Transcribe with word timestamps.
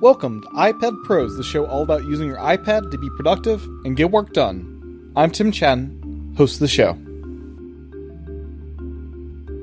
Welcome 0.00 0.42
to 0.42 0.48
iPad 0.50 1.02
Pros, 1.02 1.36
the 1.36 1.42
show 1.42 1.66
all 1.66 1.82
about 1.82 2.04
using 2.04 2.28
your 2.28 2.36
iPad 2.36 2.92
to 2.92 2.98
be 2.98 3.10
productive 3.10 3.64
and 3.84 3.96
get 3.96 4.12
work 4.12 4.32
done. 4.32 5.10
I'm 5.16 5.32
Tim 5.32 5.50
Chen, 5.50 6.34
host 6.36 6.54
of 6.54 6.60
the 6.60 6.68
show. 6.68 6.96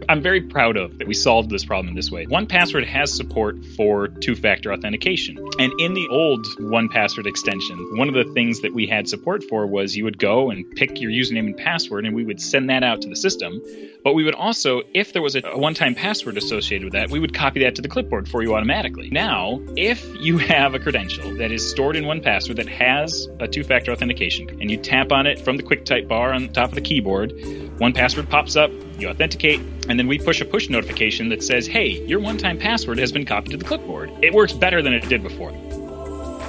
I'm 0.08 0.22
very 0.22 0.42
proud 0.42 0.78
of 0.78 0.98
that 1.00 1.08
we 1.08 1.14
solved 1.14 1.50
this 1.50 1.66
problem 1.66 1.96
this 1.96 2.12
way. 2.12 2.26
1Password 2.26 2.86
has 2.86 3.14
support 3.14 3.64
for 3.76 4.08
two 4.08 4.36
factor 4.36 4.72
authentication. 4.72 5.38
And 5.60 5.74
in 5.80 5.94
the 5.94 6.08
old 6.10 6.46
1Password 6.60 7.26
extension, 7.26 7.98
one 7.98 8.08
of 8.08 8.14
the 8.14 8.32
things 8.34 8.62
that 8.62 8.73
we 8.73 8.86
had 8.86 9.08
support 9.08 9.44
for 9.44 9.66
was 9.66 9.96
you 9.96 10.04
would 10.04 10.18
go 10.18 10.52
and 10.52 10.70
pick 10.76 11.02
your 11.02 11.12
username 11.12 11.48
and 11.48 11.58
password, 11.58 12.05
and 12.05 12.16
we 12.16 12.23
would 12.23 12.40
send 12.40 12.70
that 12.70 12.84
out 12.84 13.02
to 13.02 13.10
the 13.10 13.16
system. 13.16 13.62
But 14.04 14.13
we 14.13 14.23
would 14.23 14.36
also, 14.36 14.84
if 14.94 15.13
there 15.13 15.22
was 15.22 15.36
a 15.36 15.41
one 15.55 15.73
time 15.73 15.96
password 15.96 16.38
associated 16.38 16.85
with 16.85 16.94
that, 16.94 17.10
we 17.10 17.20
would 17.20 17.34
copy 17.34 17.62
that 17.62 17.76
to 17.76 17.82
the 17.82 17.88
clipboard 17.88 18.30
for 18.30 18.44
you 18.44 18.54
automatically. 18.55 19.10
Now, 19.10 19.60
if 19.76 20.05
you 20.20 20.38
have 20.38 20.76
a 20.76 20.80
credential 20.80 21.35
that 21.38 21.52
is 21.52 21.68
stored 21.68 21.96
in 21.96 22.04
1Password 22.04 22.58
that 22.58 22.70
has 22.70 23.27
a 23.40 23.48
two 23.48 23.63
factor 23.63 23.91
authentication, 23.91 24.49
and 24.62 24.70
you 24.70 24.77
tap 24.77 25.12
on 25.12 25.26
it 25.26 25.40
from 25.40 25.58
the 25.58 25.63
QuickType 25.63 26.08
bar 26.08 26.32
on 26.34 26.49
top 26.49 26.70
of 26.70 26.76
the 26.76 26.82
keyboard, 26.82 27.34
1Password 27.79 28.29
pops 28.29 28.55
up, 28.55 28.71
you 28.97 29.09
authenticate, 29.09 29.59
and 29.89 29.99
then 29.99 30.07
we 30.07 30.17
push 30.17 30.39
a 30.39 30.45
push 30.45 30.70
notification 30.70 31.27
that 31.27 31.43
says, 31.43 31.67
hey, 31.67 32.05
your 32.05 32.21
one 32.21 32.38
time 32.38 32.57
password 32.57 32.98
has 32.99 33.11
been 33.11 33.25
copied 33.25 33.51
to 33.51 33.57
the 33.57 33.65
clipboard. 33.65 34.09
It 34.21 34.34
works 34.34 34.53
better 34.53 34.81
than 34.81 34.93
it 34.93 35.09
did 35.09 35.21
before. 35.21 35.51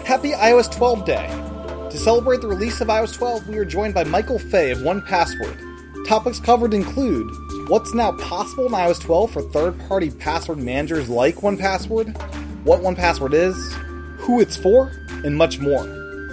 Happy 0.04 0.30
iOS 0.30 0.72
12 0.76 1.04
Day! 1.04 1.26
To 1.90 1.98
celebrate 1.98 2.42
the 2.42 2.46
release 2.46 2.80
of 2.80 2.86
iOS 2.86 3.12
12, 3.14 3.48
we 3.48 3.58
are 3.58 3.64
joined 3.64 3.92
by 3.92 4.04
Michael 4.04 4.38
Fey 4.38 4.70
of 4.70 4.78
1Password. 4.78 6.06
Topics 6.06 6.38
covered 6.38 6.72
include 6.72 7.28
what's 7.68 7.92
now 7.92 8.12
possible 8.12 8.66
in 8.66 8.72
iOS 8.72 9.00
12 9.00 9.32
for 9.32 9.42
third 9.42 9.76
party 9.88 10.10
password 10.12 10.58
managers 10.58 11.08
like 11.08 11.36
1Password, 11.36 12.16
what 12.62 12.82
1Password 12.82 13.34
is, 13.34 13.56
who 14.18 14.40
it's 14.40 14.56
for, 14.56 14.92
and 15.24 15.36
much 15.36 15.58
more. 15.58 15.84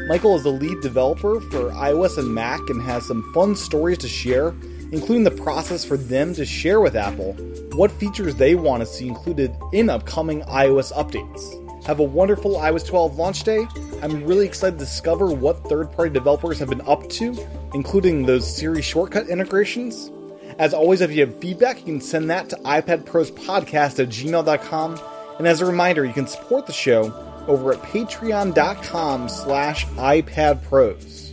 Michael 0.07 0.35
is 0.35 0.43
the 0.43 0.51
lead 0.51 0.79
developer 0.81 1.41
for 1.41 1.71
iOS 1.71 2.19
and 2.19 2.31
Mac 2.31 2.59
and 2.69 2.79
has 2.83 3.07
some 3.07 3.23
fun 3.33 3.55
stories 3.55 3.97
to 3.97 4.07
share 4.07 4.53
including 4.93 5.23
the 5.23 5.31
process 5.31 5.83
for 5.83 5.97
them 5.97 6.35
to 6.35 6.45
share 6.45 6.79
with 6.79 6.95
Apple 6.95 7.33
what 7.73 7.91
features 7.91 8.35
they 8.35 8.53
want 8.53 8.79
to 8.81 8.85
see 8.85 9.07
included 9.07 9.51
in 9.73 9.89
upcoming 9.89 10.41
iOS 10.43 10.93
updates. 10.93 11.59
Have 11.85 11.99
a 11.99 12.03
wonderful 12.03 12.57
iOS 12.57 12.87
12 12.87 13.17
launch 13.17 13.43
day. 13.43 13.67
I'm 14.03 14.23
really 14.23 14.45
excited 14.45 14.77
to 14.77 14.85
discover 14.85 15.33
what 15.33 15.67
third 15.67 15.91
party 15.91 16.11
developers 16.11 16.59
have 16.59 16.69
been 16.69 16.87
up 16.87 17.09
to, 17.09 17.35
including 17.73 18.27
those 18.27 18.55
Siri 18.55 18.83
shortcut 18.83 19.27
integrations. 19.29 20.11
As 20.59 20.75
always, 20.75 21.01
if 21.01 21.11
you 21.11 21.25
have 21.25 21.39
feedback, 21.39 21.79
you 21.79 21.85
can 21.85 21.99
send 21.99 22.29
that 22.29 22.49
to 22.49 22.55
iPadProsPodcast 22.57 23.99
at 23.99 24.09
gmail.com. 24.09 24.99
And 25.39 25.47
as 25.47 25.59
a 25.59 25.65
reminder, 25.65 26.05
you 26.05 26.13
can 26.13 26.27
support 26.27 26.67
the 26.67 26.73
show 26.73 27.11
over 27.47 27.73
at 27.73 27.81
patreon.com 27.81 29.27
slash 29.27 29.87
iPadPros. 29.87 31.31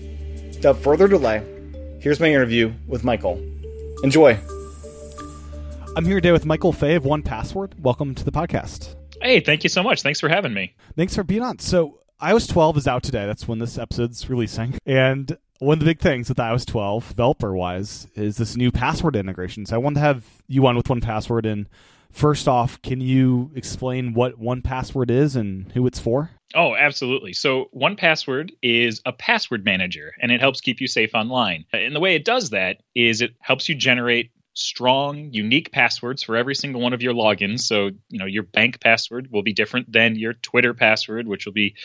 Without 0.56 0.78
further 0.78 1.06
delay, 1.06 1.44
here's 2.00 2.18
my 2.18 2.28
interview 2.28 2.72
with 2.88 3.04
Michael. 3.04 3.49
Enjoy. 4.02 4.38
I'm 5.94 6.06
here 6.06 6.14
today 6.14 6.32
with 6.32 6.46
Michael 6.46 6.72
Fey 6.72 6.94
of 6.94 7.04
1Password. 7.04 7.78
Welcome 7.80 8.14
to 8.14 8.24
the 8.24 8.32
podcast. 8.32 8.94
Hey, 9.20 9.40
thank 9.40 9.62
you 9.62 9.68
so 9.68 9.82
much. 9.82 10.00
Thanks 10.00 10.20
for 10.20 10.30
having 10.30 10.54
me. 10.54 10.74
Thanks 10.96 11.14
for 11.14 11.22
being 11.22 11.42
on. 11.42 11.58
So, 11.58 11.98
iOS 12.22 12.48
12 12.48 12.78
is 12.78 12.88
out 12.88 13.02
today. 13.02 13.26
That's 13.26 13.46
when 13.46 13.58
this 13.58 13.76
episode's 13.76 14.30
releasing. 14.30 14.78
And 14.86 15.36
one 15.58 15.74
of 15.74 15.80
the 15.80 15.84
big 15.84 16.00
things 16.00 16.30
with 16.30 16.38
iOS 16.38 16.64
12, 16.64 17.10
developer 17.10 17.54
wise, 17.54 18.06
is 18.14 18.38
this 18.38 18.56
new 18.56 18.72
password 18.72 19.16
integration. 19.16 19.66
So, 19.66 19.76
I 19.76 19.78
wanted 19.78 19.96
to 19.96 20.00
have 20.00 20.24
you 20.48 20.66
on 20.66 20.76
with 20.76 20.86
1Password. 20.86 21.44
And 21.44 21.68
first 22.10 22.48
off, 22.48 22.80
can 22.82 23.00
you 23.00 23.50
explain 23.54 24.14
what 24.14 24.40
1Password 24.40 25.10
is 25.10 25.36
and 25.36 25.70
who 25.72 25.86
it's 25.86 25.98
for? 25.98 26.30
Oh, 26.54 26.74
absolutely. 26.74 27.32
So, 27.32 27.66
1Password 27.76 28.50
is 28.62 29.00
a 29.06 29.12
password 29.12 29.64
manager 29.64 30.12
and 30.20 30.32
it 30.32 30.40
helps 30.40 30.60
keep 30.60 30.80
you 30.80 30.88
safe 30.88 31.14
online. 31.14 31.64
And 31.72 31.94
the 31.94 32.00
way 32.00 32.16
it 32.16 32.24
does 32.24 32.50
that 32.50 32.78
is 32.94 33.20
it 33.20 33.34
helps 33.40 33.68
you 33.68 33.74
generate 33.74 34.32
strong, 34.52 35.30
unique 35.32 35.70
passwords 35.72 36.22
for 36.22 36.36
every 36.36 36.54
single 36.54 36.80
one 36.80 36.92
of 36.92 37.02
your 37.02 37.14
logins. 37.14 37.60
So, 37.60 37.90
you 38.08 38.18
know, 38.18 38.26
your 38.26 38.42
bank 38.42 38.80
password 38.80 39.28
will 39.30 39.42
be 39.42 39.52
different 39.52 39.92
than 39.92 40.16
your 40.16 40.34
Twitter 40.34 40.74
password, 40.74 41.28
which 41.28 41.46
will 41.46 41.52
be 41.52 41.76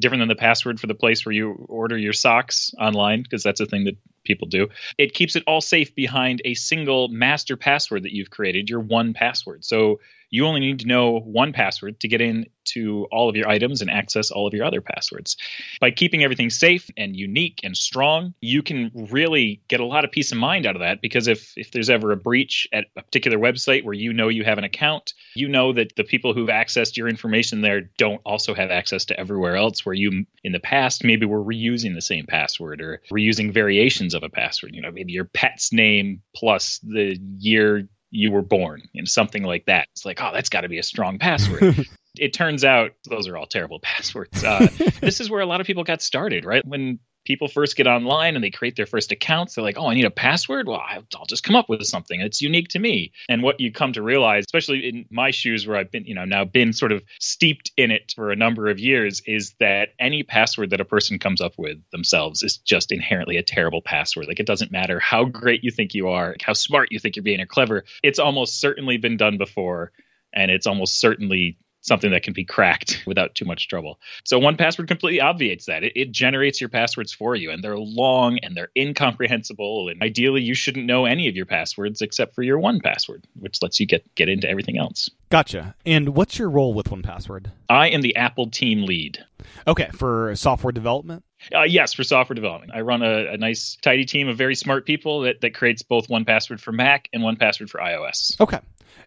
different 0.00 0.22
than 0.22 0.28
the 0.28 0.34
password 0.34 0.80
for 0.80 0.86
the 0.86 0.94
place 0.94 1.24
where 1.24 1.34
you 1.34 1.52
order 1.68 1.96
your 1.98 2.12
socks 2.12 2.72
online, 2.80 3.22
because 3.22 3.42
that's 3.42 3.60
a 3.60 3.66
thing 3.66 3.84
that 3.84 3.96
people 4.24 4.48
do. 4.48 4.68
It 4.96 5.12
keeps 5.12 5.36
it 5.36 5.44
all 5.46 5.60
safe 5.60 5.94
behind 5.94 6.40
a 6.44 6.54
single 6.54 7.08
master 7.08 7.56
password 7.56 8.04
that 8.04 8.12
you've 8.12 8.30
created, 8.30 8.70
your 8.70 8.82
1Password. 8.82 9.64
So, 9.64 10.00
you 10.34 10.46
only 10.46 10.58
need 10.58 10.80
to 10.80 10.88
know 10.88 11.20
one 11.20 11.52
password 11.52 12.00
to 12.00 12.08
get 12.08 12.20
into 12.20 13.06
all 13.12 13.28
of 13.28 13.36
your 13.36 13.48
items 13.48 13.82
and 13.82 13.88
access 13.88 14.32
all 14.32 14.48
of 14.48 14.52
your 14.52 14.64
other 14.64 14.80
passwords. 14.80 15.36
By 15.80 15.92
keeping 15.92 16.24
everything 16.24 16.50
safe 16.50 16.90
and 16.96 17.14
unique 17.14 17.60
and 17.62 17.76
strong, 17.76 18.34
you 18.40 18.64
can 18.64 18.90
really 19.12 19.62
get 19.68 19.78
a 19.78 19.84
lot 19.84 20.04
of 20.04 20.10
peace 20.10 20.32
of 20.32 20.38
mind 20.38 20.66
out 20.66 20.74
of 20.74 20.80
that 20.80 21.00
because 21.00 21.28
if 21.28 21.52
if 21.56 21.70
there's 21.70 21.88
ever 21.88 22.10
a 22.10 22.16
breach 22.16 22.66
at 22.72 22.86
a 22.96 23.02
particular 23.02 23.38
website 23.38 23.84
where 23.84 23.94
you 23.94 24.12
know 24.12 24.26
you 24.26 24.42
have 24.42 24.58
an 24.58 24.64
account, 24.64 25.14
you 25.36 25.46
know 25.46 25.72
that 25.72 25.94
the 25.94 26.02
people 26.02 26.34
who've 26.34 26.48
accessed 26.48 26.96
your 26.96 27.06
information 27.06 27.60
there 27.60 27.82
don't 27.96 28.20
also 28.26 28.54
have 28.54 28.72
access 28.72 29.04
to 29.04 29.20
everywhere 29.20 29.54
else 29.54 29.86
where 29.86 29.94
you 29.94 30.26
in 30.42 30.50
the 30.50 30.58
past 30.58 31.04
maybe 31.04 31.26
were 31.26 31.44
reusing 31.44 31.94
the 31.94 32.02
same 32.02 32.26
password 32.26 32.80
or 32.80 33.02
reusing 33.12 33.54
variations 33.54 34.14
of 34.14 34.24
a 34.24 34.28
password, 34.28 34.74
you 34.74 34.82
know, 34.82 34.90
maybe 34.90 35.12
your 35.12 35.26
pet's 35.26 35.72
name 35.72 36.22
plus 36.34 36.80
the 36.82 37.16
year 37.38 37.88
you 38.14 38.30
were 38.30 38.42
born, 38.42 38.88
know, 39.02 39.06
something 39.06 39.42
like 39.42 39.66
that. 39.66 39.88
It's 39.92 40.04
like, 40.04 40.22
oh, 40.22 40.30
that's 40.32 40.48
got 40.48 40.60
to 40.60 40.68
be 40.68 40.78
a 40.78 40.84
strong 40.84 41.18
password. 41.18 41.88
it 42.18 42.32
turns 42.32 42.64
out 42.64 42.92
those 43.08 43.26
are 43.26 43.36
all 43.36 43.46
terrible 43.46 43.80
passwords. 43.82 44.42
Uh, 44.44 44.68
this 45.00 45.20
is 45.20 45.28
where 45.28 45.40
a 45.40 45.46
lot 45.46 45.60
of 45.60 45.66
people 45.66 45.82
got 45.82 46.00
started, 46.00 46.44
right? 46.44 46.64
When 46.64 47.00
people 47.24 47.48
first 47.48 47.76
get 47.76 47.86
online 47.86 48.34
and 48.34 48.44
they 48.44 48.50
create 48.50 48.76
their 48.76 48.86
first 48.86 49.12
accounts, 49.12 49.54
they're 49.54 49.64
like, 49.64 49.78
oh, 49.78 49.88
I 49.88 49.94
need 49.94 50.04
a 50.04 50.10
password. 50.10 50.66
Well, 50.66 50.82
I'll 51.16 51.26
just 51.26 51.42
come 51.42 51.56
up 51.56 51.68
with 51.68 51.82
something 51.84 52.20
that's 52.20 52.42
unique 52.42 52.68
to 52.68 52.78
me. 52.78 53.12
And 53.28 53.42
what 53.42 53.60
you 53.60 53.72
come 53.72 53.92
to 53.94 54.02
realize, 54.02 54.44
especially 54.46 54.88
in 54.88 55.06
my 55.10 55.30
shoes 55.30 55.66
where 55.66 55.76
I've 55.76 55.90
been, 55.90 56.04
you 56.04 56.14
know, 56.14 56.24
now 56.24 56.44
been 56.44 56.72
sort 56.72 56.92
of 56.92 57.02
steeped 57.18 57.72
in 57.76 57.90
it 57.90 58.12
for 58.14 58.30
a 58.30 58.36
number 58.36 58.68
of 58.68 58.78
years, 58.78 59.22
is 59.26 59.54
that 59.60 59.90
any 59.98 60.22
password 60.22 60.70
that 60.70 60.80
a 60.80 60.84
person 60.84 61.18
comes 61.18 61.40
up 61.40 61.54
with 61.58 61.78
themselves 61.90 62.42
is 62.42 62.58
just 62.58 62.92
inherently 62.92 63.36
a 63.36 63.42
terrible 63.42 63.82
password. 63.82 64.26
Like 64.26 64.40
it 64.40 64.46
doesn't 64.46 64.72
matter 64.72 65.00
how 65.00 65.24
great 65.24 65.64
you 65.64 65.70
think 65.70 65.94
you 65.94 66.08
are, 66.08 66.36
how 66.42 66.52
smart 66.52 66.92
you 66.92 66.98
think 66.98 67.16
you're 67.16 67.22
being 67.22 67.40
or 67.40 67.46
clever, 67.46 67.84
it's 68.02 68.18
almost 68.18 68.60
certainly 68.60 68.96
been 68.96 69.16
done 69.16 69.38
before. 69.38 69.92
And 70.36 70.50
it's 70.50 70.66
almost 70.66 70.98
certainly 70.98 71.58
something 71.84 72.10
that 72.10 72.22
can 72.22 72.32
be 72.32 72.44
cracked 72.44 73.02
without 73.06 73.34
too 73.34 73.44
much 73.44 73.68
trouble. 73.68 74.00
So 74.24 74.40
1Password 74.40 74.88
completely 74.88 75.20
obviates 75.20 75.66
that. 75.66 75.84
It, 75.84 75.92
it, 75.94 76.12
generates 76.12 76.60
your 76.60 76.70
passwords 76.70 77.12
for 77.12 77.34
you, 77.36 77.50
and 77.50 77.62
they're 77.62 77.76
long 77.76 78.38
and 78.38 78.56
they're 78.56 78.70
incomprehensible. 78.76 79.88
And 79.88 80.02
ideally, 80.02 80.42
you 80.42 80.54
shouldn't 80.54 80.86
know 80.86 81.04
any 81.04 81.28
of 81.28 81.36
your 81.36 81.46
passwords 81.46 82.02
except 82.02 82.34
for 82.34 82.42
your 82.42 82.58
1Password, 82.58 83.24
which 83.38 83.60
lets 83.62 83.78
you 83.78 83.86
get 83.86 84.14
get 84.14 84.28
into 84.28 84.48
everything 84.48 84.78
else. 84.78 85.10
Gotcha. 85.30 85.74
And 85.84 86.10
what's 86.10 86.38
your 86.38 86.48
role 86.48 86.72
with 86.72 86.88
1Password? 86.88 87.50
I 87.68 87.88
am 87.88 88.00
the 88.00 88.16
Apple 88.16 88.50
team 88.50 88.84
lead. 88.84 89.18
Okay, 89.66 89.90
for 89.94 90.34
software 90.36 90.72
development. 90.72 91.24
Uh, 91.54 91.62
yes, 91.62 91.92
for 91.92 92.04
software 92.04 92.34
development. 92.34 92.72
I 92.74 92.80
run 92.80 93.02
a, 93.02 93.32
a, 93.32 93.36
nice, 93.36 93.76
tidy 93.82 94.04
team 94.04 94.28
of 94.28 94.38
very 94.38 94.54
smart 94.54 94.86
people 94.86 95.22
that, 95.22 95.42
that 95.42 95.54
creates 95.54 95.82
both 95.82 96.08
1Password 96.08 96.60
for 96.60 96.72
Mac 96.72 97.08
and 97.12 97.22
1Password 97.22 97.68
for 97.68 97.80
iOS. 97.80 98.40
Okay. 98.40 98.60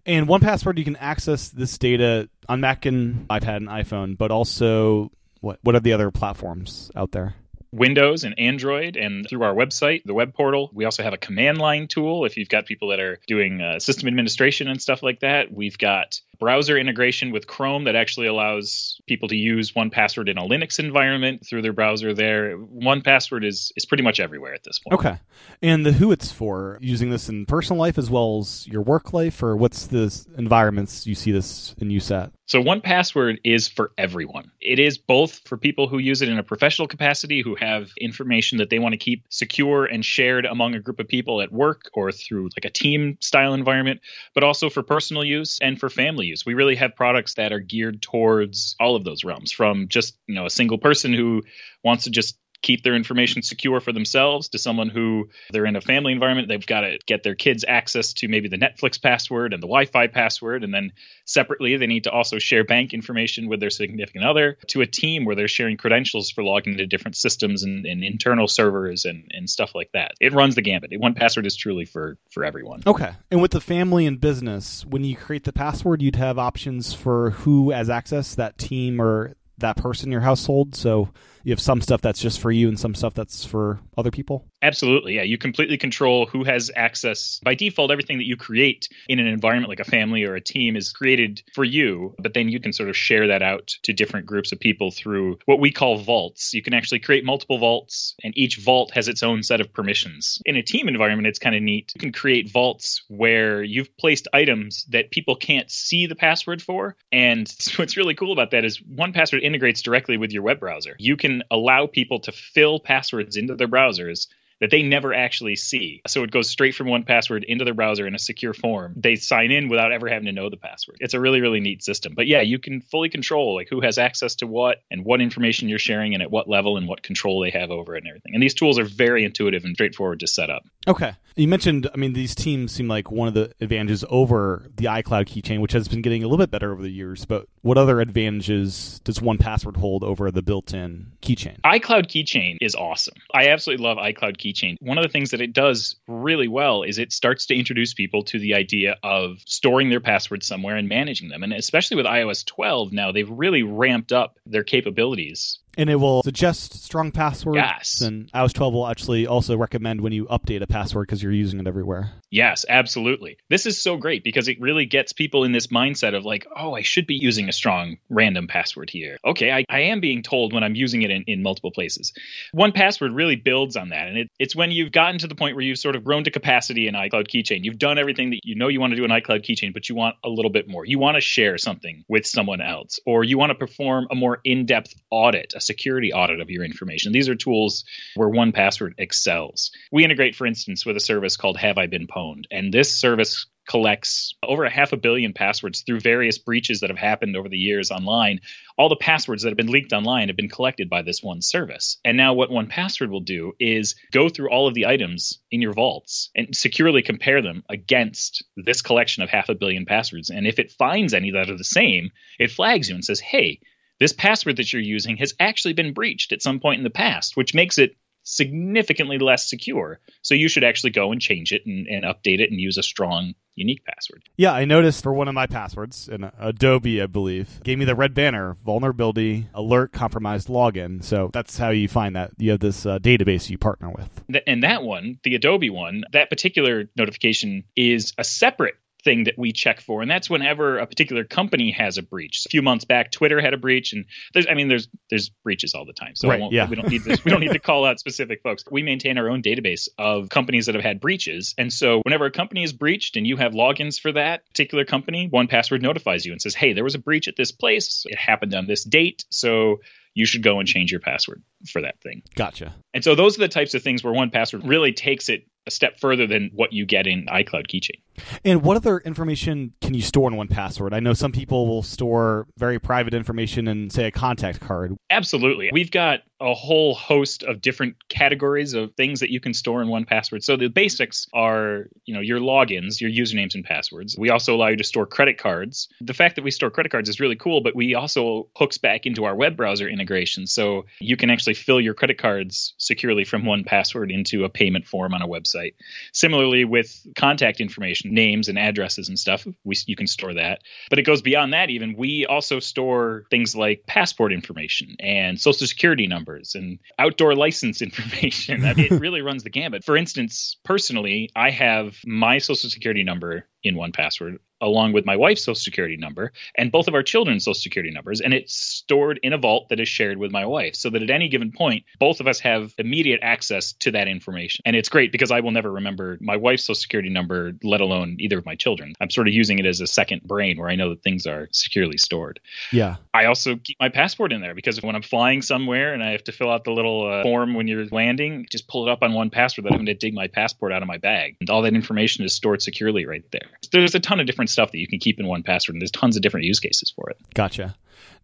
And 0.05 0.27
1Password, 0.27 0.77
you 0.77 0.83
can 0.83 0.95
access 0.97 1.49
this 1.49 1.77
data 1.77 2.29
on 2.47 2.61
Mac 2.61 2.85
and 2.85 3.27
iPad 3.27 3.57
and 3.57 3.67
iPhone, 3.67 4.17
but 4.17 4.31
also 4.31 5.11
what 5.41 5.59
what 5.63 5.75
are 5.75 5.79
the 5.79 5.93
other 5.93 6.11
platforms 6.11 6.91
out 6.95 7.11
there? 7.11 7.35
Windows 7.71 8.23
and 8.23 8.37
Android, 8.39 8.95
and 8.95 9.27
through 9.27 9.43
our 9.43 9.53
website, 9.53 10.03
the 10.05 10.13
web 10.13 10.33
portal. 10.33 10.71
We 10.73 10.85
also 10.85 11.03
have 11.03 11.13
a 11.13 11.17
command 11.17 11.57
line 11.57 11.87
tool 11.87 12.25
if 12.25 12.37
you've 12.37 12.49
got 12.49 12.65
people 12.65 12.89
that 12.89 12.99
are 12.99 13.19
doing 13.27 13.61
uh, 13.61 13.79
system 13.79 14.07
administration 14.07 14.67
and 14.67 14.81
stuff 14.81 15.03
like 15.03 15.19
that. 15.19 15.51
We've 15.51 15.77
got 15.77 16.21
browser 16.39 16.77
integration 16.77 17.31
with 17.31 17.47
Chrome 17.47 17.85
that 17.85 17.95
actually 17.95 18.27
allows 18.27 19.01
people 19.07 19.27
to 19.29 19.35
use 19.35 19.71
1Password 19.71 20.29
in 20.29 20.37
a 20.37 20.43
Linux 20.43 20.79
environment 20.79 21.45
through 21.45 21.61
their 21.61 21.73
browser 21.73 22.13
there. 22.13 22.57
1Password 22.57 23.45
is 23.45 23.71
is 23.75 23.85
pretty 23.85 24.03
much 24.03 24.19
everywhere 24.19 24.53
at 24.53 24.63
this 24.63 24.79
point. 24.79 24.99
Okay. 24.99 25.19
And 25.61 25.85
the 25.85 25.91
who 25.91 26.11
it's 26.11 26.31
for, 26.31 26.77
using 26.81 27.09
this 27.09 27.29
in 27.29 27.45
personal 27.45 27.79
life 27.79 27.97
as 27.97 28.09
well 28.09 28.39
as 28.39 28.67
your 28.67 28.81
work 28.81 29.13
life, 29.13 29.41
or 29.41 29.55
what's 29.55 29.87
the 29.87 30.25
environments 30.37 31.07
you 31.07 31.15
see 31.15 31.31
this 31.31 31.75
in 31.79 31.89
use 31.89 32.11
at? 32.11 32.31
So 32.45 32.63
1Password 32.63 33.39
is 33.43 33.67
for 33.67 33.91
everyone. 33.97 34.51
It 34.61 34.79
is 34.79 34.97
both 34.97 35.39
for 35.45 35.57
people 35.57 35.89
who 35.89 35.97
use 35.97 36.21
it 36.21 36.29
in 36.29 36.39
a 36.39 36.43
professional 36.43 36.87
capacity 36.87 37.41
who 37.41 37.55
have 37.55 37.91
information 37.99 38.59
that 38.59 38.69
they 38.69 38.79
want 38.79 38.93
to 38.93 38.97
keep 38.97 39.25
secure 39.29 39.83
and 39.83 40.05
shared 40.05 40.45
among 40.45 40.73
a 40.73 40.79
group 40.79 41.01
of 41.01 41.09
people 41.09 41.41
at 41.41 41.51
work 41.51 41.89
or 41.93 42.13
through 42.13 42.45
like 42.55 42.63
a 42.63 42.69
team 42.69 43.17
style 43.19 43.53
environment, 43.53 43.99
but 44.33 44.45
also 44.45 44.69
for 44.69 44.81
personal 44.81 45.25
use 45.25 45.59
and 45.61 45.77
for 45.77 45.89
family 45.89 46.26
use. 46.27 46.45
We 46.45 46.53
really 46.53 46.75
have 46.75 46.95
products 46.95 47.35
that 47.35 47.53
are 47.53 47.59
geared 47.59 48.01
towards 48.01 48.75
all 48.79 48.95
of 48.95 49.03
those 49.03 49.23
realms 49.23 49.51
from 49.51 49.87
just, 49.87 50.17
you 50.27 50.35
know, 50.35 50.45
a 50.45 50.49
single 50.49 50.77
person 50.77 51.13
who 51.13 51.43
wants 51.83 52.05
to 52.05 52.11
just 52.11 52.37
keep 52.61 52.83
their 52.83 52.95
information 52.95 53.41
secure 53.41 53.79
for 53.79 53.93
themselves 53.93 54.49
to 54.49 54.57
someone 54.57 54.89
who 54.89 55.29
they're 55.51 55.65
in 55.65 55.75
a 55.75 55.81
family 55.81 56.11
environment. 56.11 56.47
They've 56.47 56.65
got 56.65 56.81
to 56.81 56.97
get 57.05 57.23
their 57.23 57.35
kids 57.35 57.63
access 57.67 58.13
to 58.13 58.27
maybe 58.27 58.49
the 58.49 58.57
netflix 58.57 59.01
password 59.01 59.53
and 59.53 59.61
the 59.61 59.67
wi-fi 59.67 60.07
password. 60.07 60.63
And 60.63 60.73
then 60.73 60.93
separately 61.25 61.77
they 61.77 61.87
need 61.87 62.05
to 62.05 62.11
also 62.11 62.39
share 62.39 62.63
bank 62.63 62.93
information 62.93 63.47
with 63.47 63.59
their 63.59 63.69
significant 63.69 64.25
other 64.25 64.57
to 64.67 64.81
a 64.81 64.87
team 64.87 65.25
where 65.25 65.35
they're 65.35 65.47
sharing 65.47 65.77
credentials 65.77 66.31
for 66.31 66.43
logging 66.43 66.73
into 66.73 66.87
different 66.87 67.15
systems 67.15 67.63
and, 67.63 67.85
and 67.85 68.03
internal 68.03 68.47
servers 68.47 69.05
and, 69.05 69.31
and 69.31 69.49
stuff 69.49 69.75
like 69.75 69.91
that. 69.93 70.13
It 70.19 70.33
runs 70.33 70.55
the 70.55 70.61
gambit. 70.61 70.91
One 70.99 71.13
password 71.13 71.45
is 71.45 71.55
truly 71.55 71.85
for 71.85 72.17
for 72.31 72.43
everyone. 72.43 72.81
Okay. 72.87 73.11
And 73.29 73.41
with 73.41 73.51
the 73.51 73.61
family 73.61 74.05
and 74.05 74.19
business 74.19 74.85
when 74.85 75.03
you 75.03 75.15
create 75.15 75.43
the 75.43 75.53
password 75.53 76.01
you'd 76.01 76.15
have 76.15 76.39
options 76.39 76.93
for 76.93 77.31
who 77.31 77.71
has 77.71 77.89
access 77.89 78.35
that 78.35 78.57
team 78.57 79.01
or 79.01 79.35
that 79.57 79.77
person 79.77 80.07
in 80.07 80.11
your 80.11 80.21
household. 80.21 80.75
So 80.75 81.09
you 81.47 81.53
have 81.53 81.61
some 81.61 81.79
stuff 81.79 82.01
that's 82.01 82.19
just 82.19 82.41
for 82.41 82.51
you 82.51 82.67
and 82.67 82.77
some 82.77 82.93
stuff 82.93 83.13
that's 83.13 83.45
for 83.45 83.79
other 83.97 84.11
people? 84.11 84.45
Absolutely. 84.61 85.15
Yeah. 85.15 85.21
You 85.21 85.37
completely 85.37 85.77
control 85.77 86.25
who 86.25 86.43
has 86.43 86.69
access. 86.75 87.39
By 87.41 87.55
default, 87.55 87.89
everything 87.89 88.17
that 88.17 88.25
you 88.25 88.35
create 88.35 88.89
in 89.07 89.19
an 89.19 89.27
environment 89.27 89.69
like 89.69 89.79
a 89.79 89.89
family 89.89 90.25
or 90.25 90.35
a 90.35 90.41
team 90.41 90.75
is 90.75 90.91
created 90.91 91.41
for 91.55 91.63
you, 91.63 92.15
but 92.19 92.33
then 92.33 92.49
you 92.49 92.59
can 92.59 92.73
sort 92.73 92.89
of 92.89 92.97
share 92.97 93.27
that 93.27 93.41
out 93.41 93.67
to 93.83 93.93
different 93.93 94.25
groups 94.25 94.51
of 94.51 94.59
people 94.59 94.91
through 94.91 95.37
what 95.45 95.61
we 95.61 95.71
call 95.71 95.99
vaults. 95.99 96.53
You 96.53 96.61
can 96.61 96.73
actually 96.73 96.99
create 96.99 97.23
multiple 97.23 97.59
vaults, 97.59 98.15
and 98.21 98.37
each 98.37 98.57
vault 98.57 98.91
has 98.93 99.07
its 99.07 99.23
own 99.23 99.41
set 99.41 99.61
of 99.61 99.71
permissions. 99.71 100.41
In 100.45 100.57
a 100.57 100.63
team 100.63 100.89
environment, 100.89 101.27
it's 101.27 101.39
kind 101.39 101.55
of 101.55 101.61
neat. 101.61 101.93
You 101.95 101.99
can 101.99 102.11
create 102.11 102.51
vaults 102.51 103.03
where 103.07 103.63
you've 103.63 103.95
placed 103.95 104.27
items 104.33 104.85
that 104.89 105.11
people 105.11 105.37
can't 105.37 105.71
see 105.71 106.07
the 106.07 106.15
password 106.15 106.61
for. 106.61 106.97
And 107.09 107.49
what's 107.77 107.95
really 107.95 108.15
cool 108.15 108.33
about 108.33 108.51
that 108.51 108.65
is 108.65 108.79
1Password 108.79 109.43
integrates 109.43 109.81
directly 109.81 110.17
with 110.17 110.33
your 110.33 110.43
web 110.43 110.59
browser. 110.59 110.97
You 110.99 111.15
can 111.15 111.36
allow 111.51 111.87
people 111.87 112.19
to 112.21 112.31
fill 112.31 112.79
passwords 112.79 113.35
into 113.35 113.55
their 113.55 113.67
browsers 113.67 114.27
that 114.59 114.71
they 114.71 114.81
never 114.81 115.13
actually 115.13 115.55
see. 115.55 116.01
So 116.07 116.23
it 116.23 116.31
goes 116.31 116.49
straight 116.49 116.75
from 116.75 116.87
1Password 116.87 117.43
into 117.43 117.65
their 117.65 117.73
browser 117.73 118.07
in 118.07 118.15
a 118.15 118.19
secure 118.19 118.53
form. 118.53 118.93
They 118.95 119.15
sign 119.15 119.51
in 119.51 119.69
without 119.69 119.91
ever 119.91 120.07
having 120.07 120.25
to 120.25 120.31
know 120.31 120.49
the 120.49 120.57
password. 120.57 120.97
It's 120.99 121.13
a 121.13 121.19
really, 121.19 121.41
really 121.41 121.59
neat 121.59 121.83
system. 121.83 122.13
But 122.15 122.27
yeah, 122.27 122.41
you 122.41 122.59
can 122.59 122.81
fully 122.81 123.09
control 123.09 123.55
like 123.55 123.67
who 123.69 123.81
has 123.81 123.97
access 123.97 124.35
to 124.35 124.47
what 124.47 124.81
and 124.89 125.05
what 125.05 125.21
information 125.21 125.69
you're 125.69 125.79
sharing 125.79 126.13
and 126.13 126.23
at 126.23 126.31
what 126.31 126.49
level 126.49 126.77
and 126.77 126.87
what 126.87 127.03
control 127.03 127.41
they 127.41 127.51
have 127.51 127.69
over 127.71 127.95
it 127.95 127.99
and 127.99 128.07
everything. 128.07 128.33
And 128.33 128.41
these 128.41 128.53
tools 128.53 128.79
are 128.79 128.85
very 128.85 129.23
intuitive 129.23 129.63
and 129.63 129.75
straightforward 129.75 130.21
to 130.21 130.27
set 130.27 130.49
up. 130.49 130.63
Okay. 130.87 131.13
You 131.35 131.47
mentioned, 131.47 131.87
I 131.93 131.97
mean, 131.97 132.13
these 132.13 132.33
teams 132.33 132.71
seem 132.71 132.87
like 132.87 133.11
one 133.11 133.27
of 133.27 133.35
the 133.35 133.51
advantages 133.61 134.03
over 134.09 134.65
the 134.75 134.85
iCloud 134.85 135.27
keychain, 135.27 135.61
which 135.61 135.73
has 135.73 135.87
been 135.87 136.01
getting 136.01 136.23
a 136.23 136.27
little 136.27 136.43
bit 136.43 136.49
better 136.49 136.71
over 136.71 136.81
the 136.81 136.89
years. 136.89 137.25
But 137.25 137.47
what 137.61 137.77
other 137.77 138.01
advantages 138.01 138.99
does 139.03 139.19
1Password 139.19 139.77
hold 139.77 140.03
over 140.03 140.31
the 140.31 140.41
built 140.41 140.73
in 140.73 141.11
keychain? 141.21 141.61
iCloud 141.61 142.07
keychain 142.07 142.57
is 142.59 142.73
awesome. 142.73 143.13
I 143.31 143.49
absolutely 143.49 143.85
love 143.85 143.97
iCloud 143.97 144.37
keychain. 144.37 144.46
One 144.79 144.97
of 144.97 145.03
the 145.03 145.09
things 145.09 145.31
that 145.31 145.41
it 145.41 145.53
does 145.53 145.95
really 146.07 146.47
well 146.47 146.83
is 146.83 146.97
it 146.97 147.11
starts 147.11 147.47
to 147.47 147.55
introduce 147.55 147.93
people 147.93 148.23
to 148.25 148.39
the 148.39 148.55
idea 148.55 148.97
of 149.03 149.41
storing 149.45 149.89
their 149.89 149.99
passwords 149.99 150.47
somewhere 150.47 150.75
and 150.75 150.87
managing 150.87 151.29
them. 151.29 151.43
And 151.43 151.53
especially 151.53 151.97
with 151.97 152.05
iOS 152.05 152.45
12 152.45 152.91
now, 152.93 153.11
they've 153.11 153.29
really 153.29 153.63
ramped 153.63 154.11
up 154.11 154.37
their 154.45 154.63
capabilities 154.63 155.59
and 155.77 155.89
it 155.89 155.95
will 155.95 156.23
suggest 156.23 156.83
strong 156.83 157.11
passwords. 157.11 157.57
Yes. 157.57 158.01
And 158.01 158.31
iOS 158.33 158.53
12 158.53 158.73
will 158.73 158.87
actually 158.87 159.27
also 159.27 159.55
recommend 159.55 160.01
when 160.01 160.11
you 160.11 160.25
update 160.25 160.61
a 160.61 160.67
password 160.67 161.07
because 161.07 161.21
you're 161.21 161.31
using 161.31 161.59
it 161.59 161.67
everywhere. 161.67 162.11
Yes, 162.29 162.65
absolutely. 162.67 163.37
This 163.49 163.65
is 163.65 163.81
so 163.81 163.95
great 163.95 164.23
because 164.23 164.47
it 164.47 164.59
really 164.59 164.85
gets 164.85 165.13
people 165.13 165.43
in 165.43 165.51
this 165.51 165.67
mindset 165.67 166.15
of 166.15 166.25
like, 166.25 166.45
oh, 166.55 166.73
I 166.73 166.81
should 166.81 167.07
be 167.07 167.15
using 167.15 167.47
a 167.47 167.53
strong 167.53 167.97
random 168.09 168.47
password 168.47 168.89
here. 168.89 169.17
Okay, 169.23 169.51
I, 169.51 169.65
I 169.69 169.79
am 169.81 170.01
being 170.01 170.23
told 170.23 170.53
when 170.53 170.63
I'm 170.63 170.75
using 170.75 171.03
it 171.03 171.11
in, 171.11 171.23
in 171.27 171.43
multiple 171.43 171.71
places. 171.71 172.13
1Password 172.55 173.15
really 173.15 173.35
builds 173.35 173.75
on 173.77 173.89
that. 173.89 174.07
And 174.07 174.17
it, 174.17 174.29
it's 174.39 174.55
when 174.55 174.71
you've 174.71 174.91
gotten 174.91 175.19
to 175.19 175.27
the 175.27 175.35
point 175.35 175.55
where 175.55 175.63
you've 175.63 175.79
sort 175.79 175.95
of 175.95 176.03
grown 176.03 176.23
to 176.25 176.31
capacity 176.31 176.87
in 176.87 176.95
iCloud 176.95 177.27
Keychain. 177.27 177.63
You've 177.63 177.77
done 177.77 177.97
everything 177.97 178.31
that 178.31 178.39
you 178.43 178.55
know 178.55 178.67
you 178.67 178.79
want 178.79 178.91
to 178.91 178.97
do 178.97 179.05
in 179.05 179.11
iCloud 179.11 179.45
Keychain, 179.45 179.73
but 179.73 179.87
you 179.87 179.95
want 179.95 180.15
a 180.23 180.29
little 180.29 180.51
bit 180.51 180.67
more. 180.67 180.85
You 180.85 180.99
want 180.99 181.15
to 181.15 181.21
share 181.21 181.57
something 181.57 182.03
with 182.07 182.25
someone 182.25 182.61
else, 182.61 182.99
or 183.05 183.23
you 183.23 183.37
want 183.37 183.51
to 183.51 183.55
perform 183.55 184.07
a 184.11 184.15
more 184.15 184.39
in 184.43 184.65
depth 184.65 184.93
audit, 185.11 185.53
a 185.55 185.61
security 185.67 186.13
audit 186.13 186.39
of 186.39 186.49
your 186.49 186.63
information. 186.63 187.11
These 187.11 187.29
are 187.29 187.35
tools 187.35 187.85
where 188.15 188.29
1Password 188.29 188.93
excels. 188.97 189.71
We 189.91 190.03
integrate, 190.03 190.35
for 190.35 190.47
instance, 190.47 190.85
with 190.85 190.97
a 190.97 191.01
service 191.01 191.37
called 191.37 191.57
Have 191.57 191.77
I 191.77 191.85
Been 191.85 192.07
Pwned? 192.07 192.45
And 192.49 192.73
this 192.73 192.93
service 192.93 193.45
collects 193.67 194.33
over 194.43 194.63
a 194.63 194.69
half 194.69 194.93
a 194.93 194.97
billion 194.97 195.33
passwords 195.33 195.81
through 195.81 195.99
various 195.99 196.37
breaches 196.37 196.79
that 196.79 196.89
have 196.89 196.97
happened 196.97 197.35
over 197.35 197.49
the 197.49 197.57
years 197.57 197.91
online. 197.91 198.39
All 198.77 198.89
the 198.89 198.95
passwords 198.95 199.43
that 199.43 199.49
have 199.49 199.57
been 199.57 199.71
leaked 199.71 199.93
online 199.93 200.29
have 200.29 200.37
been 200.37 200.49
collected 200.49 200.89
by 200.89 201.01
this 201.01 201.21
one 201.21 201.41
service. 201.41 201.97
And 202.05 202.17
now, 202.17 202.33
what 202.33 202.49
1Password 202.49 203.09
will 203.09 203.21
do 203.21 203.53
is 203.59 203.95
go 204.11 204.29
through 204.29 204.49
all 204.49 204.67
of 204.67 204.73
the 204.73 204.85
items 204.85 205.39
in 205.51 205.61
your 205.61 205.73
vaults 205.73 206.29
and 206.33 206.55
securely 206.55 207.01
compare 207.01 207.41
them 207.41 207.63
against 207.69 208.43
this 208.55 208.81
collection 208.81 209.23
of 209.23 209.29
half 209.29 209.49
a 209.49 209.55
billion 209.55 209.85
passwords. 209.85 210.29
And 210.29 210.47
if 210.47 210.59
it 210.59 210.71
finds 210.71 211.13
any 211.13 211.31
that 211.31 211.49
are 211.49 211.57
the 211.57 211.63
same, 211.63 212.11
it 212.39 212.51
flags 212.51 212.89
you 212.89 212.95
and 212.95 213.03
says, 213.03 213.19
hey, 213.19 213.59
this 213.99 214.13
password 214.13 214.57
that 214.57 214.71
you're 214.71 214.81
using 214.81 215.17
has 215.17 215.33
actually 215.39 215.73
been 215.73 215.93
breached 215.93 216.31
at 216.31 216.41
some 216.41 216.59
point 216.59 216.79
in 216.79 216.83
the 216.83 216.89
past, 216.89 217.35
which 217.35 217.53
makes 217.53 217.77
it 217.77 217.95
significantly 218.27 219.17
less 219.17 219.49
secure. 219.49 219.99
So 220.21 220.35
you 220.35 220.49
should 220.49 220.63
actually 220.63 220.89
go 220.91 221.11
and 221.11 221.21
change 221.21 221.53
it 221.53 221.65
and, 221.65 221.87
and, 221.87 222.03
update 222.03 222.39
it 222.39 222.51
and 222.51 222.59
use 222.59 222.77
a 222.77 222.83
strong, 222.83 223.33
unique 223.55 223.85
password. 223.85 224.23
Yeah, 224.35 224.51
I 224.51 224.65
noticed 224.65 225.01
for 225.01 225.13
one 225.13 225.29
of 225.29 225.33
my 225.33 225.47
passwords 225.47 226.09
in 226.09 226.29
Adobe, 226.37 227.01
I 227.01 227.07
believe, 227.07 227.63
gave 227.63 227.79
me 227.79 227.85
the 227.85 227.95
red 227.95 228.13
banner 228.13 228.57
vulnerability 228.65 229.47
alert 229.53 229.93
compromised 229.93 230.49
login. 230.49 231.01
So 231.03 231.29
that's 231.31 231.57
how 231.57 231.69
you 231.69 231.87
find 231.87 232.15
that. 232.17 232.31
You 232.37 232.51
have 232.51 232.59
this 232.59 232.85
uh, 232.85 232.99
database 232.99 233.49
you 233.49 233.57
partner 233.57 233.89
with. 233.89 234.43
And 234.45 234.63
that 234.63 234.83
one, 234.83 235.19
the 235.23 235.35
Adobe 235.35 235.69
one, 235.69 236.03
that 236.11 236.29
particular 236.29 236.89
notification 236.97 237.63
is 237.75 238.13
a 238.17 238.25
separate 238.25 238.75
thing 239.07 239.23
that 239.23 239.35
we 239.37 239.53
check 239.53 239.79
for, 239.79 240.01
and 240.01 240.11
that's 240.11 240.29
whenever 240.29 240.79
a 240.79 240.85
particular 240.85 241.23
company 241.23 241.71
has 241.71 241.97
a 241.97 242.03
breach. 242.03 242.43
A 242.45 242.49
few 242.49 242.61
months 242.61 242.83
back, 242.83 243.09
Twitter 243.09 243.39
had 243.39 243.53
a 243.53 243.57
breach, 243.57 243.93
and 243.93 244.03
there's, 244.33 244.47
I 244.49 244.53
mean, 244.53 244.67
there's 244.67 244.89
there's 245.09 245.29
breaches 245.29 245.73
all 245.73 245.85
the 245.85 245.93
time. 245.93 246.15
So 246.15 246.27
right, 246.27 246.41
yeah. 246.51 246.69
we 246.69 246.75
don't 246.75 246.89
need 246.89 247.03
this. 247.03 247.23
We 247.23 247.31
don't 247.31 247.39
need 247.39 247.53
to 247.53 247.59
call 247.71 247.85
out 247.85 248.01
specific 248.01 248.41
folks. 248.43 248.65
We 248.69 248.83
maintain 248.83 249.17
our 249.17 249.29
own 249.29 249.41
database 249.41 249.87
of 249.97 250.27
companies 250.27 250.65
that 250.65 250.75
have 250.75 250.83
had 250.83 250.99
breaches, 250.99 251.55
and 251.57 251.71
so 251.71 252.01
whenever 252.03 252.25
a 252.25 252.31
company 252.31 252.63
is 252.63 252.73
breached 252.73 253.15
and 253.15 253.25
you 253.25 253.37
have 253.37 253.53
logins 253.53 253.97
for 253.97 254.11
that 254.11 254.45
particular 254.47 254.83
company, 254.83 255.29
1Password 255.33 255.81
notifies 255.81 256.25
you 256.25 256.33
and 256.33 256.41
says, 256.41 256.53
"Hey, 256.53 256.73
there 256.73 256.83
was 256.83 256.95
a 256.95 256.99
breach 256.99 257.29
at 257.29 257.37
this 257.37 257.53
place. 257.53 258.03
It 258.09 258.17
happened 258.17 258.53
on 258.53 258.67
this 258.67 258.83
date." 258.83 259.23
So 259.29 259.77
you 260.17 260.25
should 260.25 260.43
go 260.43 260.59
and 260.59 260.67
change 260.67 260.91
your 260.91 260.99
password 260.99 261.43
for 261.69 261.81
that 261.83 262.01
thing. 262.01 262.23
Gotcha. 262.35 262.75
And 262.93 263.03
so 263.03 263.13
those 263.13 263.37
are 263.37 263.41
the 263.41 263.47
types 263.47 263.75
of 263.75 263.83
things 263.83 264.03
where 264.03 264.11
1Password 264.11 264.67
really 264.67 264.91
takes 264.91 265.29
it 265.29 265.45
a 265.67 265.71
step 265.71 265.99
further 265.99 266.25
than 266.25 266.49
what 266.53 266.73
you 266.73 266.87
get 266.87 267.05
in 267.05 267.27
iCloud 267.27 267.67
Keychain. 267.67 268.01
And 268.43 268.63
what 268.63 268.77
other 268.77 268.99
information 268.99 269.73
can 269.81 269.93
you 269.93 270.01
store 270.01 270.31
in 270.31 270.37
1Password? 270.37 270.93
I 270.93 270.99
know 270.99 271.13
some 271.13 271.31
people 271.31 271.67
will 271.67 271.83
store 271.83 272.47
very 272.57 272.79
private 272.79 273.13
information 273.13 273.67
in, 273.67 273.89
say, 273.89 274.05
a 274.05 274.11
contact 274.11 274.59
card. 274.59 274.95
Absolutely. 275.09 275.69
We've 275.71 275.91
got 275.91 276.21
a 276.39 276.53
whole 276.53 276.93
host 276.93 277.41
of 277.41 277.61
different 277.61 277.95
categories 278.09 278.75
of 278.75 278.93
things 278.93 279.21
that 279.21 279.31
you 279.31 279.39
can 279.39 279.55
store 279.55 279.81
in 279.81 279.87
1Password. 279.87 280.43
So 280.43 280.55
the 280.55 280.67
basics 280.67 281.27
are, 281.33 281.87
you 282.05 282.13
know, 282.13 282.19
your 282.19 282.39
logins, 282.39 283.01
your 283.01 283.09
usernames 283.09 283.55
and 283.55 283.65
passwords. 283.65 284.15
We 284.15 284.29
also 284.29 284.55
allow 284.55 284.67
you 284.67 284.77
to 284.77 284.83
store 284.83 285.07
credit 285.07 285.39
cards. 285.39 285.89
The 285.99 286.13
fact 286.13 286.35
that 286.35 286.43
we 286.43 286.51
store 286.51 286.69
credit 286.69 286.91
cards 286.91 287.09
is 287.09 287.19
really 287.19 287.37
cool, 287.37 287.61
but 287.61 287.75
we 287.75 287.95
also 287.95 288.49
hooks 288.55 288.77
back 288.77 289.07
into 289.07 289.25
our 289.25 289.35
web 289.35 289.57
browser 289.57 289.89
integration. 289.89 290.45
So 290.45 290.85
you 290.99 291.17
can 291.17 291.31
actually 291.31 291.55
fill 291.55 291.81
your 291.81 291.95
credit 291.95 292.19
cards 292.19 292.75
securely 292.77 293.23
from 293.23 293.41
1Password 293.41 294.13
into 294.13 294.43
a 294.43 294.49
payment 294.49 294.85
form 294.85 295.15
on 295.15 295.23
a 295.23 295.27
website. 295.27 295.73
Similarly 296.13 296.65
with 296.65 297.03
contact 297.15 297.61
information, 297.61 298.06
names 298.11 298.47
and 298.47 298.57
addresses 298.57 299.09
and 299.09 299.17
stuff, 299.17 299.45
we, 299.63 299.75
you 299.85 299.95
can 299.95 300.07
store 300.07 300.33
that. 300.35 300.61
But 300.89 300.99
it 300.99 301.03
goes 301.03 301.21
beyond 301.21 301.53
that 301.53 301.69
even. 301.69 301.95
We 301.97 302.25
also 302.25 302.59
store 302.59 303.25
things 303.29 303.55
like 303.55 303.85
passport 303.85 304.33
information 304.33 304.95
and 304.99 305.39
social 305.39 305.67
security 305.67 306.07
numbers 306.07 306.55
and 306.55 306.79
outdoor 306.97 307.35
license 307.35 307.81
information. 307.81 308.65
I 308.65 308.73
mean, 308.73 308.93
it 308.93 308.99
really 308.99 309.21
runs 309.21 309.43
the 309.43 309.49
gambit. 309.49 309.83
For 309.83 309.97
instance, 309.97 310.57
personally, 310.63 311.29
I 311.35 311.51
have 311.51 311.97
my 312.05 312.39
social 312.39 312.69
security 312.69 313.03
number 313.03 313.47
in 313.67 313.75
1Password 313.75 314.39
along 314.61 314.93
with 314.93 315.05
my 315.05 315.15
wife's 315.15 315.43
social 315.43 315.55
security 315.55 315.97
number 315.97 316.31
and 316.55 316.71
both 316.71 316.87
of 316.87 316.95
our 316.95 317.03
children's 317.03 317.45
social 317.45 317.53
security 317.59 317.93
numbers 317.93 318.21
and 318.21 318.33
it's 318.33 318.53
stored 318.53 319.19
in 319.23 319.33
a 319.33 319.37
vault 319.37 319.69
that 319.69 319.79
is 319.79 319.87
shared 319.87 320.17
with 320.17 320.31
my 320.31 320.45
wife 320.45 320.75
so 320.75 320.89
that 320.89 321.03
at 321.03 321.09
any 321.09 321.29
given 321.29 321.51
point 321.51 321.83
both 321.99 322.19
of 322.19 322.27
us 322.27 322.39
have 322.39 322.73
immediate 322.77 323.19
access 323.21 323.73
to 323.73 323.91
that 323.91 324.07
information. 324.07 324.63
And 324.65 324.75
it's 324.75 324.89
great 324.89 325.11
because 325.11 325.31
i 325.31 325.39
will 325.39 325.51
never 325.51 325.71
remember 325.71 326.17
my 326.21 326.37
wife's 326.37 326.63
social 326.63 326.75
security 326.75 327.09
number 327.09 327.53
let 327.63 327.81
alone 327.81 328.17
either 328.19 328.37
of 328.37 328.45
my 328.45 328.55
children 328.55 328.93
i'm 328.99 329.09
sort 329.09 329.27
of 329.27 329.33
using 329.33 329.59
it 329.59 329.65
as 329.65 329.81
a 329.81 329.87
second 329.87 330.23
brain 330.23 330.57
where 330.57 330.69
i 330.69 330.75
know 330.75 330.89
that 330.89 331.03
things 331.03 331.27
are 331.27 331.47
securely 331.51 331.97
stored. 331.97 332.39
Yeah. 332.71 332.97
I 333.13 333.25
also 333.25 333.55
keep 333.55 333.77
my 333.79 333.89
passport 333.89 334.31
in 334.31 334.41
there 334.41 334.55
because 334.55 334.81
when 334.81 334.95
i'm 334.95 335.01
flying 335.01 335.41
somewhere 335.41 335.93
and 335.93 336.03
i 336.03 336.11
have 336.11 336.23
to 336.25 336.31
fill 336.31 336.51
out 336.51 336.63
the 336.63 336.71
little 336.71 337.07
uh, 337.07 337.23
form 337.23 337.53
when 337.53 337.67
you're 337.67 337.85
landing 337.87 338.47
just 338.49 338.67
pull 338.67 338.87
it 338.87 338.91
up 338.91 339.03
on 339.03 339.11
1Password 339.11 339.63
that 339.63 339.71
i'm 339.71 339.77
going 339.77 339.85
to 339.87 339.93
dig 339.93 340.13
my 340.13 340.27
passport 340.27 340.71
out 340.71 340.81
of 340.81 340.87
my 340.87 340.97
bag. 340.97 341.35
And 341.39 341.49
all 341.49 341.61
that 341.63 341.73
information 341.73 342.25
is 342.25 342.33
stored 342.33 342.61
securely 342.61 343.05
right 343.05 343.23
there 343.31 343.56
there's 343.71 343.95
a 343.95 343.99
ton 343.99 344.19
of 344.19 344.27
different 344.27 344.49
stuff 344.49 344.71
that 344.71 344.77
you 344.77 344.87
can 344.87 344.99
keep 344.99 345.19
in 345.19 345.27
one 345.27 345.43
password, 345.43 345.75
and 345.75 345.81
there's 345.81 345.91
tons 345.91 346.15
of 346.15 346.21
different 346.21 346.45
use 346.45 346.59
cases 346.59 346.91
for 346.95 347.09
it. 347.09 347.17
Gotcha. 347.33 347.75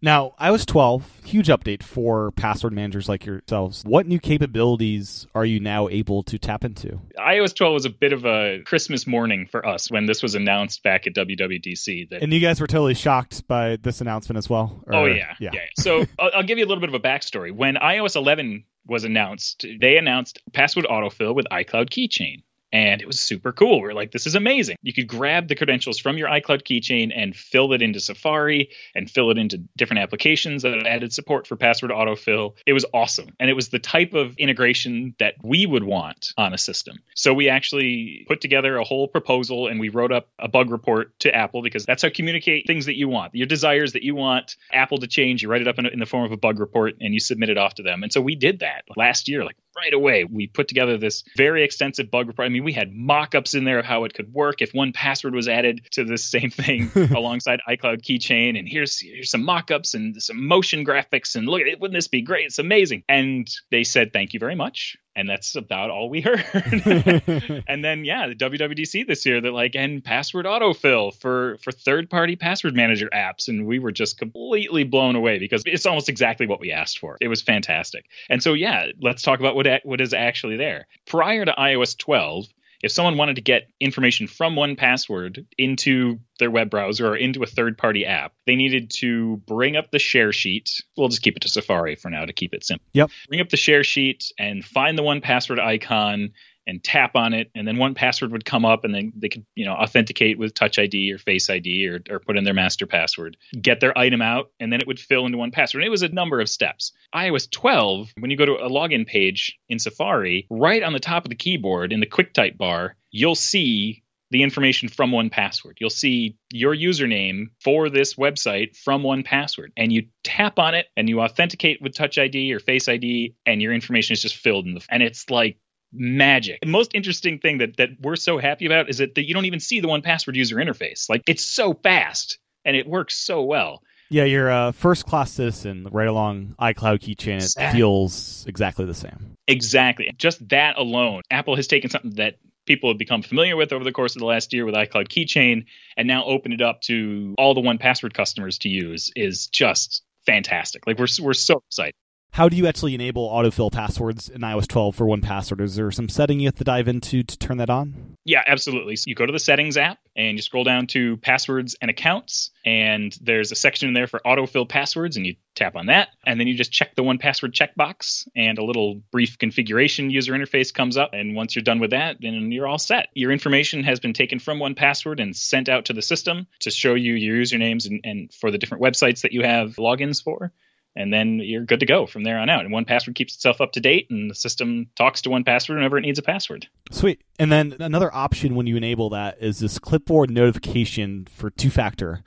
Now, 0.02 0.34
iOS 0.40 0.66
12, 0.66 1.22
huge 1.24 1.48
update 1.48 1.82
for 1.82 2.30
password 2.32 2.72
managers 2.72 3.08
like 3.08 3.24
yourselves. 3.24 3.82
What 3.84 4.06
new 4.06 4.18
capabilities 4.18 5.26
are 5.34 5.44
you 5.44 5.60
now 5.60 5.88
able 5.88 6.22
to 6.24 6.38
tap 6.38 6.64
into? 6.64 7.00
iOS 7.18 7.54
12 7.54 7.72
was 7.72 7.84
a 7.84 7.90
bit 7.90 8.12
of 8.12 8.24
a 8.24 8.60
Christmas 8.64 9.06
morning 9.06 9.48
for 9.50 9.66
us 9.66 9.90
when 9.90 10.06
this 10.06 10.22
was 10.22 10.34
announced 10.34 10.82
back 10.82 11.06
at 11.06 11.14
WWDC. 11.14 12.10
That, 12.10 12.22
and 12.22 12.32
you 12.32 12.40
guys 12.40 12.60
were 12.60 12.66
totally 12.66 12.94
shocked 12.94 13.46
by 13.48 13.76
this 13.76 14.00
announcement 14.00 14.38
as 14.38 14.48
well? 14.48 14.84
Or, 14.86 14.94
oh, 14.94 15.04
yeah. 15.06 15.34
Yeah. 15.40 15.50
yeah. 15.54 15.60
So 15.78 16.04
I'll, 16.18 16.30
I'll 16.36 16.42
give 16.42 16.58
you 16.58 16.64
a 16.64 16.68
little 16.68 16.82
bit 16.82 16.90
of 16.90 16.94
a 16.94 17.00
backstory. 17.00 17.52
When 17.52 17.76
iOS 17.76 18.16
11 18.16 18.64
was 18.86 19.04
announced, 19.04 19.64
they 19.80 19.96
announced 19.96 20.42
password 20.52 20.86
autofill 20.90 21.34
with 21.34 21.46
iCloud 21.50 21.88
Keychain 21.88 22.42
and 22.74 23.00
it 23.00 23.06
was 23.06 23.20
super 23.20 23.52
cool. 23.52 23.80
We 23.80 23.88
are 23.88 23.94
like, 23.94 24.10
this 24.10 24.26
is 24.26 24.34
amazing. 24.34 24.76
You 24.82 24.92
could 24.92 25.06
grab 25.06 25.46
the 25.46 25.54
credentials 25.54 26.00
from 26.00 26.18
your 26.18 26.28
iCloud 26.28 26.64
keychain 26.64 27.12
and 27.14 27.34
fill 27.34 27.72
it 27.72 27.82
into 27.82 28.00
Safari 28.00 28.70
and 28.96 29.08
fill 29.08 29.30
it 29.30 29.38
into 29.38 29.58
different 29.76 30.02
applications 30.02 30.64
that 30.64 30.84
added 30.84 31.12
support 31.12 31.46
for 31.46 31.54
password 31.54 31.92
autofill. 31.92 32.56
It 32.66 32.72
was 32.72 32.84
awesome. 32.92 33.28
And 33.38 33.48
it 33.48 33.52
was 33.52 33.68
the 33.68 33.78
type 33.78 34.12
of 34.12 34.36
integration 34.38 35.14
that 35.20 35.34
we 35.44 35.66
would 35.66 35.84
want 35.84 36.32
on 36.36 36.52
a 36.52 36.58
system. 36.58 36.98
So 37.14 37.32
we 37.32 37.48
actually 37.48 38.24
put 38.26 38.40
together 38.40 38.76
a 38.76 38.82
whole 38.82 39.06
proposal 39.06 39.68
and 39.68 39.78
we 39.78 39.88
wrote 39.88 40.10
up 40.10 40.26
a 40.40 40.48
bug 40.48 40.70
report 40.70 41.16
to 41.20 41.32
Apple 41.32 41.62
because 41.62 41.86
that's 41.86 42.02
how 42.02 42.10
communicate 42.12 42.66
things 42.66 42.86
that 42.86 42.96
you 42.96 43.08
want, 43.08 43.36
your 43.36 43.46
desires 43.46 43.92
that 43.92 44.02
you 44.02 44.16
want 44.16 44.56
Apple 44.72 44.98
to 44.98 45.06
change. 45.06 45.44
You 45.44 45.48
write 45.48 45.62
it 45.62 45.68
up 45.68 45.78
in, 45.78 45.86
in 45.86 46.00
the 46.00 46.06
form 46.06 46.24
of 46.24 46.32
a 46.32 46.36
bug 46.36 46.58
report 46.58 46.96
and 47.00 47.14
you 47.14 47.20
submit 47.20 47.50
it 47.50 47.56
off 47.56 47.74
to 47.74 47.84
them. 47.84 48.02
And 48.02 48.12
so 48.12 48.20
we 48.20 48.34
did 48.34 48.58
that 48.58 48.82
last 48.96 49.28
year, 49.28 49.44
like 49.44 49.56
right 49.76 49.92
away. 49.92 50.24
We 50.24 50.46
put 50.46 50.68
together 50.68 50.98
this 50.98 51.24
very 51.36 51.64
extensive 51.64 52.10
bug 52.10 52.28
report. 52.28 52.46
I 52.46 52.48
mean, 52.48 52.64
we 52.64 52.72
had 52.72 52.94
mock-ups 52.94 53.54
in 53.54 53.64
there 53.64 53.78
of 53.78 53.84
how 53.84 54.04
it 54.04 54.14
could 54.14 54.32
work 54.32 54.62
if 54.62 54.72
1Password 54.72 55.34
was 55.34 55.48
added 55.48 55.86
to 55.92 56.04
this 56.04 56.24
same 56.24 56.50
thing 56.50 56.90
alongside 57.14 57.60
iCloud 57.68 58.02
Keychain. 58.02 58.58
And 58.58 58.68
here's 58.68 59.00
here's 59.00 59.30
some 59.30 59.44
mock-ups 59.44 59.94
and 59.94 60.20
some 60.22 60.46
motion 60.46 60.84
graphics. 60.84 61.36
And 61.36 61.46
look 61.46 61.60
at 61.60 61.66
it, 61.66 61.80
wouldn't 61.80 61.96
this 61.96 62.08
be 62.08 62.22
great? 62.22 62.46
It's 62.46 62.58
amazing. 62.58 63.04
And 63.08 63.48
they 63.70 63.84
said 63.84 64.12
thank 64.12 64.34
you 64.34 64.40
very 64.40 64.54
much 64.54 64.96
and 65.16 65.28
that's 65.28 65.54
about 65.54 65.90
all 65.90 66.08
we 66.08 66.20
heard. 66.20 66.44
and 67.66 67.84
then 67.84 68.04
yeah, 68.04 68.28
the 68.28 68.34
WWDC 68.34 69.06
this 69.06 69.24
year, 69.26 69.40
they're 69.40 69.52
like, 69.52 69.76
and 69.76 70.02
password 70.02 70.46
autofill 70.46 71.14
for 71.14 71.56
for 71.58 71.72
third 71.72 72.10
party 72.10 72.36
password 72.36 72.74
manager 72.74 73.08
apps, 73.12 73.48
and 73.48 73.66
we 73.66 73.78
were 73.78 73.92
just 73.92 74.18
completely 74.18 74.84
blown 74.84 75.16
away 75.16 75.38
because 75.38 75.62
it's 75.66 75.86
almost 75.86 76.08
exactly 76.08 76.46
what 76.46 76.60
we 76.60 76.72
asked 76.72 76.98
for. 76.98 77.16
It 77.20 77.28
was 77.28 77.42
fantastic. 77.42 78.06
And 78.28 78.42
so 78.42 78.54
yeah, 78.54 78.86
let's 79.00 79.22
talk 79.22 79.40
about 79.40 79.54
what 79.54 79.66
what 79.84 80.00
is 80.00 80.12
actually 80.12 80.56
there. 80.56 80.86
Prior 81.06 81.44
to 81.44 81.52
iOS 81.52 81.96
12, 81.96 82.46
if 82.84 82.92
someone 82.92 83.16
wanted 83.16 83.36
to 83.36 83.40
get 83.40 83.70
information 83.80 84.26
from 84.26 84.56
1Password 84.56 85.46
into 85.56 86.20
their 86.38 86.50
web 86.50 86.68
browser 86.68 87.08
or 87.08 87.16
into 87.16 87.42
a 87.42 87.46
third 87.46 87.78
party 87.78 88.04
app, 88.04 88.34
they 88.46 88.56
needed 88.56 88.90
to 88.90 89.38
bring 89.46 89.74
up 89.74 89.90
the 89.90 89.98
share 89.98 90.32
sheet. 90.32 90.82
We'll 90.94 91.08
just 91.08 91.22
keep 91.22 91.34
it 91.34 91.40
to 91.40 91.48
Safari 91.48 91.94
for 91.96 92.10
now 92.10 92.26
to 92.26 92.34
keep 92.34 92.52
it 92.52 92.62
simple. 92.62 92.84
Yep. 92.92 93.10
Bring 93.28 93.40
up 93.40 93.48
the 93.48 93.56
share 93.56 93.84
sheet 93.84 94.30
and 94.38 94.62
find 94.62 94.98
the 94.98 95.02
1Password 95.02 95.60
icon 95.60 96.32
and 96.66 96.82
tap 96.82 97.16
on 97.16 97.34
it 97.34 97.50
and 97.54 97.66
then 97.66 97.76
1Password 97.76 98.30
would 98.30 98.44
come 98.44 98.64
up 98.64 98.84
and 98.84 98.94
then 98.94 99.12
they 99.16 99.28
could 99.28 99.44
you 99.54 99.64
know 99.64 99.72
authenticate 99.72 100.38
with 100.38 100.54
touch 100.54 100.78
id 100.78 101.12
or 101.12 101.18
face 101.18 101.48
id 101.50 101.86
or, 101.86 102.00
or 102.10 102.18
put 102.18 102.36
in 102.36 102.44
their 102.44 102.54
master 102.54 102.86
password 102.86 103.36
get 103.60 103.80
their 103.80 103.96
item 103.96 104.22
out 104.22 104.50
and 104.60 104.72
then 104.72 104.80
it 104.80 104.86
would 104.86 105.00
fill 105.00 105.26
into 105.26 105.38
1Password 105.38 105.76
and 105.76 105.84
it 105.84 105.90
was 105.90 106.02
a 106.02 106.08
number 106.08 106.40
of 106.40 106.48
steps 106.48 106.92
ios 107.14 107.50
12 107.50 108.12
when 108.18 108.30
you 108.30 108.36
go 108.36 108.46
to 108.46 108.54
a 108.54 108.68
login 108.68 109.06
page 109.06 109.58
in 109.68 109.78
safari 109.78 110.46
right 110.50 110.82
on 110.82 110.92
the 110.92 111.00
top 111.00 111.24
of 111.24 111.28
the 111.28 111.36
keyboard 111.36 111.92
in 111.92 112.00
the 112.00 112.06
quick 112.06 112.32
type 112.32 112.56
bar 112.56 112.96
you'll 113.10 113.34
see 113.34 114.02
the 114.34 114.42
information 114.42 114.88
from 114.88 115.12
1Password. 115.12 115.74
You'll 115.78 115.90
see 115.90 116.36
your 116.50 116.74
username 116.74 117.50
for 117.62 117.88
this 117.88 118.14
website 118.14 118.76
from 118.76 119.02
1Password. 119.02 119.68
And 119.76 119.92
you 119.92 120.08
tap 120.24 120.58
on 120.58 120.74
it 120.74 120.86
and 120.96 121.08
you 121.08 121.20
authenticate 121.20 121.80
with 121.80 121.94
Touch 121.94 122.18
ID 122.18 122.52
or 122.52 122.58
Face 122.58 122.88
ID, 122.88 123.36
and 123.46 123.62
your 123.62 123.72
information 123.72 124.14
is 124.14 124.22
just 124.22 124.36
filled 124.36 124.66
in 124.66 124.74
the. 124.74 124.84
And 124.90 125.04
it's 125.04 125.30
like 125.30 125.58
magic. 125.94 126.60
The 126.60 126.66
most 126.66 126.90
interesting 126.94 127.38
thing 127.38 127.58
that 127.58 127.76
that 127.76 127.90
we're 128.00 128.16
so 128.16 128.38
happy 128.38 128.66
about 128.66 128.88
is 128.88 128.98
that, 128.98 129.14
that 129.14 129.26
you 129.26 129.34
don't 129.34 129.44
even 129.44 129.60
see 129.60 129.80
the 129.80 129.88
1Password 129.88 130.34
user 130.34 130.56
interface. 130.56 131.08
Like 131.08 131.22
it's 131.26 131.44
so 131.44 131.74
fast 131.74 132.38
and 132.64 132.76
it 132.76 132.86
works 132.86 133.16
so 133.16 133.42
well. 133.42 133.82
Yeah, 134.10 134.24
you're 134.24 134.50
a 134.50 134.72
first 134.72 135.06
class 135.06 135.32
citizen 135.32 135.88
right 135.90 136.08
along 136.08 136.54
iCloud 136.60 137.00
keychain. 137.00 137.38
It 137.38 137.44
exactly. 137.44 137.78
feels 137.78 138.44
exactly 138.46 138.84
the 138.84 138.94
same. 138.94 139.36
Exactly. 139.48 140.10
Just 140.16 140.46
that 140.50 140.76
alone. 140.78 141.22
Apple 141.30 141.56
has 141.56 141.66
taken 141.66 141.90
something 141.90 142.14
that 142.16 142.36
people 142.66 142.90
have 142.90 142.98
become 142.98 143.22
familiar 143.22 143.56
with 143.56 143.72
over 143.72 143.84
the 143.84 143.92
course 143.92 144.14
of 144.14 144.20
the 144.20 144.26
last 144.26 144.52
year 144.52 144.64
with 144.64 144.74
iCloud 144.74 145.08
keychain 145.08 145.66
and 145.96 146.08
now 146.08 146.24
open 146.24 146.52
it 146.52 146.60
up 146.60 146.80
to 146.82 147.34
all 147.38 147.54
the 147.54 147.60
1Password 147.60 148.14
customers 148.14 148.58
to 148.58 148.68
use 148.68 149.10
is 149.16 149.48
just 149.48 150.02
fantastic. 150.26 150.86
Like 150.86 150.98
we're 150.98 151.06
we're 151.20 151.34
so 151.34 151.62
excited 151.68 151.94
how 152.34 152.48
do 152.48 152.56
you 152.56 152.66
actually 152.66 152.96
enable 152.96 153.30
autofill 153.30 153.70
passwords 153.70 154.28
in 154.28 154.40
iOS 154.40 154.66
12 154.66 154.96
for 154.96 155.06
1Password? 155.06 155.60
Is 155.60 155.76
there 155.76 155.92
some 155.92 156.08
setting 156.08 156.40
you 156.40 156.48
have 156.48 156.56
to 156.56 156.64
dive 156.64 156.88
into 156.88 157.22
to 157.22 157.38
turn 157.38 157.58
that 157.58 157.70
on? 157.70 158.16
Yeah, 158.24 158.42
absolutely. 158.44 158.96
So 158.96 159.04
you 159.06 159.14
go 159.14 159.24
to 159.24 159.30
the 159.30 159.38
settings 159.38 159.76
app 159.76 159.98
and 160.16 160.36
you 160.36 160.42
scroll 160.42 160.64
down 160.64 160.88
to 160.88 161.16
passwords 161.18 161.76
and 161.80 161.92
accounts, 161.92 162.50
and 162.66 163.16
there's 163.20 163.52
a 163.52 163.54
section 163.54 163.86
in 163.86 163.94
there 163.94 164.08
for 164.08 164.20
autofill 164.26 164.68
passwords, 164.68 165.16
and 165.16 165.24
you 165.24 165.36
tap 165.54 165.76
on 165.76 165.86
that, 165.86 166.08
and 166.26 166.40
then 166.40 166.48
you 166.48 166.56
just 166.56 166.72
check 166.72 166.96
the 166.96 167.04
1Password 167.04 167.52
checkbox, 167.52 168.26
and 168.34 168.58
a 168.58 168.64
little 168.64 169.00
brief 169.12 169.38
configuration 169.38 170.10
user 170.10 170.32
interface 170.32 170.74
comes 170.74 170.96
up. 170.96 171.10
And 171.12 171.36
once 171.36 171.54
you're 171.54 171.62
done 171.62 171.78
with 171.78 171.90
that, 171.90 172.16
then 172.20 172.50
you're 172.50 172.66
all 172.66 172.78
set. 172.78 173.10
Your 173.14 173.30
information 173.30 173.84
has 173.84 174.00
been 174.00 174.12
taken 174.12 174.40
from 174.40 174.58
1Password 174.58 175.22
and 175.22 175.36
sent 175.36 175.68
out 175.68 175.84
to 175.84 175.92
the 175.92 176.02
system 176.02 176.48
to 176.60 176.72
show 176.72 176.94
you 176.94 177.14
your 177.14 177.36
usernames 177.36 177.88
and, 177.88 178.00
and 178.02 178.34
for 178.34 178.50
the 178.50 178.58
different 178.58 178.82
websites 178.82 179.20
that 179.20 179.32
you 179.32 179.44
have 179.44 179.76
logins 179.76 180.20
for 180.20 180.52
and 180.96 181.12
then 181.12 181.40
you're 181.40 181.64
good 181.64 181.80
to 181.80 181.86
go 181.86 182.06
from 182.06 182.24
there 182.24 182.38
on 182.38 182.48
out. 182.48 182.64
And 182.64 182.72
1Password 182.72 183.14
keeps 183.14 183.34
itself 183.34 183.60
up 183.60 183.72
to 183.72 183.80
date, 183.80 184.08
and 184.10 184.30
the 184.30 184.34
system 184.34 184.88
talks 184.96 185.22
to 185.22 185.28
1Password 185.28 185.74
whenever 185.74 185.98
it 185.98 186.02
needs 186.02 186.18
a 186.18 186.22
password. 186.22 186.68
Sweet. 186.90 187.20
And 187.38 187.50
then 187.50 187.76
another 187.80 188.14
option 188.14 188.54
when 188.54 188.66
you 188.66 188.76
enable 188.76 189.10
that 189.10 189.38
is 189.40 189.58
this 189.58 189.78
clipboard 189.78 190.30
notification 190.30 191.26
for 191.30 191.50
two 191.50 191.70
factor. 191.70 192.22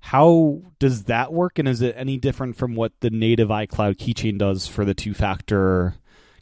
How 0.00 0.62
does 0.78 1.04
that 1.04 1.32
work? 1.32 1.58
And 1.58 1.68
is 1.68 1.82
it 1.82 1.94
any 1.96 2.16
different 2.16 2.56
from 2.56 2.74
what 2.74 2.92
the 3.00 3.10
native 3.10 3.48
iCloud 3.48 3.96
keychain 3.96 4.38
does 4.38 4.66
for 4.66 4.84
the 4.84 4.94
two 4.94 5.12
factor 5.12 5.94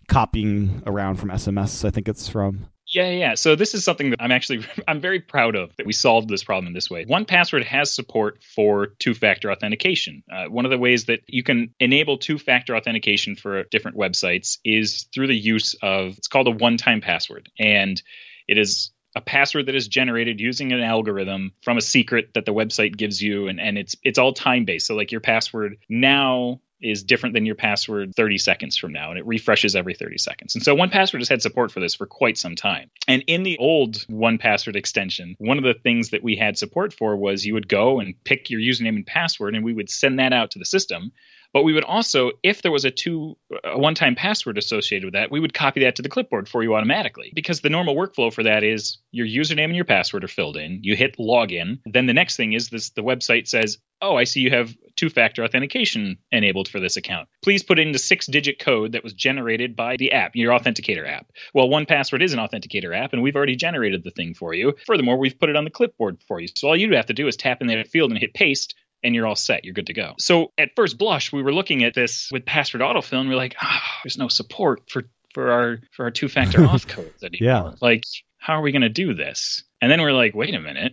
copying 0.08 0.82
around 0.86 1.16
from 1.16 1.30
SMS? 1.30 1.84
I 1.84 1.90
think 1.90 2.08
it's 2.08 2.28
from. 2.28 2.68
Yeah, 2.96 3.10
yeah. 3.10 3.34
So 3.34 3.56
this 3.56 3.74
is 3.74 3.84
something 3.84 4.08
that 4.10 4.22
I'm 4.22 4.32
actually 4.32 4.64
I'm 4.88 5.02
very 5.02 5.20
proud 5.20 5.54
of 5.54 5.76
that 5.76 5.84
we 5.84 5.92
solved 5.92 6.30
this 6.30 6.42
problem 6.42 6.66
in 6.66 6.72
this 6.72 6.88
way. 6.88 7.04
1Password 7.04 7.62
has 7.64 7.92
support 7.92 8.42
for 8.42 8.86
two-factor 8.98 9.52
authentication. 9.52 10.22
Uh, 10.32 10.46
one 10.46 10.64
of 10.64 10.70
the 10.70 10.78
ways 10.78 11.04
that 11.04 11.20
you 11.26 11.42
can 11.42 11.74
enable 11.78 12.16
two-factor 12.16 12.74
authentication 12.74 13.36
for 13.36 13.64
different 13.64 13.98
websites 13.98 14.56
is 14.64 15.08
through 15.14 15.26
the 15.26 15.36
use 15.36 15.74
of 15.82 16.16
it's 16.16 16.28
called 16.28 16.48
a 16.48 16.52
one-time 16.52 17.02
password, 17.02 17.50
and 17.58 18.02
it 18.48 18.56
is 18.56 18.92
a 19.14 19.20
password 19.20 19.66
that 19.66 19.74
is 19.74 19.88
generated 19.88 20.40
using 20.40 20.72
an 20.72 20.80
algorithm 20.80 21.52
from 21.62 21.76
a 21.76 21.82
secret 21.82 22.30
that 22.32 22.46
the 22.46 22.54
website 22.54 22.96
gives 22.96 23.20
you 23.20 23.48
and, 23.48 23.60
and 23.60 23.76
it's 23.78 23.96
it's 24.02 24.18
all 24.18 24.34
time 24.34 24.66
based 24.66 24.86
so 24.86 24.94
like 24.94 25.10
your 25.10 25.22
password 25.22 25.78
now 25.88 26.60
is 26.80 27.04
different 27.04 27.34
than 27.34 27.46
your 27.46 27.54
password 27.54 28.14
30 28.14 28.38
seconds 28.38 28.76
from 28.76 28.92
now 28.92 29.10
and 29.10 29.18
it 29.18 29.26
refreshes 29.26 29.74
every 29.74 29.94
30 29.94 30.18
seconds. 30.18 30.54
And 30.54 30.64
so 30.64 30.76
1Password 30.76 31.18
has 31.18 31.28
had 31.28 31.42
support 31.42 31.72
for 31.72 31.80
this 31.80 31.94
for 31.94 32.06
quite 32.06 32.36
some 32.36 32.54
time. 32.54 32.90
And 33.08 33.24
in 33.26 33.42
the 33.42 33.58
old 33.58 34.06
1Password 34.08 34.76
extension, 34.76 35.36
one 35.38 35.58
of 35.58 35.64
the 35.64 35.74
things 35.74 36.10
that 36.10 36.22
we 36.22 36.36
had 36.36 36.58
support 36.58 36.92
for 36.92 37.16
was 37.16 37.44
you 37.44 37.54
would 37.54 37.68
go 37.68 38.00
and 38.00 38.14
pick 38.24 38.50
your 38.50 38.60
username 38.60 38.96
and 38.96 39.06
password 39.06 39.54
and 39.54 39.64
we 39.64 39.74
would 39.74 39.90
send 39.90 40.18
that 40.18 40.32
out 40.32 40.52
to 40.52 40.58
the 40.58 40.64
system. 40.64 41.12
But 41.52 41.62
we 41.62 41.72
would 41.72 41.84
also, 41.84 42.32
if 42.42 42.60
there 42.60 42.72
was 42.72 42.84
a 42.84 42.90
two 42.90 43.38
a 43.64 43.78
one-time 43.78 44.14
password 44.14 44.58
associated 44.58 45.06
with 45.06 45.14
that, 45.14 45.30
we 45.30 45.40
would 45.40 45.54
copy 45.54 45.84
that 45.84 45.96
to 45.96 46.02
the 46.02 46.08
clipboard 46.10 46.48
for 46.50 46.62
you 46.62 46.74
automatically. 46.74 47.32
Because 47.34 47.62
the 47.62 47.70
normal 47.70 47.94
workflow 47.94 48.30
for 48.30 48.42
that 48.42 48.62
is 48.62 48.98
your 49.10 49.26
username 49.26 49.64
and 49.64 49.76
your 49.76 49.86
password 49.86 50.24
are 50.24 50.28
filled 50.28 50.58
in. 50.58 50.80
You 50.82 50.96
hit 50.96 51.16
login. 51.16 51.78
Then 51.86 52.04
the 52.04 52.12
next 52.12 52.36
thing 52.36 52.52
is 52.52 52.68
this: 52.68 52.90
the 52.90 53.02
website 53.02 53.48
says, 53.48 53.78
"Oh, 54.02 54.16
I 54.16 54.24
see 54.24 54.40
you 54.40 54.50
have 54.50 54.74
two-factor 54.96 55.44
authentication 55.44 56.18
enabled 56.32 56.68
for 56.68 56.80
this 56.80 56.96
account. 56.96 57.28
Please 57.42 57.62
put 57.62 57.78
in 57.78 57.92
the 57.92 57.98
six-digit 57.98 58.58
code 58.58 58.92
that 58.92 59.04
was 59.04 59.12
generated 59.12 59.76
by 59.76 59.96
the 59.96 60.12
app, 60.12 60.34
your 60.34 60.52
authenticator 60.52 61.08
app." 61.08 61.30
Well, 61.54 61.68
1Password 61.68 62.22
is 62.22 62.32
an 62.32 62.38
authenticator 62.38 62.96
app, 62.96 63.12
and 63.12 63.22
we've 63.22 63.36
already 63.36 63.56
generated 63.56 64.02
the 64.04 64.10
thing 64.10 64.34
for 64.34 64.54
you. 64.54 64.74
Furthermore, 64.86 65.18
we've 65.18 65.38
put 65.38 65.50
it 65.50 65.56
on 65.56 65.64
the 65.64 65.70
clipboard 65.70 66.22
for 66.26 66.40
you. 66.40 66.48
So 66.54 66.68
all 66.68 66.76
you 66.76 66.94
have 66.96 67.06
to 67.06 67.14
do 67.14 67.28
is 67.28 67.36
tap 67.36 67.60
in 67.60 67.68
that 67.68 67.88
field 67.88 68.10
and 68.10 68.18
hit 68.18 68.34
paste 68.34 68.74
and 69.02 69.14
you're 69.14 69.26
all 69.26 69.36
set. 69.36 69.64
You're 69.64 69.74
good 69.74 69.86
to 69.86 69.92
go. 69.92 70.14
So 70.18 70.52
at 70.58 70.70
first 70.74 70.98
blush, 70.98 71.32
we 71.32 71.42
were 71.42 71.52
looking 71.52 71.84
at 71.84 71.94
this 71.94 72.28
with 72.32 72.44
password 72.44 72.82
autofill, 72.82 73.20
and 73.20 73.28
we're 73.28 73.36
like, 73.36 73.54
oh, 73.62 73.78
there's 74.02 74.18
no 74.18 74.28
support 74.28 74.90
for 74.90 75.04
for 75.34 75.50
our 75.50 75.78
for 75.92 76.04
our 76.06 76.10
two 76.10 76.28
factor 76.28 76.58
auth 76.62 76.88
codes 76.88 77.22
anymore. 77.22 77.72
Yeah. 77.72 77.72
Like, 77.80 78.04
how 78.38 78.54
are 78.54 78.62
we 78.62 78.72
going 78.72 78.82
to 78.82 78.88
do 78.88 79.14
this? 79.14 79.62
And 79.80 79.92
then 79.92 80.00
we're 80.00 80.12
like, 80.12 80.34
wait 80.34 80.54
a 80.54 80.60
minute. 80.60 80.92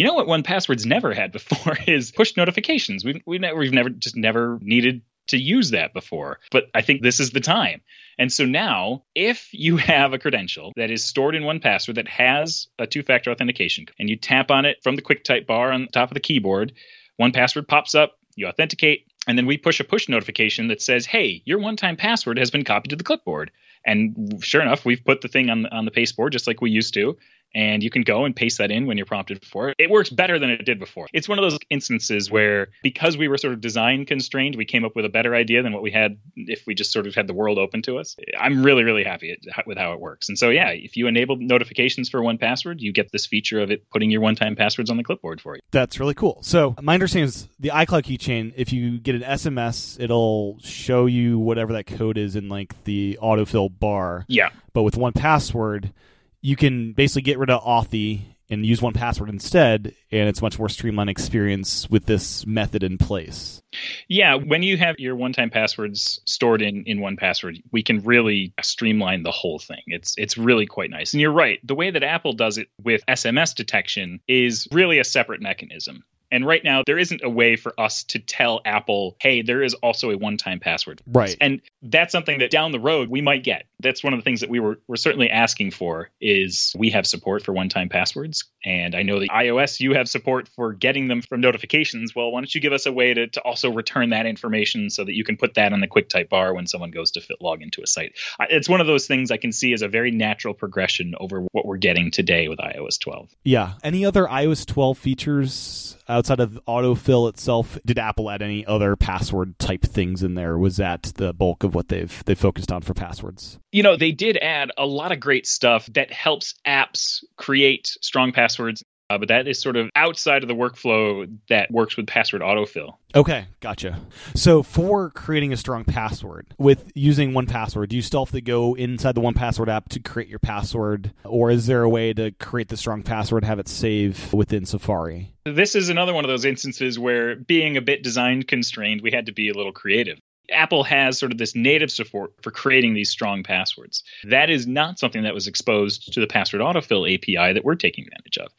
You 0.00 0.06
know 0.06 0.14
what 0.14 0.28
1Password's 0.28 0.86
never 0.86 1.12
had 1.12 1.30
before 1.30 1.76
is 1.86 2.10
push 2.10 2.34
notifications. 2.34 3.04
We've 3.04 3.20
we've 3.26 3.42
never 3.42 3.58
we've 3.58 3.74
never 3.74 3.90
just 3.90 4.16
never 4.16 4.58
needed 4.62 5.02
to 5.26 5.36
use 5.36 5.72
that 5.72 5.92
before, 5.92 6.38
but 6.50 6.70
I 6.74 6.80
think 6.80 7.02
this 7.02 7.20
is 7.20 7.32
the 7.32 7.40
time. 7.40 7.82
And 8.18 8.32
so 8.32 8.46
now, 8.46 9.02
if 9.14 9.50
you 9.52 9.76
have 9.76 10.14
a 10.14 10.18
credential 10.18 10.72
that 10.76 10.90
is 10.90 11.04
stored 11.04 11.34
in 11.34 11.42
1Password 11.42 11.96
that 11.96 12.08
has 12.08 12.68
a 12.78 12.86
two 12.86 13.02
factor 13.02 13.30
authentication, 13.30 13.88
and 13.98 14.08
you 14.08 14.16
tap 14.16 14.50
on 14.50 14.64
it 14.64 14.82
from 14.82 14.96
the 14.96 15.02
quick 15.02 15.22
type 15.22 15.46
bar 15.46 15.70
on 15.70 15.82
the 15.82 15.88
top 15.88 16.08
of 16.10 16.14
the 16.14 16.20
keyboard, 16.20 16.72
1Password 17.20 17.68
pops 17.68 17.94
up, 17.94 18.16
you 18.36 18.46
authenticate, 18.46 19.06
and 19.28 19.36
then 19.36 19.44
we 19.44 19.58
push 19.58 19.80
a 19.80 19.84
push 19.84 20.08
notification 20.08 20.68
that 20.68 20.80
says, 20.80 21.04
hey, 21.04 21.42
your 21.44 21.58
one 21.58 21.76
time 21.76 21.98
password 21.98 22.38
has 22.38 22.50
been 22.50 22.64
copied 22.64 22.88
to 22.88 22.96
the 22.96 23.04
clipboard. 23.04 23.50
And 23.84 24.42
sure 24.42 24.62
enough, 24.62 24.86
we've 24.86 25.04
put 25.04 25.20
the 25.20 25.28
thing 25.28 25.50
on, 25.50 25.66
on 25.66 25.84
the 25.84 25.90
pasteboard 25.90 26.32
just 26.32 26.46
like 26.46 26.62
we 26.62 26.70
used 26.70 26.94
to 26.94 27.18
and 27.54 27.82
you 27.82 27.90
can 27.90 28.02
go 28.02 28.24
and 28.24 28.34
paste 28.34 28.58
that 28.58 28.70
in 28.70 28.86
when 28.86 28.96
you're 28.96 29.06
prompted 29.06 29.44
for 29.44 29.70
it. 29.70 29.76
It 29.78 29.90
works 29.90 30.10
better 30.10 30.38
than 30.38 30.50
it 30.50 30.64
did 30.64 30.78
before. 30.78 31.08
It's 31.12 31.28
one 31.28 31.38
of 31.38 31.42
those 31.42 31.58
instances 31.68 32.30
where 32.30 32.68
because 32.82 33.16
we 33.16 33.28
were 33.28 33.38
sort 33.38 33.54
of 33.54 33.60
design 33.60 34.06
constrained, 34.06 34.56
we 34.56 34.64
came 34.64 34.84
up 34.84 34.94
with 34.94 35.04
a 35.04 35.08
better 35.08 35.34
idea 35.34 35.62
than 35.62 35.72
what 35.72 35.82
we 35.82 35.90
had 35.90 36.18
if 36.36 36.66
we 36.66 36.74
just 36.74 36.92
sort 36.92 37.06
of 37.06 37.14
had 37.14 37.26
the 37.26 37.34
world 37.34 37.58
open 37.58 37.82
to 37.82 37.98
us. 37.98 38.16
I'm 38.38 38.62
really 38.62 38.84
really 38.84 39.04
happy 39.04 39.38
with 39.66 39.78
how 39.78 39.92
it 39.92 40.00
works. 40.00 40.28
And 40.28 40.38
so 40.38 40.50
yeah, 40.50 40.70
if 40.70 40.96
you 40.96 41.06
enable 41.06 41.36
notifications 41.36 42.08
for 42.08 42.20
1Password, 42.20 42.76
you 42.78 42.92
get 42.92 43.10
this 43.12 43.26
feature 43.26 43.60
of 43.60 43.70
it 43.70 43.88
putting 43.90 44.10
your 44.10 44.20
one-time 44.20 44.56
passwords 44.56 44.90
on 44.90 44.96
the 44.96 45.04
clipboard 45.04 45.40
for 45.40 45.56
you. 45.56 45.60
That's 45.70 46.00
really 46.00 46.14
cool. 46.14 46.38
So 46.42 46.74
my 46.80 46.94
understanding 46.94 47.28
is 47.28 47.48
the 47.58 47.70
iCloud 47.70 48.04
keychain, 48.04 48.52
if 48.56 48.72
you 48.72 48.98
get 48.98 49.14
an 49.14 49.22
SMS, 49.22 49.98
it'll 50.00 50.58
show 50.60 51.06
you 51.06 51.38
whatever 51.38 51.72
that 51.74 51.86
code 51.86 52.18
is 52.18 52.36
in 52.36 52.48
like 52.48 52.84
the 52.84 53.18
autofill 53.22 53.70
bar. 53.78 54.24
Yeah. 54.28 54.50
But 54.72 54.82
with 54.82 54.94
1Password, 54.94 55.92
you 56.40 56.56
can 56.56 56.92
basically 56.92 57.22
get 57.22 57.38
rid 57.38 57.50
of 57.50 57.62
Authy 57.62 58.22
and 58.50 58.66
use 58.66 58.80
1Password 58.80 59.28
instead, 59.28 59.94
and 60.10 60.28
it's 60.28 60.42
much 60.42 60.58
more 60.58 60.68
streamlined 60.68 61.08
experience 61.08 61.88
with 61.88 62.06
this 62.06 62.44
method 62.46 62.82
in 62.82 62.98
place. 62.98 63.62
Yeah, 64.08 64.34
when 64.34 64.64
you 64.64 64.76
have 64.76 64.98
your 64.98 65.14
one-time 65.14 65.50
passwords 65.50 66.20
stored 66.26 66.60
in 66.60 66.82
in 66.84 66.98
1Password, 66.98 67.62
we 67.72 67.84
can 67.84 68.02
really 68.02 68.52
streamline 68.60 69.22
the 69.22 69.30
whole 69.30 69.60
thing. 69.60 69.82
It's 69.86 70.14
it's 70.18 70.36
really 70.36 70.66
quite 70.66 70.90
nice. 70.90 71.14
And 71.14 71.20
you're 71.20 71.32
right, 71.32 71.60
the 71.62 71.76
way 71.76 71.92
that 71.92 72.02
Apple 72.02 72.32
does 72.32 72.58
it 72.58 72.68
with 72.82 73.06
SMS 73.06 73.54
detection 73.54 74.20
is 74.26 74.66
really 74.72 74.98
a 74.98 75.04
separate 75.04 75.40
mechanism. 75.40 76.02
And 76.30 76.46
right 76.46 76.62
now, 76.62 76.82
there 76.86 76.98
isn't 76.98 77.22
a 77.24 77.28
way 77.28 77.56
for 77.56 77.72
us 77.78 78.04
to 78.04 78.18
tell 78.18 78.60
Apple, 78.64 79.16
hey, 79.20 79.42
there 79.42 79.62
is 79.62 79.74
also 79.74 80.10
a 80.10 80.16
one 80.16 80.36
time 80.36 80.60
password. 80.60 81.02
Right. 81.06 81.36
And 81.40 81.60
that's 81.82 82.12
something 82.12 82.38
that 82.38 82.50
down 82.50 82.72
the 82.72 82.80
road 82.80 83.08
we 83.08 83.20
might 83.20 83.42
get. 83.42 83.64
That's 83.80 84.04
one 84.04 84.12
of 84.12 84.18
the 84.18 84.22
things 84.22 84.40
that 84.40 84.50
we 84.50 84.60
were, 84.60 84.78
were 84.86 84.96
certainly 84.96 85.30
asking 85.30 85.72
for 85.72 86.10
is 86.20 86.74
we 86.78 86.90
have 86.90 87.06
support 87.06 87.44
for 87.44 87.52
one 87.52 87.68
time 87.68 87.88
passwords. 87.88 88.44
And 88.64 88.94
I 88.94 89.02
know 89.02 89.20
that 89.20 89.30
iOS, 89.30 89.80
you 89.80 89.94
have 89.94 90.08
support 90.08 90.48
for 90.48 90.72
getting 90.72 91.08
them 91.08 91.22
from 91.22 91.40
notifications. 91.40 92.14
Well, 92.14 92.30
why 92.30 92.40
don't 92.40 92.54
you 92.54 92.60
give 92.60 92.72
us 92.72 92.86
a 92.86 92.92
way 92.92 93.14
to, 93.14 93.26
to 93.28 93.40
also 93.40 93.72
return 93.72 94.10
that 94.10 94.26
information 94.26 94.90
so 94.90 95.04
that 95.04 95.14
you 95.14 95.24
can 95.24 95.36
put 95.36 95.54
that 95.54 95.72
on 95.72 95.80
the 95.80 95.86
quick 95.86 96.08
type 96.08 96.28
bar 96.28 96.54
when 96.54 96.66
someone 96.66 96.90
goes 96.90 97.12
to 97.12 97.20
fit, 97.20 97.38
log 97.40 97.62
into 97.62 97.82
a 97.82 97.86
site? 97.86 98.18
It's 98.40 98.68
one 98.68 98.80
of 98.80 98.86
those 98.86 99.06
things 99.06 99.30
I 99.30 99.38
can 99.38 99.52
see 99.52 99.72
as 99.72 99.82
a 99.82 99.88
very 99.88 100.10
natural 100.10 100.54
progression 100.54 101.14
over 101.18 101.46
what 101.52 101.64
we're 101.64 101.78
getting 101.78 102.10
today 102.10 102.48
with 102.48 102.58
iOS 102.58 103.00
12. 103.00 103.30
Yeah. 103.44 103.74
Any 103.82 104.04
other 104.04 104.26
iOS 104.26 104.66
12 104.66 104.98
features 104.98 105.96
outside 106.10 106.40
of 106.40 106.58
autofill 106.68 107.28
itself, 107.28 107.78
did 107.86 107.98
Apple 107.98 108.30
add 108.30 108.42
any 108.42 108.66
other 108.66 108.96
password 108.96 109.58
type 109.58 109.82
things 109.82 110.22
in 110.22 110.34
there? 110.34 110.58
Was 110.58 110.76
that 110.76 111.04
the 111.16 111.32
bulk 111.32 111.64
of 111.64 111.74
what 111.74 111.88
they've 111.88 112.22
they 112.26 112.34
focused 112.34 112.72
on 112.72 112.82
for 112.82 112.94
passwords? 112.94 113.58
You 113.72 113.82
know, 113.82 113.96
they 113.96 114.12
did 114.12 114.36
add 114.36 114.70
a 114.76 114.86
lot 114.86 115.12
of 115.12 115.20
great 115.20 115.46
stuff 115.46 115.86
that 115.94 116.12
helps 116.12 116.54
apps 116.66 117.24
create 117.36 117.86
strong 118.00 118.32
passwords 118.32 118.84
uh, 119.10 119.18
but 119.18 119.28
that 119.28 119.48
is 119.48 119.60
sort 119.60 119.76
of 119.76 119.90
outside 119.96 120.42
of 120.42 120.48
the 120.48 120.54
workflow 120.54 121.28
that 121.48 121.68
works 121.70 121.96
with 121.96 122.06
password 122.06 122.42
autofill. 122.42 122.94
Okay, 123.12 123.46
gotcha. 123.58 123.98
So 124.36 124.62
for 124.62 125.10
creating 125.10 125.52
a 125.52 125.56
strong 125.56 125.84
password 125.84 126.46
with 126.58 126.92
using 126.94 127.32
1Password, 127.32 127.88
do 127.88 127.96
you 127.96 128.02
still 128.02 128.24
have 128.24 128.32
to 128.32 128.40
go 128.40 128.74
inside 128.74 129.16
the 129.16 129.20
1Password 129.20 129.68
app 129.68 129.88
to 129.90 130.00
create 130.00 130.28
your 130.28 130.38
password, 130.38 131.12
or 131.24 131.50
is 131.50 131.66
there 131.66 131.82
a 131.82 131.88
way 131.88 132.12
to 132.12 132.30
create 132.30 132.68
the 132.68 132.76
strong 132.76 133.02
password, 133.02 133.44
have 133.44 133.58
it 133.58 133.66
save 133.66 134.32
within 134.32 134.64
Safari? 134.64 135.32
This 135.44 135.74
is 135.74 135.88
another 135.88 136.14
one 136.14 136.24
of 136.24 136.28
those 136.28 136.44
instances 136.44 136.96
where 136.96 137.34
being 137.34 137.76
a 137.76 137.80
bit 137.80 138.04
design 138.04 138.44
constrained, 138.44 139.00
we 139.02 139.10
had 139.10 139.26
to 139.26 139.32
be 139.32 139.48
a 139.48 139.54
little 139.54 139.72
creative. 139.72 140.20
Apple 140.52 140.84
has 140.84 141.18
sort 141.18 141.32
of 141.32 141.38
this 141.38 141.54
native 141.54 141.90
support 141.90 142.32
for 142.42 142.50
creating 142.50 142.94
these 142.94 143.10
strong 143.10 143.42
passwords. 143.42 144.02
That 144.24 144.50
is 144.50 144.66
not 144.66 144.98
something 144.98 145.22
that 145.22 145.34
was 145.34 145.46
exposed 145.46 146.12
to 146.14 146.20
the 146.20 146.26
password 146.26 146.62
autofill 146.62 147.12
API 147.12 147.54
that 147.54 147.64
we're 147.64 147.74
taking 147.74 148.04
advantage 148.04 148.38
of. 148.38 148.52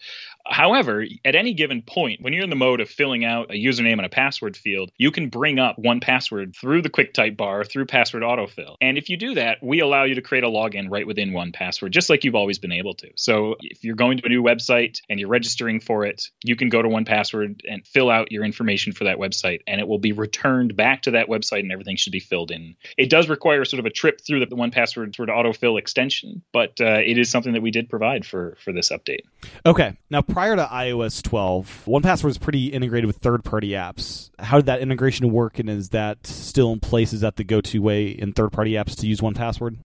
However, 0.46 1.06
at 1.26 1.36
any 1.36 1.54
given 1.54 1.82
point, 1.82 2.22
when 2.22 2.34
you're 2.34 2.44
in 2.44 2.50
the 2.50 2.56
mode 2.56 2.82
of 2.82 2.90
filling 2.90 3.26
out 3.26 3.52
a 3.52 3.54
username 3.54 3.94
and 3.94 4.06
a 4.06 4.10
password 4.10 4.58
field, 4.58 4.92
you 4.98 5.12
can 5.12 5.30
bring 5.30 5.60
up 5.60 5.78
1Password 5.78 6.56
through 6.56 6.82
the 6.82 6.90
quick 6.90 7.14
type 7.14 7.38
bar 7.38 7.64
through 7.64 7.86
password 7.86 8.24
autofill. 8.24 8.76
And 8.82 8.98
if 8.98 9.10
you 9.10 9.18
do 9.18 9.36
that, 9.36 9.58
we 9.62 9.80
allow 9.80 10.04
you 10.04 10.16
to 10.16 10.22
create 10.22 10.44
a 10.44 10.50
login 10.50 10.88
right 10.90 11.06
within 11.06 11.32
1Password, 11.32 11.92
just 11.92 12.10
like 12.10 12.24
you've 12.24 12.36
always 12.36 12.60
been 12.60 12.72
able 12.72 12.94
to. 12.96 13.10
So 13.16 13.56
if 13.62 13.84
you're 13.84 13.96
going 13.96 14.18
to 14.18 14.26
a 14.26 14.30
new 14.30 14.44
website 14.44 15.00
and 15.10 15.20
you're 15.20 15.30
registering 15.30 15.80
for 15.80 16.06
it, 16.06 16.30
you 16.44 16.56
can 16.56 16.70
go 16.70 16.82
to 16.82 16.90
1Password 16.90 17.62
and 17.68 17.86
fill 17.86 18.10
out 18.10 18.32
your 18.32 18.44
information 18.44 18.94
for 18.94 19.06
that 19.06 19.18
website, 19.18 19.62
and 19.68 19.80
it 19.80 19.88
will 19.88 20.00
be 20.00 20.12
returned 20.12 20.76
back 20.76 21.04
to 21.04 21.12
that 21.12 21.28
website 21.28 21.60
and 21.60 21.72
everything 21.72 21.96
should 21.96 22.12
be 22.12 22.20
filled 22.20 22.52
in. 22.52 22.76
It 22.98 23.10
does 23.10 23.30
require 23.30 23.66
sort 23.66 23.80
of 23.80 23.86
a 23.86 23.90
trip 23.90 24.22
through 24.22 24.46
the 24.46 24.56
1Password 24.56 25.16
sort 25.16 25.30
of 25.30 25.36
autofill 25.36 25.78
extension, 25.80 26.42
but 26.52 26.80
uh, 26.82 27.00
it 27.06 27.18
is 27.18 27.30
something 27.30 27.54
that 27.54 27.62
we 27.62 27.72
did 27.72 27.90
provide 27.90 28.26
for 28.26 28.58
for 28.64 28.72
this 28.74 28.90
update. 28.92 29.22
Okay. 29.66 29.98
Now 30.10 30.22
prior 30.32 30.56
to 30.56 30.66
iOS 30.66 31.22
12, 31.22 31.84
1Password 31.86 32.24
was 32.24 32.38
pretty 32.38 32.68
integrated 32.68 33.06
with 33.06 33.18
third-party 33.18 33.70
apps. 33.70 34.30
How 34.40 34.58
did 34.58 34.66
that 34.68 34.82
integration 34.82 35.32
work, 35.32 35.60
and 35.60 35.70
is 35.70 35.90
that 35.90 36.26
still 36.26 36.72
in 36.74 36.80
place? 36.80 37.14
Is 37.14 37.22
that 37.22 37.36
the 37.36 37.44
go-to 37.44 37.82
way 37.82 38.08
in 38.08 38.34
third-party 38.34 38.72
apps 38.72 38.98
to 39.00 39.08
use 39.08 39.20
1Password? 39.20 39.78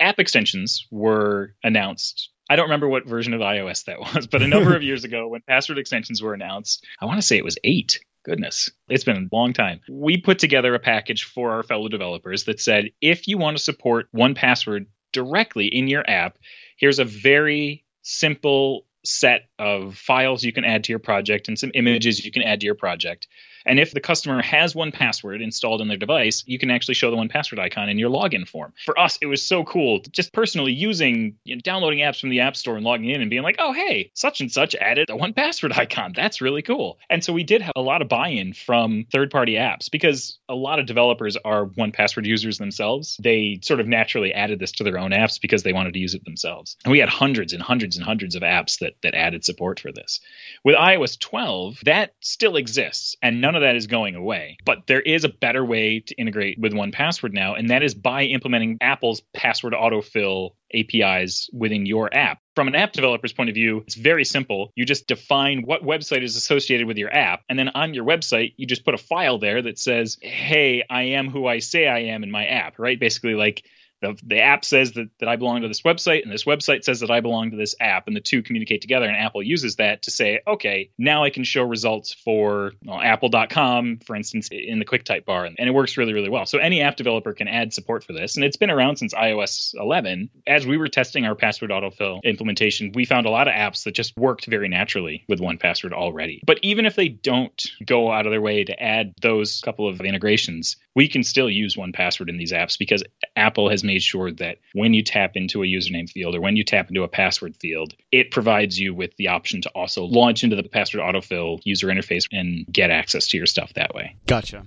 App 0.00 0.18
extensions 0.20 0.86
were 0.90 1.54
announced 1.62 2.30
I 2.50 2.56
don't 2.56 2.66
remember 2.66 2.88
what 2.88 3.06
version 3.06 3.34
of 3.34 3.40
iOS 3.40 3.84
that 3.84 4.00
was, 4.14 4.26
but 4.26 4.42
a 4.42 4.48
number 4.48 4.74
of 4.74 4.82
years 4.82 5.04
ago 5.04 5.28
when 5.28 5.42
password 5.42 5.78
extensions 5.78 6.22
were 6.22 6.34
announced, 6.34 6.84
I 7.00 7.04
want 7.04 7.18
to 7.18 7.26
say 7.26 7.36
it 7.36 7.44
was 7.44 7.58
eight. 7.62 8.00
Goodness, 8.24 8.70
it's 8.88 9.04
been 9.04 9.28
a 9.30 9.36
long 9.36 9.52
time. 9.52 9.80
We 9.88 10.18
put 10.18 10.38
together 10.38 10.74
a 10.74 10.78
package 10.78 11.24
for 11.24 11.52
our 11.52 11.62
fellow 11.62 11.88
developers 11.88 12.44
that 12.44 12.60
said 12.60 12.90
if 13.00 13.28
you 13.28 13.38
want 13.38 13.56
to 13.56 13.62
support 13.62 14.08
1Password 14.14 14.86
directly 15.12 15.66
in 15.66 15.88
your 15.88 16.08
app, 16.08 16.38
here's 16.76 16.98
a 16.98 17.04
very 17.04 17.84
simple 18.02 18.86
set 19.08 19.48
of 19.58 19.96
files 19.96 20.44
you 20.44 20.52
can 20.52 20.64
add 20.64 20.84
to 20.84 20.92
your 20.92 20.98
project 20.98 21.48
and 21.48 21.58
some 21.58 21.70
images 21.74 22.24
you 22.24 22.30
can 22.30 22.42
add 22.42 22.60
to 22.60 22.66
your 22.66 22.74
project. 22.74 23.26
And 23.68 23.78
if 23.78 23.92
the 23.92 24.00
customer 24.00 24.42
has 24.42 24.72
1Password 24.72 25.42
installed 25.42 25.82
on 25.82 25.88
their 25.88 25.98
device, 25.98 26.42
you 26.46 26.58
can 26.58 26.70
actually 26.70 26.94
show 26.94 27.10
the 27.10 27.18
1Password 27.18 27.58
icon 27.58 27.90
in 27.90 27.98
your 27.98 28.10
login 28.10 28.48
form. 28.48 28.72
For 28.86 28.98
us, 28.98 29.18
it 29.20 29.26
was 29.26 29.44
so 29.44 29.62
cool 29.62 30.00
just 30.10 30.32
personally 30.32 30.72
using, 30.72 31.36
you 31.44 31.54
know, 31.54 31.60
downloading 31.60 32.00
apps 32.00 32.18
from 32.20 32.30
the 32.30 32.40
App 32.40 32.56
Store 32.56 32.76
and 32.76 32.84
logging 32.84 33.10
in 33.10 33.20
and 33.20 33.28
being 33.28 33.42
like, 33.42 33.56
oh, 33.58 33.74
hey, 33.74 34.10
such 34.14 34.40
and 34.40 34.50
such 34.50 34.74
added 34.74 35.10
a 35.10 35.12
1Password 35.18 35.76
icon. 35.76 36.12
That's 36.16 36.40
really 36.40 36.62
cool. 36.62 36.98
And 37.10 37.22
so 37.22 37.32
we 37.32 37.44
did 37.44 37.60
have 37.60 37.74
a 37.76 37.82
lot 37.82 38.00
of 38.00 38.08
buy 38.08 38.28
in 38.28 38.54
from 38.54 39.04
third 39.12 39.30
party 39.30 39.54
apps 39.54 39.90
because 39.90 40.38
a 40.48 40.54
lot 40.54 40.78
of 40.78 40.86
developers 40.86 41.36
are 41.36 41.66
1Password 41.66 42.24
users 42.24 42.56
themselves. 42.56 43.18
They 43.22 43.60
sort 43.62 43.80
of 43.80 43.86
naturally 43.86 44.32
added 44.32 44.58
this 44.58 44.72
to 44.72 44.84
their 44.84 44.98
own 44.98 45.10
apps 45.10 45.38
because 45.40 45.62
they 45.62 45.74
wanted 45.74 45.92
to 45.92 46.00
use 46.00 46.14
it 46.14 46.24
themselves. 46.24 46.76
And 46.84 46.92
we 46.92 47.00
had 47.00 47.10
hundreds 47.10 47.52
and 47.52 47.62
hundreds 47.62 47.96
and 47.96 48.04
hundreds 48.04 48.34
of 48.34 48.42
apps 48.42 48.78
that, 48.78 48.94
that 49.02 49.14
added 49.14 49.44
support 49.44 49.78
for 49.78 49.92
this. 49.92 50.20
With 50.64 50.76
iOS 50.76 51.18
12, 51.18 51.80
that 51.84 52.14
still 52.20 52.56
exists 52.56 53.16
and 53.22 53.42
none 53.42 53.54
of 53.54 53.57
that 53.60 53.76
is 53.76 53.86
going 53.86 54.14
away. 54.14 54.56
But 54.64 54.86
there 54.86 55.00
is 55.00 55.24
a 55.24 55.28
better 55.28 55.64
way 55.64 56.00
to 56.00 56.14
integrate 56.16 56.58
with 56.58 56.72
1Password 56.72 57.32
now, 57.32 57.54
and 57.54 57.70
that 57.70 57.82
is 57.82 57.94
by 57.94 58.24
implementing 58.24 58.78
Apple's 58.80 59.22
password 59.34 59.72
autofill 59.72 60.50
APIs 60.74 61.48
within 61.52 61.86
your 61.86 62.14
app. 62.14 62.40
From 62.54 62.68
an 62.68 62.74
app 62.74 62.92
developer's 62.92 63.32
point 63.32 63.48
of 63.48 63.54
view, 63.54 63.84
it's 63.86 63.94
very 63.94 64.24
simple. 64.24 64.72
You 64.74 64.84
just 64.84 65.06
define 65.06 65.62
what 65.62 65.82
website 65.82 66.22
is 66.22 66.36
associated 66.36 66.86
with 66.86 66.98
your 66.98 67.12
app, 67.12 67.42
and 67.48 67.58
then 67.58 67.70
on 67.70 67.94
your 67.94 68.04
website, 68.04 68.54
you 68.56 68.66
just 68.66 68.84
put 68.84 68.94
a 68.94 68.98
file 68.98 69.38
there 69.38 69.62
that 69.62 69.78
says, 69.78 70.18
"Hey, 70.20 70.84
I 70.88 71.02
am 71.02 71.30
who 71.30 71.46
I 71.46 71.60
say 71.60 71.86
I 71.86 72.00
am 72.00 72.22
in 72.22 72.30
my 72.30 72.46
app." 72.46 72.78
Right? 72.78 72.98
Basically, 72.98 73.34
like 73.34 73.64
the, 74.00 74.18
the 74.24 74.40
app 74.40 74.64
says 74.64 74.92
that, 74.92 75.08
that 75.20 75.28
I 75.28 75.36
belong 75.36 75.62
to 75.62 75.68
this 75.68 75.82
website, 75.82 76.22
and 76.22 76.32
this 76.32 76.44
website 76.44 76.84
says 76.84 77.00
that 77.00 77.10
I 77.10 77.20
belong 77.20 77.50
to 77.50 77.56
this 77.56 77.74
app, 77.80 78.06
and 78.06 78.16
the 78.16 78.20
two 78.20 78.42
communicate 78.42 78.80
together. 78.80 79.06
And 79.06 79.16
Apple 79.16 79.42
uses 79.42 79.76
that 79.76 80.02
to 80.02 80.10
say, 80.10 80.40
okay, 80.46 80.90
now 80.98 81.24
I 81.24 81.30
can 81.30 81.44
show 81.44 81.62
results 81.62 82.12
for 82.12 82.72
well, 82.84 83.00
Apple.com, 83.00 84.00
for 84.06 84.16
instance, 84.16 84.48
in 84.50 84.78
the 84.78 84.84
QuickType 84.84 85.24
bar, 85.24 85.44
and 85.44 85.56
it 85.58 85.72
works 85.72 85.96
really, 85.96 86.12
really 86.12 86.28
well. 86.28 86.46
So 86.46 86.58
any 86.58 86.82
app 86.82 86.96
developer 86.96 87.32
can 87.32 87.48
add 87.48 87.72
support 87.72 88.04
for 88.04 88.12
this, 88.12 88.36
and 88.36 88.44
it's 88.44 88.56
been 88.56 88.70
around 88.70 88.96
since 88.96 89.14
iOS 89.14 89.74
11. 89.74 90.30
As 90.46 90.66
we 90.66 90.76
were 90.76 90.88
testing 90.88 91.24
our 91.24 91.34
password 91.34 91.70
autofill 91.70 92.22
implementation, 92.24 92.92
we 92.94 93.04
found 93.04 93.26
a 93.26 93.30
lot 93.30 93.48
of 93.48 93.54
apps 93.54 93.84
that 93.84 93.94
just 93.94 94.16
worked 94.16 94.46
very 94.46 94.68
naturally 94.68 95.24
with 95.28 95.40
1Password 95.40 95.92
already. 95.92 96.42
But 96.46 96.58
even 96.62 96.86
if 96.86 96.96
they 96.96 97.08
don't 97.08 97.62
go 97.84 98.10
out 98.10 98.26
of 98.26 98.30
their 98.30 98.40
way 98.40 98.64
to 98.64 98.82
add 98.82 99.14
those 99.20 99.60
couple 99.60 99.88
of 99.88 100.00
integrations, 100.00 100.76
we 100.94 101.08
can 101.08 101.22
still 101.22 101.50
use 101.50 101.76
1Password 101.76 102.28
in 102.28 102.36
these 102.36 102.52
apps 102.52 102.78
because 102.78 103.02
Apple 103.36 103.70
has 103.70 103.84
made 103.88 104.02
sure 104.02 104.30
that 104.30 104.58
when 104.72 104.94
you 104.94 105.02
tap 105.02 105.32
into 105.34 105.62
a 105.62 105.66
username 105.66 106.08
field 106.08 106.36
or 106.36 106.40
when 106.40 106.56
you 106.56 106.62
tap 106.62 106.88
into 106.88 107.02
a 107.02 107.08
password 107.08 107.56
field, 107.56 107.94
it 108.12 108.30
provides 108.30 108.78
you 108.78 108.94
with 108.94 109.16
the 109.16 109.28
option 109.28 109.62
to 109.62 109.70
also 109.70 110.04
launch 110.04 110.44
into 110.44 110.54
the 110.54 110.62
password 110.62 111.02
autofill 111.02 111.60
user 111.64 111.88
interface 111.88 112.28
and 112.30 112.66
get 112.70 112.90
access 112.90 113.26
to 113.28 113.36
your 113.36 113.46
stuff 113.46 113.74
that 113.74 113.94
way. 113.94 114.14
Gotcha. 114.26 114.66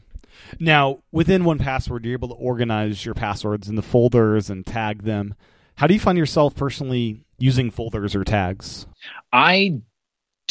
Now, 0.59 0.99
within 1.11 1.45
one 1.45 1.59
password, 1.59 2.03
you're 2.03 2.13
able 2.13 2.29
to 2.29 2.35
organize 2.35 3.05
your 3.05 3.13
passwords 3.13 3.69
into 3.69 3.81
folders 3.81 4.49
and 4.49 4.65
tag 4.65 5.03
them. 5.03 5.35
How 5.75 5.87
do 5.87 5.93
you 5.93 5.99
find 5.99 6.17
yourself 6.17 6.55
personally 6.55 7.23
using 7.37 7.71
folders 7.71 8.15
or 8.15 8.23
tags? 8.23 8.85
I 9.31 9.81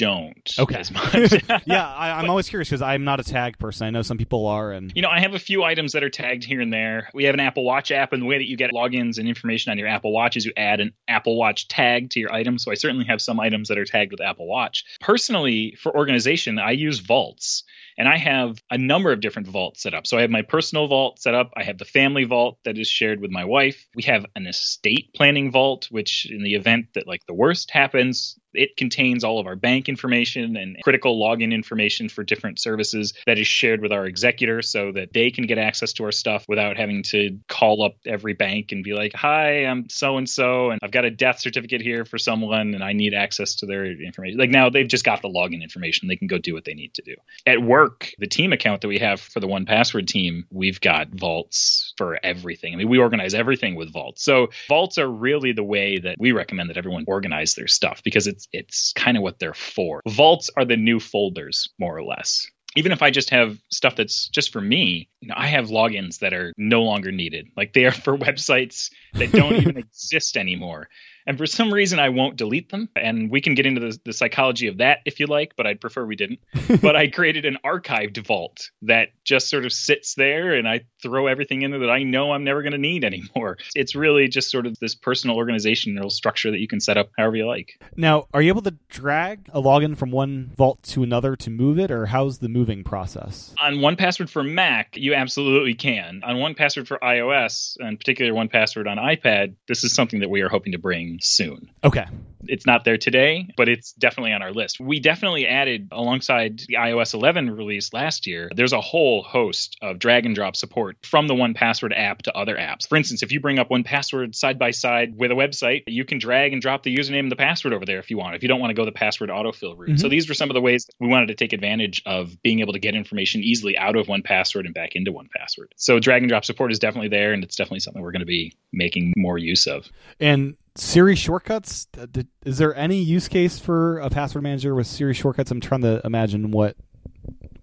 don't 0.00 0.50
Okay. 0.58 0.76
as 0.76 0.90
much. 0.90 1.32
yeah, 1.66 1.86
I, 1.88 2.12
I'm 2.12 2.30
always 2.30 2.48
curious 2.48 2.68
because 2.68 2.82
I'm 2.82 3.04
not 3.04 3.20
a 3.20 3.24
tag 3.24 3.58
person. 3.58 3.86
I 3.86 3.90
know 3.90 4.02
some 4.02 4.16
people 4.18 4.46
are, 4.46 4.72
and 4.72 4.90
You 4.94 5.02
know, 5.02 5.10
I 5.10 5.20
have 5.20 5.34
a 5.34 5.38
few 5.38 5.62
items 5.62 5.92
that 5.92 6.02
are 6.02 6.08
tagged 6.10 6.42
here 6.44 6.60
and 6.60 6.72
there. 6.72 7.08
We 7.14 7.24
have 7.24 7.34
an 7.34 7.40
Apple 7.40 7.64
Watch 7.64 7.90
app, 7.92 8.12
and 8.12 8.22
the 8.22 8.26
way 8.26 8.38
that 8.38 8.48
you 8.48 8.56
get 8.56 8.72
logins 8.72 9.18
and 9.18 9.28
information 9.28 9.70
on 9.70 9.78
your 9.78 9.88
Apple 9.88 10.12
Watch 10.12 10.36
is 10.36 10.44
you 10.46 10.52
add 10.56 10.80
an 10.80 10.92
Apple 11.06 11.36
Watch 11.36 11.68
tag 11.68 12.10
to 12.10 12.20
your 12.20 12.32
item. 12.32 12.58
So 12.58 12.70
I 12.70 12.74
certainly 12.74 13.04
have 13.06 13.20
some 13.20 13.38
items 13.38 13.68
that 13.68 13.78
are 13.78 13.84
tagged 13.84 14.10
with 14.12 14.20
Apple 14.20 14.46
Watch. 14.48 14.84
Personally, 15.00 15.76
for 15.80 15.94
organization, 15.94 16.58
I 16.58 16.70
use 16.72 17.00
vaults, 17.00 17.64
and 17.98 18.08
I 18.08 18.16
have 18.16 18.62
a 18.70 18.78
number 18.78 19.12
of 19.12 19.20
different 19.20 19.48
vaults 19.48 19.82
set 19.82 19.92
up. 19.94 20.06
So 20.06 20.16
I 20.16 20.22
have 20.22 20.30
my 20.30 20.42
personal 20.42 20.88
vault 20.88 21.20
set 21.20 21.34
up. 21.34 21.52
I 21.56 21.64
have 21.64 21.76
the 21.76 21.84
family 21.84 22.24
vault 22.24 22.58
that 22.64 22.78
is 22.78 22.88
shared 22.88 23.20
with 23.20 23.30
my 23.30 23.44
wife. 23.44 23.86
We 23.94 24.04
have 24.04 24.24
an 24.34 24.46
estate 24.46 25.10
planning 25.14 25.50
vault, 25.50 25.88
which 25.90 26.26
in 26.30 26.42
the 26.42 26.54
event 26.54 26.86
that 26.94 27.06
like 27.06 27.26
the 27.26 27.34
worst 27.34 27.70
happens, 27.70 28.38
it 28.54 28.76
contains 28.76 29.24
all 29.24 29.38
of 29.38 29.46
our 29.46 29.56
bank 29.56 29.88
information 29.88 30.56
and 30.56 30.76
critical 30.82 31.18
login 31.18 31.52
information 31.52 32.08
for 32.08 32.24
different 32.24 32.58
services 32.58 33.14
that 33.26 33.38
is 33.38 33.46
shared 33.46 33.80
with 33.80 33.92
our 33.92 34.06
executor 34.06 34.62
so 34.62 34.92
that 34.92 35.12
they 35.12 35.30
can 35.30 35.46
get 35.46 35.58
access 35.58 35.92
to 35.94 36.04
our 36.04 36.12
stuff 36.12 36.44
without 36.48 36.76
having 36.76 37.02
to 37.02 37.38
call 37.48 37.82
up 37.82 37.96
every 38.06 38.32
bank 38.32 38.72
and 38.72 38.84
be 38.84 38.94
like, 38.94 39.12
Hi, 39.14 39.64
I'm 39.66 39.88
so 39.88 40.16
and 40.16 40.28
so, 40.28 40.70
and 40.70 40.80
I've 40.82 40.90
got 40.90 41.04
a 41.04 41.10
death 41.10 41.40
certificate 41.40 41.80
here 41.80 42.04
for 42.04 42.18
someone 42.18 42.74
and 42.74 42.82
I 42.82 42.92
need 42.92 43.14
access 43.14 43.56
to 43.56 43.66
their 43.66 43.86
information. 43.86 44.38
Like 44.38 44.50
now 44.50 44.70
they've 44.70 44.88
just 44.88 45.04
got 45.04 45.22
the 45.22 45.28
login 45.28 45.62
information. 45.62 46.08
They 46.08 46.16
can 46.16 46.28
go 46.28 46.38
do 46.38 46.54
what 46.54 46.64
they 46.64 46.74
need 46.74 46.94
to 46.94 47.02
do. 47.02 47.14
At 47.46 47.62
work, 47.62 48.12
the 48.18 48.26
team 48.26 48.52
account 48.52 48.82
that 48.82 48.88
we 48.88 48.98
have 48.98 49.20
for 49.20 49.40
the 49.40 49.46
one 49.46 49.66
password 49.66 50.08
team, 50.08 50.46
we've 50.50 50.80
got 50.80 51.08
vaults 51.08 51.94
for 51.96 52.18
everything. 52.22 52.74
I 52.74 52.76
mean, 52.76 52.88
we 52.88 52.98
organize 52.98 53.34
everything 53.34 53.74
with 53.74 53.92
vaults. 53.92 54.24
So 54.24 54.48
vaults 54.68 54.98
are 54.98 55.08
really 55.08 55.52
the 55.52 55.64
way 55.64 55.98
that 55.98 56.16
we 56.18 56.32
recommend 56.32 56.70
that 56.70 56.76
everyone 56.76 57.04
organize 57.06 57.54
their 57.54 57.68
stuff 57.68 58.02
because 58.02 58.26
it's 58.40 58.70
it's 58.70 58.92
kind 58.92 59.16
of 59.16 59.22
what 59.22 59.38
they're 59.38 59.54
for. 59.54 60.00
Vaults 60.08 60.50
are 60.56 60.64
the 60.64 60.76
new 60.76 61.00
folders, 61.00 61.68
more 61.78 61.96
or 61.96 62.04
less. 62.04 62.46
Even 62.76 62.92
if 62.92 63.02
I 63.02 63.10
just 63.10 63.30
have 63.30 63.58
stuff 63.72 63.96
that's 63.96 64.28
just 64.28 64.52
for 64.52 64.60
me, 64.60 65.08
you 65.20 65.28
know, 65.28 65.34
I 65.36 65.48
have 65.48 65.68
logins 65.68 66.20
that 66.20 66.32
are 66.32 66.52
no 66.56 66.82
longer 66.82 67.10
needed. 67.10 67.48
Like 67.56 67.72
they 67.72 67.84
are 67.84 67.92
for 68.06 68.16
websites 68.16 68.90
that 69.14 69.32
don't 69.32 69.56
even 69.56 69.76
exist 69.76 70.36
anymore. 70.36 70.88
And 71.30 71.38
for 71.38 71.46
some 71.46 71.72
reason, 71.72 72.00
I 72.00 72.08
won't 72.08 72.36
delete 72.36 72.70
them. 72.70 72.88
And 72.96 73.30
we 73.30 73.40
can 73.40 73.54
get 73.54 73.64
into 73.64 73.80
the, 73.80 73.96
the 74.04 74.12
psychology 74.12 74.66
of 74.66 74.78
that 74.78 74.98
if 75.04 75.20
you 75.20 75.28
like, 75.28 75.54
but 75.56 75.64
I'd 75.64 75.80
prefer 75.80 76.04
we 76.04 76.16
didn't. 76.16 76.40
but 76.82 76.96
I 76.96 77.06
created 77.06 77.44
an 77.44 77.56
archived 77.64 78.26
vault 78.26 78.72
that 78.82 79.10
just 79.22 79.48
sort 79.48 79.64
of 79.64 79.72
sits 79.72 80.14
there 80.16 80.54
and 80.54 80.66
I 80.66 80.80
throw 81.00 81.28
everything 81.28 81.62
in 81.62 81.70
there 81.70 81.78
that 81.78 81.90
I 81.90 82.02
know 82.02 82.32
I'm 82.32 82.42
never 82.42 82.62
going 82.62 82.72
to 82.72 82.78
need 82.78 83.04
anymore. 83.04 83.58
It's 83.76 83.94
really 83.94 84.26
just 84.26 84.50
sort 84.50 84.66
of 84.66 84.76
this 84.80 84.96
personal 84.96 85.36
organizational 85.36 86.10
structure 86.10 86.50
that 86.50 86.58
you 86.58 86.66
can 86.66 86.80
set 86.80 86.98
up 86.98 87.10
however 87.16 87.36
you 87.36 87.46
like. 87.46 87.78
now, 87.94 88.26
are 88.34 88.42
you 88.42 88.48
able 88.48 88.62
to 88.62 88.74
drag 88.88 89.48
a 89.52 89.62
login 89.62 89.96
from 89.96 90.10
one 90.10 90.50
vault 90.56 90.82
to 90.82 91.04
another 91.04 91.36
to 91.36 91.50
move 91.50 91.78
it, 91.78 91.92
or 91.92 92.06
how's 92.06 92.38
the 92.38 92.48
moving 92.48 92.82
process? 92.82 93.54
On 93.60 93.80
one 93.80 93.94
password 93.94 94.30
for 94.30 94.42
Mac, 94.42 94.96
you 94.96 95.14
absolutely 95.14 95.74
can. 95.74 96.22
On 96.24 96.38
one 96.38 96.56
password 96.56 96.88
for 96.88 96.98
iOS, 96.98 97.76
and 97.78 97.96
particularly 98.00 98.36
one 98.36 98.48
password 98.48 98.88
on 98.88 98.96
iPad, 98.96 99.54
this 99.68 99.84
is 99.84 99.94
something 99.94 100.18
that 100.18 100.28
we 100.28 100.40
are 100.40 100.48
hoping 100.48 100.72
to 100.72 100.78
bring 100.78 101.19
soon. 101.20 101.70
Okay, 101.84 102.06
It's 102.46 102.66
not 102.66 102.84
there 102.84 102.96
today, 102.96 103.48
but 103.56 103.68
it's 103.68 103.92
definitely 103.92 104.32
on 104.32 104.42
our 104.42 104.52
list. 104.52 104.80
We 104.80 105.00
definitely 105.00 105.46
added 105.46 105.88
alongside 105.92 106.62
the 106.66 106.74
iOS 106.74 107.14
11 107.14 107.50
release 107.50 107.92
last 107.92 108.26
year, 108.26 108.50
there's 108.54 108.72
a 108.72 108.80
whole 108.80 109.22
host 109.22 109.76
of 109.82 109.98
drag 109.98 110.26
and 110.26 110.34
drop 110.34 110.56
support 110.56 110.96
from 111.02 111.26
the 111.26 111.34
one 111.34 111.54
password 111.54 111.92
app 111.92 112.22
to 112.22 112.36
other 112.36 112.56
apps. 112.56 112.88
For 112.88 112.96
instance, 112.96 113.22
if 113.22 113.32
you 113.32 113.40
bring 113.40 113.58
up 113.58 113.70
one 113.70 113.84
password 113.84 114.34
side 114.34 114.58
by 114.58 114.70
side 114.70 115.16
with 115.16 115.30
a 115.30 115.34
website, 115.34 115.84
you 115.86 116.04
can 116.04 116.18
drag 116.18 116.52
and 116.52 116.62
drop 116.62 116.82
the 116.82 116.94
username 116.94 117.20
and 117.20 117.32
the 117.32 117.36
password 117.36 117.74
over 117.74 117.84
there 117.84 117.98
if 117.98 118.10
you 118.10 118.18
want, 118.18 118.34
if 118.34 118.42
you 118.42 118.48
don't 118.48 118.60
want 118.60 118.70
to 118.70 118.74
go 118.74 118.84
the 118.84 118.92
password 118.92 119.30
autofill 119.30 119.76
route. 119.76 119.90
Mm-hmm. 119.90 119.96
So 119.96 120.08
these 120.08 120.28
were 120.28 120.34
some 120.34 120.50
of 120.50 120.54
the 120.54 120.60
ways 120.60 120.88
we 120.98 121.08
wanted 121.08 121.28
to 121.28 121.34
take 121.34 121.52
advantage 121.52 122.02
of 122.06 122.42
being 122.42 122.60
able 122.60 122.72
to 122.72 122.78
get 122.78 122.94
information 122.94 123.42
easily 123.42 123.76
out 123.76 123.96
of 123.96 124.08
one 124.08 124.22
password 124.22 124.66
and 124.66 124.74
back 124.74 124.96
into 124.96 125.12
one 125.12 125.28
password. 125.34 125.72
So 125.76 125.98
drag 125.98 126.22
and 126.22 126.28
drop 126.28 126.44
support 126.44 126.72
is 126.72 126.78
definitely 126.78 127.08
there, 127.08 127.32
and 127.32 127.44
it's 127.44 127.56
definitely 127.56 127.80
something 127.80 128.02
we're 128.02 128.12
going 128.12 128.20
to 128.20 128.26
be 128.26 128.54
making 128.72 129.14
more 129.16 129.38
use 129.38 129.66
of. 129.66 129.88
and 130.18 130.56
Siri 130.76 131.14
shortcuts. 131.16 131.88
uh, 131.98 132.06
Is 132.44 132.58
there 132.58 132.74
any 132.74 133.02
use 133.02 133.28
case 133.28 133.58
for 133.58 133.98
a 133.98 134.08
password 134.10 134.42
manager 134.42 134.74
with 134.74 134.86
Siri 134.86 135.14
shortcuts? 135.14 135.50
I'm 135.50 135.60
trying 135.60 135.82
to 135.82 136.00
imagine 136.04 136.50
what 136.50 136.76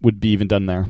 would 0.01 0.19
be 0.19 0.29
even 0.29 0.47
done 0.47 0.65
there. 0.65 0.87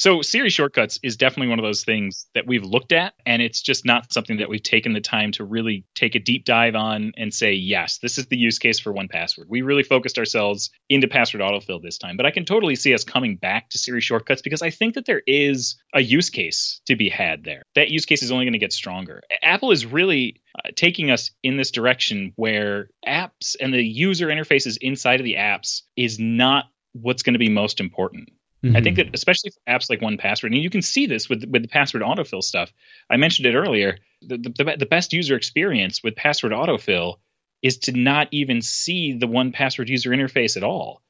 So 0.00 0.22
Siri 0.22 0.48
shortcuts 0.48 0.98
is 1.02 1.18
definitely 1.18 1.48
one 1.48 1.58
of 1.58 1.62
those 1.62 1.84
things 1.84 2.26
that 2.34 2.46
we've 2.46 2.64
looked 2.64 2.92
at, 2.92 3.12
and 3.26 3.42
it's 3.42 3.60
just 3.60 3.84
not 3.84 4.10
something 4.14 4.38
that 4.38 4.48
we've 4.48 4.62
taken 4.62 4.94
the 4.94 5.02
time 5.02 5.32
to 5.32 5.44
really 5.44 5.84
take 5.94 6.14
a 6.14 6.18
deep 6.18 6.46
dive 6.46 6.74
on 6.74 7.12
and 7.18 7.34
say, 7.34 7.52
yes, 7.52 7.98
this 7.98 8.16
is 8.16 8.24
the 8.24 8.38
use 8.38 8.58
case 8.58 8.78
for 8.80 8.94
one 8.94 9.08
password. 9.08 9.48
We 9.50 9.60
really 9.60 9.82
focused 9.82 10.16
ourselves 10.16 10.70
into 10.88 11.06
password 11.06 11.42
autofill 11.42 11.82
this 11.82 11.98
time, 11.98 12.16
but 12.16 12.24
I 12.24 12.30
can 12.30 12.46
totally 12.46 12.76
see 12.76 12.94
us 12.94 13.04
coming 13.04 13.36
back 13.36 13.68
to 13.68 13.78
Siri 13.78 14.00
shortcuts 14.00 14.40
because 14.40 14.62
I 14.62 14.70
think 14.70 14.94
that 14.94 15.04
there 15.04 15.20
is 15.26 15.76
a 15.92 16.00
use 16.00 16.30
case 16.30 16.80
to 16.86 16.96
be 16.96 17.10
had 17.10 17.44
there. 17.44 17.64
That 17.74 17.90
use 17.90 18.06
case 18.06 18.22
is 18.22 18.32
only 18.32 18.46
going 18.46 18.54
to 18.54 18.58
get 18.58 18.72
stronger. 18.72 19.20
Apple 19.42 19.70
is 19.70 19.84
really 19.84 20.40
uh, 20.56 20.70
taking 20.74 21.10
us 21.10 21.30
in 21.42 21.58
this 21.58 21.72
direction 21.72 22.32
where 22.36 22.88
apps 23.06 23.54
and 23.60 23.74
the 23.74 23.84
user 23.84 24.28
interfaces 24.28 24.78
inside 24.80 25.20
of 25.20 25.24
the 25.24 25.34
apps 25.34 25.82
is 25.94 26.18
not 26.18 26.64
what's 26.92 27.22
going 27.22 27.34
to 27.34 27.38
be 27.38 27.50
most 27.50 27.80
important. 27.80 28.30
I 28.62 28.82
think 28.82 28.98
mm-hmm. 28.98 29.06
that 29.06 29.14
especially 29.14 29.50
for 29.50 29.60
apps 29.72 29.88
like 29.88 30.02
One 30.02 30.18
Password, 30.18 30.52
and 30.52 30.62
you 30.62 30.70
can 30.70 30.82
see 30.82 31.06
this 31.06 31.28
with 31.28 31.44
with 31.44 31.62
the 31.62 31.68
password 31.68 32.02
autofill 32.02 32.42
stuff. 32.42 32.70
I 33.08 33.16
mentioned 33.16 33.46
it 33.46 33.54
earlier. 33.54 33.98
The, 34.22 34.36
the, 34.36 34.76
the 34.78 34.86
best 34.86 35.14
user 35.14 35.34
experience 35.34 36.02
with 36.02 36.14
password 36.14 36.52
autofill 36.52 37.16
is 37.62 37.78
to 37.78 37.92
not 37.92 38.28
even 38.32 38.60
see 38.60 39.14
the 39.14 39.26
One 39.26 39.52
Password 39.52 39.88
user 39.88 40.10
interface 40.10 40.56
at 40.56 40.62
all. 40.62 41.02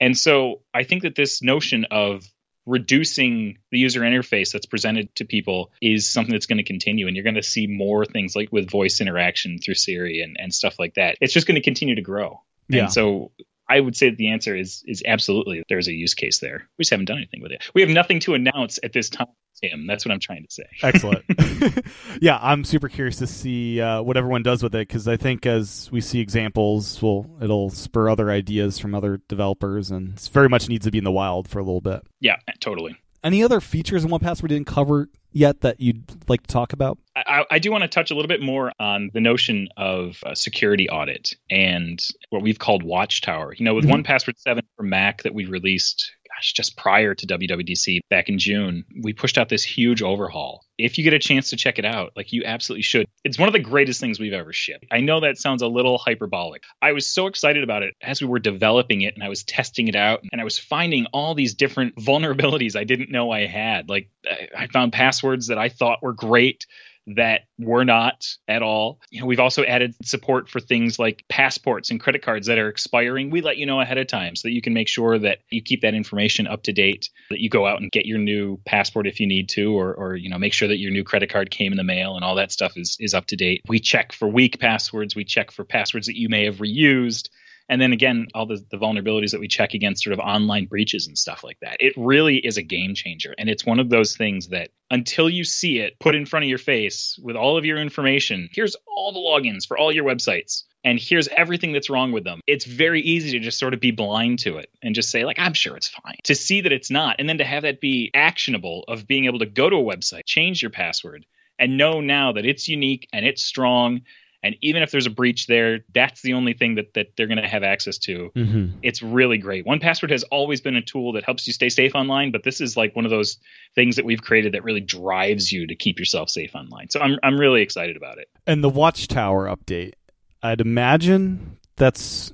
And 0.00 0.16
so 0.16 0.62
I 0.74 0.82
think 0.82 1.02
that 1.02 1.14
this 1.14 1.42
notion 1.42 1.86
of 1.90 2.24
reducing 2.66 3.58
the 3.70 3.78
user 3.78 4.00
interface 4.00 4.52
that's 4.52 4.66
presented 4.66 5.14
to 5.14 5.24
people 5.24 5.70
is 5.80 6.10
something 6.10 6.32
that's 6.32 6.46
going 6.46 6.58
to 6.58 6.64
continue 6.64 7.06
and 7.06 7.16
you're 7.16 7.22
going 7.22 7.36
to 7.36 7.42
see 7.42 7.68
more 7.68 8.04
things 8.04 8.34
like 8.34 8.50
with 8.50 8.68
voice 8.68 9.00
interaction 9.00 9.58
through 9.60 9.74
Siri 9.74 10.20
and, 10.20 10.36
and 10.38 10.52
stuff 10.52 10.76
like 10.78 10.94
that. 10.94 11.16
It's 11.20 11.32
just 11.32 11.46
going 11.46 11.54
to 11.54 11.62
continue 11.62 11.94
to 11.94 12.02
grow. 12.02 12.42
Yeah. 12.68 12.84
And 12.84 12.92
so 12.92 13.30
I 13.68 13.80
would 13.80 13.96
say 13.96 14.10
that 14.10 14.16
the 14.16 14.30
answer 14.30 14.54
is 14.54 14.82
is 14.86 15.02
absolutely 15.06 15.62
there's 15.68 15.88
a 15.88 15.92
use 15.92 16.14
case 16.14 16.38
there. 16.38 16.68
We 16.78 16.82
just 16.82 16.90
haven't 16.90 17.06
done 17.06 17.18
anything 17.18 17.42
with 17.42 17.52
it. 17.52 17.68
We 17.74 17.80
have 17.82 17.90
nothing 17.90 18.20
to 18.20 18.34
announce 18.34 18.78
at 18.82 18.92
this 18.92 19.10
time, 19.10 19.26
Tim. 19.60 19.86
That's 19.86 20.04
what 20.04 20.12
I'm 20.12 20.20
trying 20.20 20.44
to 20.44 20.52
say. 20.52 20.64
Excellent. 20.82 21.24
yeah, 22.20 22.38
I'm 22.40 22.64
super 22.64 22.88
curious 22.88 23.16
to 23.18 23.26
see 23.26 23.80
uh, 23.80 24.02
what 24.02 24.16
everyone 24.16 24.42
does 24.42 24.62
with 24.62 24.74
it 24.74 24.86
because 24.86 25.08
I 25.08 25.16
think 25.16 25.46
as 25.46 25.88
we 25.90 26.00
see 26.00 26.20
examples, 26.20 27.00
well, 27.02 27.26
it'll 27.40 27.70
spur 27.70 28.08
other 28.08 28.30
ideas 28.30 28.78
from 28.78 28.94
other 28.94 29.20
developers, 29.28 29.90
and 29.90 30.14
it 30.14 30.30
very 30.32 30.48
much 30.48 30.68
needs 30.68 30.84
to 30.84 30.90
be 30.90 30.98
in 30.98 31.04
the 31.04 31.12
wild 31.12 31.48
for 31.48 31.58
a 31.58 31.64
little 31.64 31.80
bit. 31.80 32.02
Yeah, 32.20 32.36
totally. 32.60 32.96
Any 33.26 33.42
other 33.42 33.60
features 33.60 34.04
in 34.04 34.10
One 34.10 34.20
Pass 34.20 34.40
we 34.40 34.48
didn't 34.48 34.68
cover 34.68 35.08
yet 35.32 35.62
that 35.62 35.80
you'd 35.80 36.04
like 36.28 36.42
to 36.42 36.46
talk 36.46 36.72
about? 36.72 36.96
I, 37.16 37.44
I 37.50 37.58
do 37.58 37.72
want 37.72 37.82
to 37.82 37.88
touch 37.88 38.12
a 38.12 38.14
little 38.14 38.28
bit 38.28 38.40
more 38.40 38.70
on 38.78 39.10
the 39.14 39.20
notion 39.20 39.66
of 39.76 40.20
a 40.24 40.36
security 40.36 40.88
audit 40.88 41.34
and 41.50 42.00
what 42.30 42.42
we've 42.42 42.60
called 42.60 42.84
Watchtower. 42.84 43.52
You 43.58 43.64
know, 43.64 43.74
with 43.74 43.84
Mhm. 43.86 43.90
One 43.90 44.02
Password 44.04 44.38
7 44.38 44.62
for 44.76 44.84
Mac 44.84 45.24
that 45.24 45.34
we 45.34 45.44
released, 45.44 46.12
gosh, 46.36 46.52
just 46.52 46.76
prior 46.76 47.14
to 47.14 47.26
WWDC 47.26 48.00
back 48.10 48.28
in 48.28 48.38
June, 48.38 48.84
we 49.02 49.12
pushed 49.12 49.38
out 49.38 49.48
this 49.48 49.64
huge 49.64 50.02
overhaul. 50.02 50.64
If 50.78 50.98
you 50.98 51.04
get 51.04 51.14
a 51.14 51.18
chance 51.18 51.50
to 51.50 51.56
check 51.56 51.78
it 51.78 51.84
out, 51.84 52.12
like 52.16 52.32
you 52.32 52.42
absolutely 52.44 52.82
should. 52.82 53.06
It's 53.24 53.38
one 53.38 53.48
of 53.48 53.54
the 53.54 53.60
greatest 53.60 54.00
things 54.00 54.20
we've 54.20 54.32
ever 54.32 54.52
shipped. 54.52 54.86
I 54.90 55.00
know 55.00 55.20
that 55.20 55.38
sounds 55.38 55.62
a 55.62 55.66
little 55.66 55.96
hyperbolic. 55.96 56.64
I 56.82 56.92
was 56.92 57.06
so 57.06 57.26
excited 57.26 57.64
about 57.64 57.82
it 57.82 57.94
as 58.02 58.20
we 58.20 58.28
were 58.28 58.38
developing 58.38 59.00
it 59.00 59.14
and 59.14 59.24
I 59.24 59.28
was 59.28 59.42
testing 59.44 59.88
it 59.88 59.96
out 59.96 60.22
and 60.30 60.40
I 60.40 60.44
was 60.44 60.58
finding 60.58 61.06
all 61.12 61.34
these 61.34 61.54
different 61.54 61.96
vulnerabilities 62.00 62.76
I 62.76 62.84
didn't 62.84 63.10
know 63.10 63.30
I 63.30 63.46
had. 63.46 63.88
Like 63.88 64.10
I 64.24 64.48
I 64.56 64.66
found 64.68 64.92
passwords 64.92 65.46
that 65.48 65.58
I 65.58 65.68
thought 65.68 66.02
were 66.02 66.12
great 66.12 66.66
that 67.08 67.42
were 67.58 67.84
not 67.84 68.26
at 68.48 68.62
all. 68.62 69.00
You 69.10 69.20
know, 69.20 69.26
we've 69.26 69.40
also 69.40 69.62
added 69.64 69.94
support 70.04 70.48
for 70.48 70.60
things 70.60 70.98
like 70.98 71.24
passports 71.28 71.90
and 71.90 72.00
credit 72.00 72.22
cards 72.22 72.48
that 72.48 72.58
are 72.58 72.68
expiring. 72.68 73.30
We 73.30 73.40
let 73.40 73.56
you 73.56 73.66
know 73.66 73.80
ahead 73.80 73.98
of 73.98 74.06
time 74.08 74.34
so 74.34 74.48
that 74.48 74.52
you 74.52 74.60
can 74.60 74.74
make 74.74 74.88
sure 74.88 75.18
that 75.18 75.38
you 75.50 75.62
keep 75.62 75.82
that 75.82 75.94
information 75.94 76.46
up 76.46 76.64
to 76.64 76.72
date, 76.72 77.10
that 77.30 77.40
you 77.40 77.48
go 77.48 77.66
out 77.66 77.80
and 77.80 77.90
get 77.92 78.06
your 78.06 78.18
new 78.18 78.58
passport 78.66 79.06
if 79.06 79.20
you 79.20 79.26
need 79.26 79.48
to, 79.50 79.78
or, 79.78 79.94
or 79.94 80.16
you 80.16 80.28
know, 80.28 80.38
make 80.38 80.52
sure 80.52 80.68
that 80.68 80.78
your 80.78 80.90
new 80.90 81.04
credit 81.04 81.30
card 81.30 81.50
came 81.50 81.72
in 81.72 81.76
the 81.76 81.84
mail 81.84 82.16
and 82.16 82.24
all 82.24 82.36
that 82.36 82.50
stuff 82.52 82.76
is 82.76 82.96
is 82.98 83.14
up 83.14 83.26
to 83.26 83.36
date. 83.36 83.62
We 83.68 83.78
check 83.78 84.12
for 84.12 84.28
weak 84.28 84.58
passwords, 84.58 85.14
we 85.14 85.24
check 85.24 85.50
for 85.50 85.64
passwords 85.64 86.06
that 86.08 86.18
you 86.18 86.28
may 86.28 86.44
have 86.44 86.56
reused. 86.56 87.28
And 87.68 87.80
then 87.80 87.92
again, 87.92 88.28
all 88.32 88.46
the, 88.46 88.64
the 88.70 88.76
vulnerabilities 88.76 89.32
that 89.32 89.40
we 89.40 89.48
check 89.48 89.74
against 89.74 90.04
sort 90.04 90.14
of 90.14 90.20
online 90.20 90.66
breaches 90.66 91.08
and 91.08 91.18
stuff 91.18 91.42
like 91.42 91.58
that. 91.60 91.78
It 91.80 91.94
really 91.96 92.36
is 92.36 92.58
a 92.58 92.62
game 92.62 92.94
changer. 92.94 93.34
And 93.36 93.48
it's 93.48 93.66
one 93.66 93.80
of 93.80 93.90
those 93.90 94.16
things 94.16 94.48
that 94.48 94.70
until 94.90 95.28
you 95.28 95.42
see 95.42 95.80
it 95.80 95.98
put 95.98 96.14
in 96.14 96.26
front 96.26 96.44
of 96.44 96.48
your 96.48 96.58
face 96.58 97.18
with 97.20 97.34
all 97.34 97.58
of 97.58 97.64
your 97.64 97.78
information, 97.78 98.48
here's 98.52 98.76
all 98.86 99.12
the 99.12 99.18
logins 99.18 99.66
for 99.66 99.76
all 99.76 99.92
your 99.92 100.04
websites. 100.04 100.62
and 100.86 101.00
here's 101.00 101.26
everything 101.26 101.72
that's 101.72 101.90
wrong 101.90 102.12
with 102.12 102.22
them. 102.22 102.40
It's 102.46 102.64
very 102.64 103.00
easy 103.00 103.32
to 103.32 103.40
just 103.40 103.58
sort 103.58 103.74
of 103.74 103.80
be 103.80 103.90
blind 103.90 104.38
to 104.40 104.58
it 104.58 104.70
and 104.80 104.94
just 104.94 105.10
say, 105.10 105.24
like, 105.24 105.40
I'm 105.40 105.52
sure 105.52 105.76
it's 105.76 105.88
fine. 105.88 106.18
To 106.24 106.34
see 106.36 106.60
that 106.60 106.72
it's 106.72 106.92
not, 106.92 107.16
and 107.18 107.28
then 107.28 107.38
to 107.38 107.44
have 107.44 107.64
that 107.64 107.80
be 107.80 108.12
actionable 108.14 108.84
of 108.86 109.04
being 109.04 109.24
able 109.24 109.40
to 109.40 109.46
go 109.46 109.68
to 109.68 109.76
a 109.76 109.82
website, 109.82 110.24
change 110.26 110.62
your 110.62 110.70
password, 110.70 111.26
and 111.58 111.76
know 111.76 112.00
now 112.00 112.32
that 112.32 112.46
it's 112.46 112.68
unique 112.68 113.08
and 113.12 113.26
it's 113.26 113.42
strong 113.42 114.02
and 114.46 114.56
even 114.62 114.82
if 114.82 114.90
there's 114.90 115.06
a 115.06 115.10
breach 115.10 115.46
there, 115.46 115.80
that's 115.92 116.22
the 116.22 116.34
only 116.34 116.54
thing 116.54 116.76
that, 116.76 116.94
that 116.94 117.08
they're 117.16 117.26
going 117.26 117.42
to 117.42 117.48
have 117.48 117.62
access 117.62 117.98
to. 117.98 118.30
Mm-hmm. 118.34 118.78
It's 118.82 119.02
really 119.02 119.38
great. 119.38 119.66
One 119.66 119.80
Password 119.80 120.12
has 120.12 120.22
always 120.24 120.60
been 120.60 120.76
a 120.76 120.82
tool 120.82 121.12
that 121.12 121.24
helps 121.24 121.46
you 121.46 121.52
stay 121.52 121.68
safe 121.68 121.94
online, 121.94 122.30
but 122.30 122.42
this 122.42 122.60
is 122.60 122.76
like 122.76 122.94
one 122.94 123.04
of 123.04 123.10
those 123.10 123.38
things 123.74 123.96
that 123.96 124.04
we've 124.04 124.22
created 124.22 124.54
that 124.54 124.64
really 124.64 124.80
drives 124.80 125.50
you 125.50 125.66
to 125.66 125.74
keep 125.74 125.98
yourself 125.98 126.30
safe 126.30 126.54
online. 126.54 126.88
So 126.90 127.00
I'm 127.00 127.18
I'm 127.22 127.38
really 127.38 127.62
excited 127.62 127.96
about 127.96 128.18
it. 128.18 128.28
And 128.46 128.62
the 128.62 128.70
Watchtower 128.70 129.46
update, 129.46 129.94
I'd 130.42 130.60
imagine 130.60 131.58
that's 131.76 132.32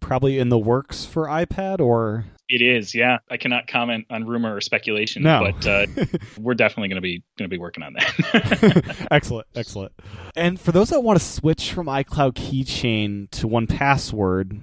probably 0.00 0.38
in 0.38 0.48
the 0.48 0.58
works 0.58 1.04
for 1.04 1.26
iPad 1.26 1.80
or 1.80 2.24
it 2.50 2.62
is, 2.62 2.94
yeah. 2.94 3.18
I 3.30 3.36
cannot 3.36 3.68
comment 3.68 4.06
on 4.10 4.26
rumor 4.26 4.56
or 4.56 4.60
speculation, 4.60 5.22
no. 5.22 5.52
but 5.52 5.66
uh, 5.66 5.86
we're 6.38 6.54
definitely 6.54 6.88
going 6.88 6.96
to 6.96 7.00
be 7.00 7.22
going 7.38 7.48
to 7.48 7.54
be 7.54 7.58
working 7.58 7.84
on 7.84 7.92
that. 7.94 9.06
excellent, 9.10 9.46
excellent. 9.54 9.92
And 10.34 10.60
for 10.60 10.72
those 10.72 10.90
that 10.90 11.00
want 11.00 11.18
to 11.18 11.24
switch 11.24 11.72
from 11.72 11.86
iCloud 11.86 12.32
Keychain 12.32 13.30
to 13.30 13.46
one 13.46 13.68
password, 13.68 14.60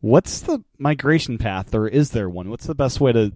what's 0.00 0.40
the 0.40 0.62
migration 0.78 1.38
path, 1.38 1.74
or 1.74 1.88
is 1.88 2.10
there 2.10 2.28
one? 2.28 2.50
What's 2.50 2.66
the 2.66 2.74
best 2.74 3.00
way 3.00 3.12
to 3.12 3.32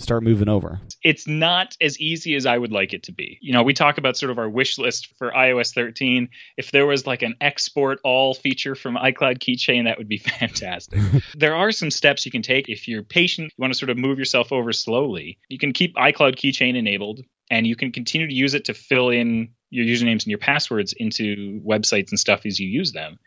start 0.00 0.22
moving 0.22 0.48
over? 0.48 0.80
It's 1.02 1.26
not 1.26 1.76
as 1.80 1.98
easy 1.98 2.34
as 2.34 2.46
I 2.46 2.56
would 2.56 2.72
like 2.72 2.92
it 2.92 3.04
to 3.04 3.12
be. 3.12 3.38
You 3.40 3.52
know, 3.52 3.62
we 3.62 3.74
talk 3.74 3.98
about 3.98 4.16
sort 4.16 4.30
of 4.30 4.38
our 4.38 4.48
wish 4.48 4.78
list 4.78 5.14
for 5.18 5.30
iOS 5.30 5.74
13. 5.74 6.28
If 6.56 6.70
there 6.70 6.86
was 6.86 7.06
like 7.06 7.22
an 7.22 7.34
export 7.40 8.00
all 8.04 8.34
feature 8.34 8.74
from 8.74 8.96
iCloud 8.96 9.38
Keychain, 9.38 9.84
that 9.84 9.98
would 9.98 10.08
be 10.08 10.18
fantastic. 10.40 11.00
there 11.36 11.54
are 11.54 11.72
some 11.72 11.90
steps 11.90 12.24
you 12.24 12.32
can 12.32 12.42
take 12.42 12.68
if 12.68 12.88
you're 12.88 13.02
patient, 13.02 13.52
you 13.56 13.62
want 13.62 13.72
to 13.72 13.78
sort 13.78 13.90
of 13.90 13.98
move 13.98 14.18
yourself 14.18 14.52
over 14.52 14.72
slowly. 14.72 15.38
You 15.48 15.58
can 15.58 15.72
keep 15.72 15.94
iCloud 15.96 16.36
Keychain 16.36 16.76
enabled 16.76 17.20
and 17.50 17.66
you 17.66 17.76
can 17.76 17.92
continue 17.92 18.26
to 18.26 18.34
use 18.34 18.54
it 18.54 18.66
to 18.66 18.74
fill 18.74 19.10
in 19.10 19.50
your 19.70 19.84
usernames 19.84 20.22
and 20.22 20.28
your 20.28 20.38
passwords 20.38 20.92
into 20.92 21.60
websites 21.64 22.10
and 22.10 22.18
stuff 22.18 22.46
as 22.46 22.58
you 22.58 22.68
use 22.68 22.92
them. 22.92 23.18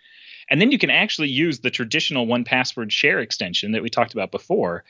And 0.50 0.60
then 0.60 0.72
you 0.72 0.78
can 0.78 0.90
actually 0.90 1.30
use 1.30 1.60
the 1.60 1.70
traditional 1.72 2.28
one 2.28 2.44
password 2.44 2.92
share 2.92 3.20
extension 3.20 3.72
that 3.72 3.82
we 3.82 3.90
talked 3.90 4.14
about 4.14 4.32
before 4.32 4.84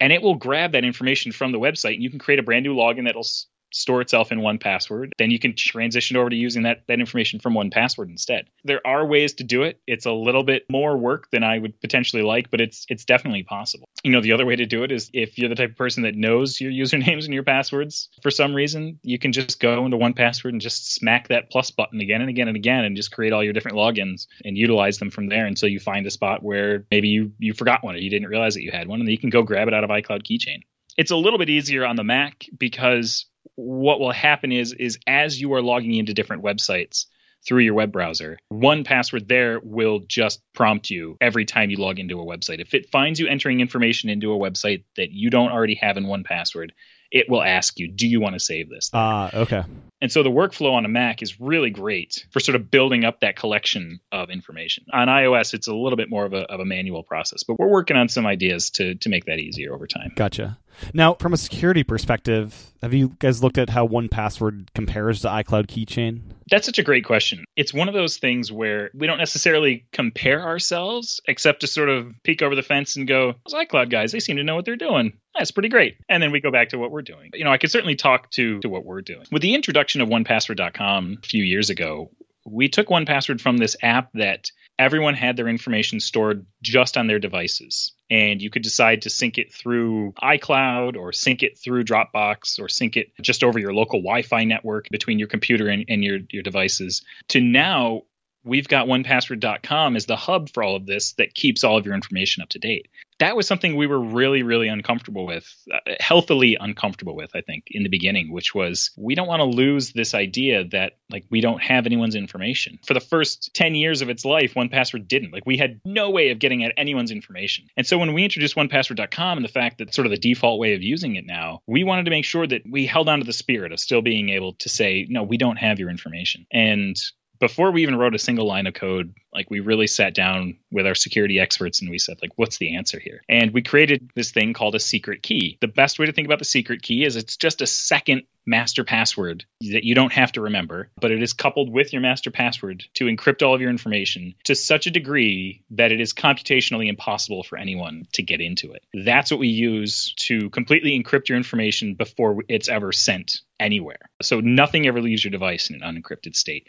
and 0.00 0.12
it 0.12 0.22
will 0.22 0.34
grab 0.34 0.72
that 0.72 0.84
information 0.84 1.32
from 1.32 1.52
the 1.52 1.58
website 1.58 1.94
and 1.94 2.02
you 2.02 2.10
can 2.10 2.18
create 2.18 2.38
a 2.38 2.42
brand 2.42 2.64
new 2.64 2.74
login 2.74 3.04
that'll 3.06 3.26
store 3.74 4.00
itself 4.00 4.32
in 4.32 4.40
one 4.40 4.58
password 4.58 5.12
then 5.18 5.30
you 5.30 5.38
can 5.38 5.54
transition 5.54 6.16
over 6.16 6.30
to 6.30 6.36
using 6.36 6.62
that 6.62 6.82
that 6.88 7.00
information 7.00 7.40
from 7.40 7.54
one 7.54 7.70
password 7.70 8.08
instead. 8.08 8.46
There 8.64 8.86
are 8.86 9.06
ways 9.06 9.34
to 9.34 9.44
do 9.44 9.62
it. 9.62 9.80
It's 9.86 10.06
a 10.06 10.12
little 10.12 10.44
bit 10.44 10.64
more 10.70 10.96
work 10.96 11.30
than 11.30 11.42
i 11.42 11.58
would 11.58 11.80
potentially 11.80 12.22
like 12.22 12.50
but 12.50 12.60
it's 12.60 12.86
it's 12.88 13.04
definitely 13.04 13.42
possible. 13.42 13.88
You 14.02 14.12
know 14.12 14.20
the 14.20 14.32
other 14.32 14.46
way 14.46 14.56
to 14.56 14.66
do 14.66 14.84
it 14.84 14.92
is 14.92 15.10
if 15.12 15.38
you're 15.38 15.48
the 15.48 15.54
type 15.54 15.70
of 15.70 15.76
person 15.76 16.04
that 16.04 16.14
knows 16.14 16.60
your 16.60 16.70
usernames 16.70 17.24
and 17.24 17.34
your 17.34 17.42
passwords 17.42 18.08
for 18.22 18.30
some 18.30 18.54
reason 18.54 18.98
you 19.02 19.18
can 19.18 19.32
just 19.32 19.60
go 19.60 19.84
into 19.84 19.96
one 19.96 20.14
password 20.14 20.54
and 20.54 20.60
just 20.60 20.94
smack 20.94 21.28
that 21.28 21.50
plus 21.50 21.70
button 21.70 22.00
again 22.00 22.20
and 22.20 22.30
again 22.30 22.48
and 22.48 22.56
again 22.56 22.84
and 22.84 22.96
just 22.96 23.12
create 23.12 23.32
all 23.32 23.42
your 23.42 23.52
different 23.52 23.76
logins 23.76 24.26
and 24.44 24.56
utilize 24.56 24.98
them 24.98 25.10
from 25.10 25.28
there 25.28 25.46
until 25.46 25.68
you 25.68 25.80
find 25.80 26.06
a 26.06 26.10
spot 26.10 26.42
where 26.42 26.84
maybe 26.90 27.08
you 27.08 27.32
you 27.38 27.54
forgot 27.54 27.82
one 27.82 27.94
or 27.94 27.98
you 27.98 28.10
didn't 28.10 28.28
realize 28.28 28.54
that 28.54 28.62
you 28.62 28.70
had 28.70 28.88
one 28.88 29.00
and 29.00 29.08
then 29.08 29.12
you 29.12 29.18
can 29.18 29.30
go 29.30 29.42
grab 29.42 29.68
it 29.68 29.74
out 29.74 29.84
of 29.84 29.90
icloud 29.90 30.22
keychain. 30.22 30.60
It's 30.96 31.10
a 31.10 31.16
little 31.16 31.38
bit 31.38 31.50
easier 31.50 31.84
on 31.84 31.96
the 31.96 32.04
mac 32.04 32.46
because 32.56 33.26
what 33.56 34.00
will 34.00 34.12
happen 34.12 34.52
is 34.52 34.72
is 34.72 34.98
as 35.06 35.40
you 35.40 35.54
are 35.54 35.62
logging 35.62 35.94
into 35.94 36.14
different 36.14 36.42
websites 36.42 37.06
through 37.46 37.62
your 37.62 37.74
web 37.74 37.92
browser, 37.92 38.38
one 38.48 38.84
password 38.84 39.28
there 39.28 39.60
will 39.62 40.00
just 40.00 40.40
prompt 40.54 40.90
you 40.90 41.16
every 41.20 41.44
time 41.44 41.70
you 41.70 41.76
log 41.76 41.98
into 41.98 42.20
a 42.20 42.24
website. 42.24 42.60
If 42.60 42.74
it 42.74 42.90
finds 42.90 43.20
you 43.20 43.26
entering 43.26 43.60
information 43.60 44.08
into 44.08 44.32
a 44.32 44.38
website 44.38 44.84
that 44.96 45.10
you 45.10 45.30
don't 45.30 45.52
already 45.52 45.74
have 45.76 45.96
in 45.96 46.06
one 46.06 46.24
password, 46.24 46.72
it 47.10 47.28
will 47.28 47.42
ask 47.42 47.78
you, 47.78 47.92
do 47.92 48.08
you 48.08 48.20
want 48.20 48.34
to 48.34 48.40
save 48.40 48.68
this? 48.68 48.90
Ah, 48.92 49.30
uh, 49.32 49.40
okay. 49.42 49.62
And 50.00 50.10
so 50.10 50.22
the 50.22 50.30
workflow 50.30 50.72
on 50.72 50.84
a 50.84 50.88
Mac 50.88 51.22
is 51.22 51.40
really 51.40 51.70
great 51.70 52.26
for 52.30 52.40
sort 52.40 52.56
of 52.56 52.70
building 52.70 53.04
up 53.04 53.20
that 53.20 53.36
collection 53.36 54.00
of 54.10 54.30
information. 54.30 54.86
On 54.92 55.06
iOS, 55.06 55.54
it's 55.54 55.68
a 55.68 55.74
little 55.74 55.96
bit 55.96 56.10
more 56.10 56.24
of 56.24 56.32
a, 56.32 56.42
of 56.50 56.60
a 56.60 56.64
manual 56.64 57.04
process, 57.04 57.44
but 57.44 57.58
we're 57.58 57.70
working 57.70 57.96
on 57.96 58.08
some 58.08 58.26
ideas 58.26 58.70
to, 58.70 58.96
to 58.96 59.08
make 59.08 59.26
that 59.26 59.38
easier 59.38 59.72
over 59.74 59.86
time. 59.86 60.12
Gotcha. 60.16 60.58
Now, 60.92 61.14
from 61.14 61.32
a 61.32 61.36
security 61.36 61.84
perspective, 61.84 62.72
have 62.82 62.94
you 62.94 63.14
guys 63.18 63.42
looked 63.42 63.58
at 63.58 63.70
how 63.70 63.84
one 63.84 64.08
password 64.08 64.70
compares 64.74 65.22
to 65.22 65.28
iCloud 65.28 65.66
Keychain? 65.66 66.20
That's 66.50 66.66
such 66.66 66.78
a 66.78 66.82
great 66.82 67.04
question. 67.04 67.44
It's 67.56 67.72
one 67.72 67.88
of 67.88 67.94
those 67.94 68.18
things 68.18 68.52
where 68.52 68.90
we 68.94 69.06
don't 69.06 69.18
necessarily 69.18 69.86
compare 69.92 70.42
ourselves, 70.42 71.20
except 71.26 71.60
to 71.60 71.66
sort 71.66 71.88
of 71.88 72.12
peek 72.22 72.42
over 72.42 72.54
the 72.54 72.62
fence 72.62 72.96
and 72.96 73.08
go, 73.08 73.34
those 73.46 73.54
iCloud 73.54 73.90
guys, 73.90 74.12
they 74.12 74.20
seem 74.20 74.36
to 74.36 74.44
know 74.44 74.54
what 74.54 74.64
they're 74.64 74.76
doing. 74.76 75.14
That's 75.36 75.50
pretty 75.50 75.70
great. 75.70 75.96
And 76.08 76.22
then 76.22 76.30
we 76.30 76.40
go 76.40 76.50
back 76.50 76.70
to 76.70 76.78
what 76.78 76.90
we're 76.90 77.02
doing. 77.02 77.30
You 77.34 77.44
know, 77.44 77.52
I 77.52 77.58
could 77.58 77.70
certainly 77.70 77.96
talk 77.96 78.30
to, 78.32 78.60
to 78.60 78.68
what 78.68 78.84
we're 78.84 79.02
doing. 79.02 79.26
With 79.32 79.42
the 79.42 79.54
introduction 79.54 80.00
of 80.00 80.08
onepassword.com 80.08 81.18
a 81.22 81.26
few 81.26 81.42
years 81.42 81.70
ago, 81.70 82.10
we 82.46 82.68
took 82.68 82.90
one 82.90 83.06
password 83.06 83.40
from 83.40 83.56
this 83.56 83.76
app 83.82 84.10
that 84.14 84.50
everyone 84.78 85.14
had 85.14 85.36
their 85.36 85.48
information 85.48 86.00
stored 86.00 86.46
just 86.62 86.96
on 86.96 87.06
their 87.06 87.18
devices. 87.18 87.92
And 88.10 88.42
you 88.42 88.50
could 88.50 88.62
decide 88.62 89.02
to 89.02 89.10
sync 89.10 89.38
it 89.38 89.52
through 89.52 90.12
iCloud 90.22 90.96
or 90.96 91.12
sync 91.12 91.42
it 91.42 91.58
through 91.58 91.84
Dropbox 91.84 92.60
or 92.60 92.68
sync 92.68 92.96
it 92.96 93.12
just 93.20 93.44
over 93.44 93.58
your 93.58 93.74
local 93.74 94.00
Wi 94.00 94.22
Fi 94.22 94.44
network 94.44 94.88
between 94.90 95.18
your 95.18 95.28
computer 95.28 95.68
and, 95.68 95.84
and 95.88 96.04
your, 96.04 96.18
your 96.30 96.42
devices. 96.42 97.02
To 97.28 97.40
now, 97.40 98.02
we've 98.44 98.68
got 98.68 98.86
onepassword.com 98.86 99.96
as 99.96 100.06
the 100.06 100.16
hub 100.16 100.50
for 100.50 100.62
all 100.62 100.76
of 100.76 100.86
this 100.86 101.14
that 101.14 101.34
keeps 101.34 101.64
all 101.64 101.78
of 101.78 101.86
your 101.86 101.94
information 101.94 102.42
up 102.42 102.50
to 102.50 102.58
date 102.58 102.88
that 103.18 103.36
was 103.36 103.46
something 103.46 103.76
we 103.76 103.86
were 103.86 104.00
really, 104.00 104.42
really 104.42 104.68
uncomfortable 104.68 105.26
with, 105.26 105.46
uh, 105.72 105.78
healthily 106.00 106.56
uncomfortable 106.58 107.14
with, 107.14 107.30
I 107.34 107.40
think, 107.40 107.64
in 107.70 107.82
the 107.82 107.88
beginning, 107.88 108.32
which 108.32 108.54
was 108.54 108.90
we 108.96 109.14
don't 109.14 109.28
want 109.28 109.40
to 109.40 109.44
lose 109.44 109.92
this 109.92 110.14
idea 110.14 110.64
that 110.72 110.94
like 111.10 111.24
we 111.30 111.40
don't 111.40 111.62
have 111.62 111.86
anyone's 111.86 112.14
information. 112.16 112.78
For 112.86 112.94
the 112.94 113.00
first 113.00 113.54
10 113.54 113.74
years 113.74 114.02
of 114.02 114.08
its 114.08 114.24
life, 114.24 114.56
one 114.56 114.68
password 114.68 115.08
didn't. 115.08 115.32
Like 115.32 115.46
we 115.46 115.56
had 115.56 115.80
no 115.84 116.10
way 116.10 116.30
of 116.30 116.38
getting 116.38 116.64
at 116.64 116.74
anyone's 116.76 117.10
information. 117.10 117.66
And 117.76 117.86
so 117.86 117.98
when 117.98 118.14
we 118.14 118.24
introduced 118.24 118.56
onepassword.com 118.56 119.38
and 119.38 119.44
the 119.44 119.52
fact 119.52 119.78
that 119.78 119.94
sort 119.94 120.06
of 120.06 120.10
the 120.10 120.18
default 120.18 120.58
way 120.58 120.74
of 120.74 120.82
using 120.82 121.16
it 121.16 121.26
now, 121.26 121.60
we 121.66 121.84
wanted 121.84 122.04
to 122.04 122.10
make 122.10 122.24
sure 122.24 122.46
that 122.46 122.62
we 122.68 122.86
held 122.86 123.08
on 123.08 123.20
to 123.20 123.24
the 123.24 123.32
spirit 123.32 123.72
of 123.72 123.80
still 123.80 124.02
being 124.02 124.30
able 124.30 124.54
to 124.54 124.68
say, 124.68 125.06
no, 125.08 125.22
we 125.22 125.36
don't 125.36 125.56
have 125.56 125.78
your 125.78 125.90
information. 125.90 126.46
And 126.52 126.96
before 127.44 127.72
we 127.72 127.82
even 127.82 127.96
wrote 127.96 128.14
a 128.14 128.18
single 128.18 128.46
line 128.46 128.66
of 128.66 128.72
code, 128.72 129.12
like 129.34 129.50
we 129.50 129.60
really 129.60 129.86
sat 129.86 130.14
down 130.14 130.56
with 130.70 130.86
our 130.86 130.94
security 130.94 131.38
experts 131.38 131.82
and 131.82 131.90
we 131.90 131.98
said, 131.98 132.16
like, 132.22 132.30
what's 132.36 132.56
the 132.56 132.76
answer 132.76 132.98
here? 132.98 133.20
And 133.28 133.52
we 133.52 133.60
created 133.60 134.10
this 134.14 134.30
thing 134.30 134.54
called 134.54 134.74
a 134.74 134.80
secret 134.80 135.22
key. 135.22 135.58
The 135.60 135.68
best 135.68 135.98
way 135.98 136.06
to 136.06 136.12
think 136.12 136.26
about 136.26 136.38
the 136.38 136.46
secret 136.46 136.80
key 136.80 137.04
is 137.04 137.16
it's 137.16 137.36
just 137.36 137.60
a 137.60 137.66
second 137.66 138.22
master 138.46 138.82
password 138.82 139.44
that 139.60 139.84
you 139.84 139.94
don't 139.94 140.12
have 140.14 140.32
to 140.32 140.40
remember, 140.40 140.90
but 140.98 141.10
it 141.10 141.22
is 141.22 141.34
coupled 141.34 141.70
with 141.70 141.92
your 141.92 142.00
master 142.00 142.30
password 142.30 142.84
to 142.94 143.04
encrypt 143.04 143.46
all 143.46 143.54
of 143.54 143.60
your 143.60 143.70
information 143.70 144.34
to 144.44 144.54
such 144.54 144.86
a 144.86 144.90
degree 144.90 145.62
that 145.72 145.92
it 145.92 146.00
is 146.00 146.14
computationally 146.14 146.88
impossible 146.88 147.42
for 147.42 147.58
anyone 147.58 148.06
to 148.12 148.22
get 148.22 148.40
into 148.40 148.72
it. 148.72 148.82
That's 148.94 149.30
what 149.30 149.40
we 149.40 149.48
use 149.48 150.14
to 150.20 150.48
completely 150.48 150.98
encrypt 150.98 151.28
your 151.28 151.36
information 151.36 151.92
before 151.94 152.38
it's 152.48 152.70
ever 152.70 152.90
sent 152.90 153.42
anywhere. 153.60 154.10
So 154.22 154.40
nothing 154.40 154.86
ever 154.86 155.02
leaves 155.02 155.24
your 155.24 155.30
device 155.30 155.68
in 155.68 155.82
an 155.82 156.02
unencrypted 156.02 156.34
state. 156.36 156.68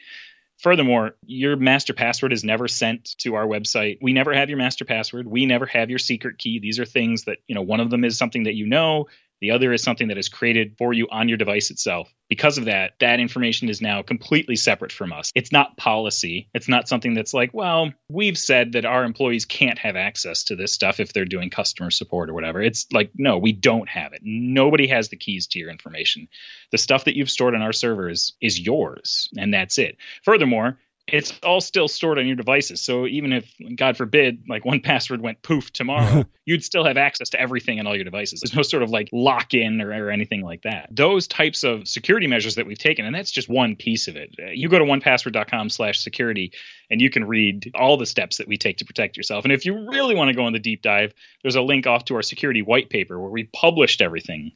Furthermore, 0.60 1.15
your 1.26 1.58
master 1.58 1.94
password 1.94 2.32
is 2.32 2.44
never 2.44 2.68
sent 2.68 3.15
to 3.20 3.36
our 3.36 3.46
website. 3.46 3.98
We 4.02 4.13
never 4.13 4.34
have 4.34 4.50
your 4.50 4.58
master 4.58 4.86
password. 4.86 5.28
We 5.28 5.46
never 5.46 5.65
have 5.65 5.89
your 5.89 6.00
secret 6.00 6.38
key. 6.38 6.60
These 6.60 6.80
are 6.80 6.86
things 6.86 7.26
that, 7.26 7.39
you 7.48 7.56
know, 7.56 7.62
one 7.62 7.82
of 7.82 7.89
them 7.89 8.06
is 8.06 8.18
something 8.18 8.44
that 8.44 8.56
you 8.56 8.65
know, 8.65 9.08
the 9.41 9.52
other 9.52 9.74
is 9.74 9.84
something 9.84 10.08
that 10.08 10.17
is 10.17 10.30
created 10.30 10.76
for 10.78 10.93
you 10.93 11.08
on 11.12 11.28
your 11.30 11.38
device 11.38 11.71
itself. 11.71 12.13
Because 12.30 12.58
of 12.58 12.65
that, 12.65 12.93
that 13.00 13.19
information 13.19 13.69
is 13.69 13.82
now 13.82 14.02
completely 14.02 14.56
separate 14.56 14.91
from 14.91 15.13
us. 15.13 15.32
It's 15.36 15.52
not 15.52 15.78
policy. 15.78 16.50
It's 16.54 16.67
not 16.67 16.88
something 16.88 17.13
that's 17.13 17.34
like, 17.34 17.54
well, 17.54 17.93
we've 18.10 18.38
said 18.38 18.71
that 18.71 18.86
our 18.86 19.04
employees 19.04 19.45
can't 19.45 19.78
have 19.78 19.95
access 19.95 20.45
to 20.45 20.56
this 20.56 20.74
stuff 20.74 21.00
if 21.00 21.13
they're 21.13 21.26
doing 21.26 21.50
customer 21.50 21.91
support 21.91 22.30
or 22.30 22.34
whatever. 22.34 22.62
It's 22.62 22.88
like, 22.91 23.12
no, 23.15 23.38
we 23.38 23.52
don't 23.52 23.89
have 23.89 24.13
it. 24.13 24.21
Nobody 24.24 24.88
has 24.88 25.10
the 25.10 25.17
keys 25.17 25.48
to 25.48 25.60
your 25.60 25.69
information. 25.69 26.28
The 26.71 26.78
stuff 26.80 27.06
that 27.06 27.15
you've 27.15 27.30
stored 27.30 27.54
on 27.54 27.62
our 27.62 27.74
servers 27.74 28.34
is 28.41 28.60
yours, 28.60 29.30
and 29.38 29.54
that's 29.54 29.78
it. 29.78 29.98
Furthermore, 30.24 30.80
it's 31.08 31.39
all 31.44 31.62
still 31.62 31.88
stored 31.88 32.18
on 32.18 32.26
your 32.26 32.36
devices. 32.36 32.82
So 32.82 33.06
even 33.06 33.32
if, 33.32 33.54
God 33.76 33.96
forbid, 33.96 34.46
like 34.50 34.65
one 34.65 34.80
password 34.84 35.22
went 35.22 35.41
poof 35.41 35.72
tomorrow, 35.72 36.26
you'd 36.46 36.63
still 36.63 36.84
have 36.84 36.98
access 36.98 37.30
to 37.30 37.39
everything 37.39 37.80
on 37.80 37.86
all 37.86 37.96
your 37.96 38.04
devices. 38.04 38.41
There's 38.41 38.56
no 38.56 38.63
sort 38.63 38.82
of 38.82 38.89
like 38.89 39.10
lock 39.12 39.54
in 39.54 39.82
or, 39.82 39.89
or, 39.89 40.10
anything 40.10 40.41
like 40.41 40.63
that. 40.63 40.89
Those 40.91 41.28
types 41.28 41.63
of 41.63 41.88
security 41.88 42.28
measures 42.28 42.56
that 42.56 42.65
we've 42.65 42.78
taken, 42.78 43.06
and 43.06 43.13
that's 43.13 43.32
just 43.32 43.48
one 43.48 43.76
piece 43.76 44.08
of 44.08 44.15
it. 44.15 44.36
Uh, 44.41 44.52
you 44.52 44.68
go 44.68 44.80
to 44.80 44.86
onepassword.com 44.86 45.70
slash 45.70 46.00
security 46.00 46.54
and 46.89 47.02
you 47.02 47.10
can 47.10 47.26
read 47.26 47.72
all 47.76 47.98
the 47.98 48.06
steps 48.06 48.38
that 48.38 48.48
we 48.48 48.58
take 48.58 48.78
to 48.78 48.86
protect 48.86 49.18
yourself. 49.18 49.46
And 49.46 49.54
if 49.54 49.65
you 49.65 49.88
really 49.89 50.15
want 50.15 50.30
to 50.30 50.36
go 50.36 50.46
on 50.46 50.54
the 50.54 50.60
deep 50.60 50.82
dive, 50.82 51.13
there's 51.44 51.56
a 51.56 51.62
link 51.62 51.86
off 51.86 52.06
to 52.06 52.15
our 52.15 52.22
security 52.24 52.62
white 52.62 52.89
paper 52.89 53.20
where 53.20 53.30
we 53.30 53.44
published 53.44 54.02
everything 54.02 54.54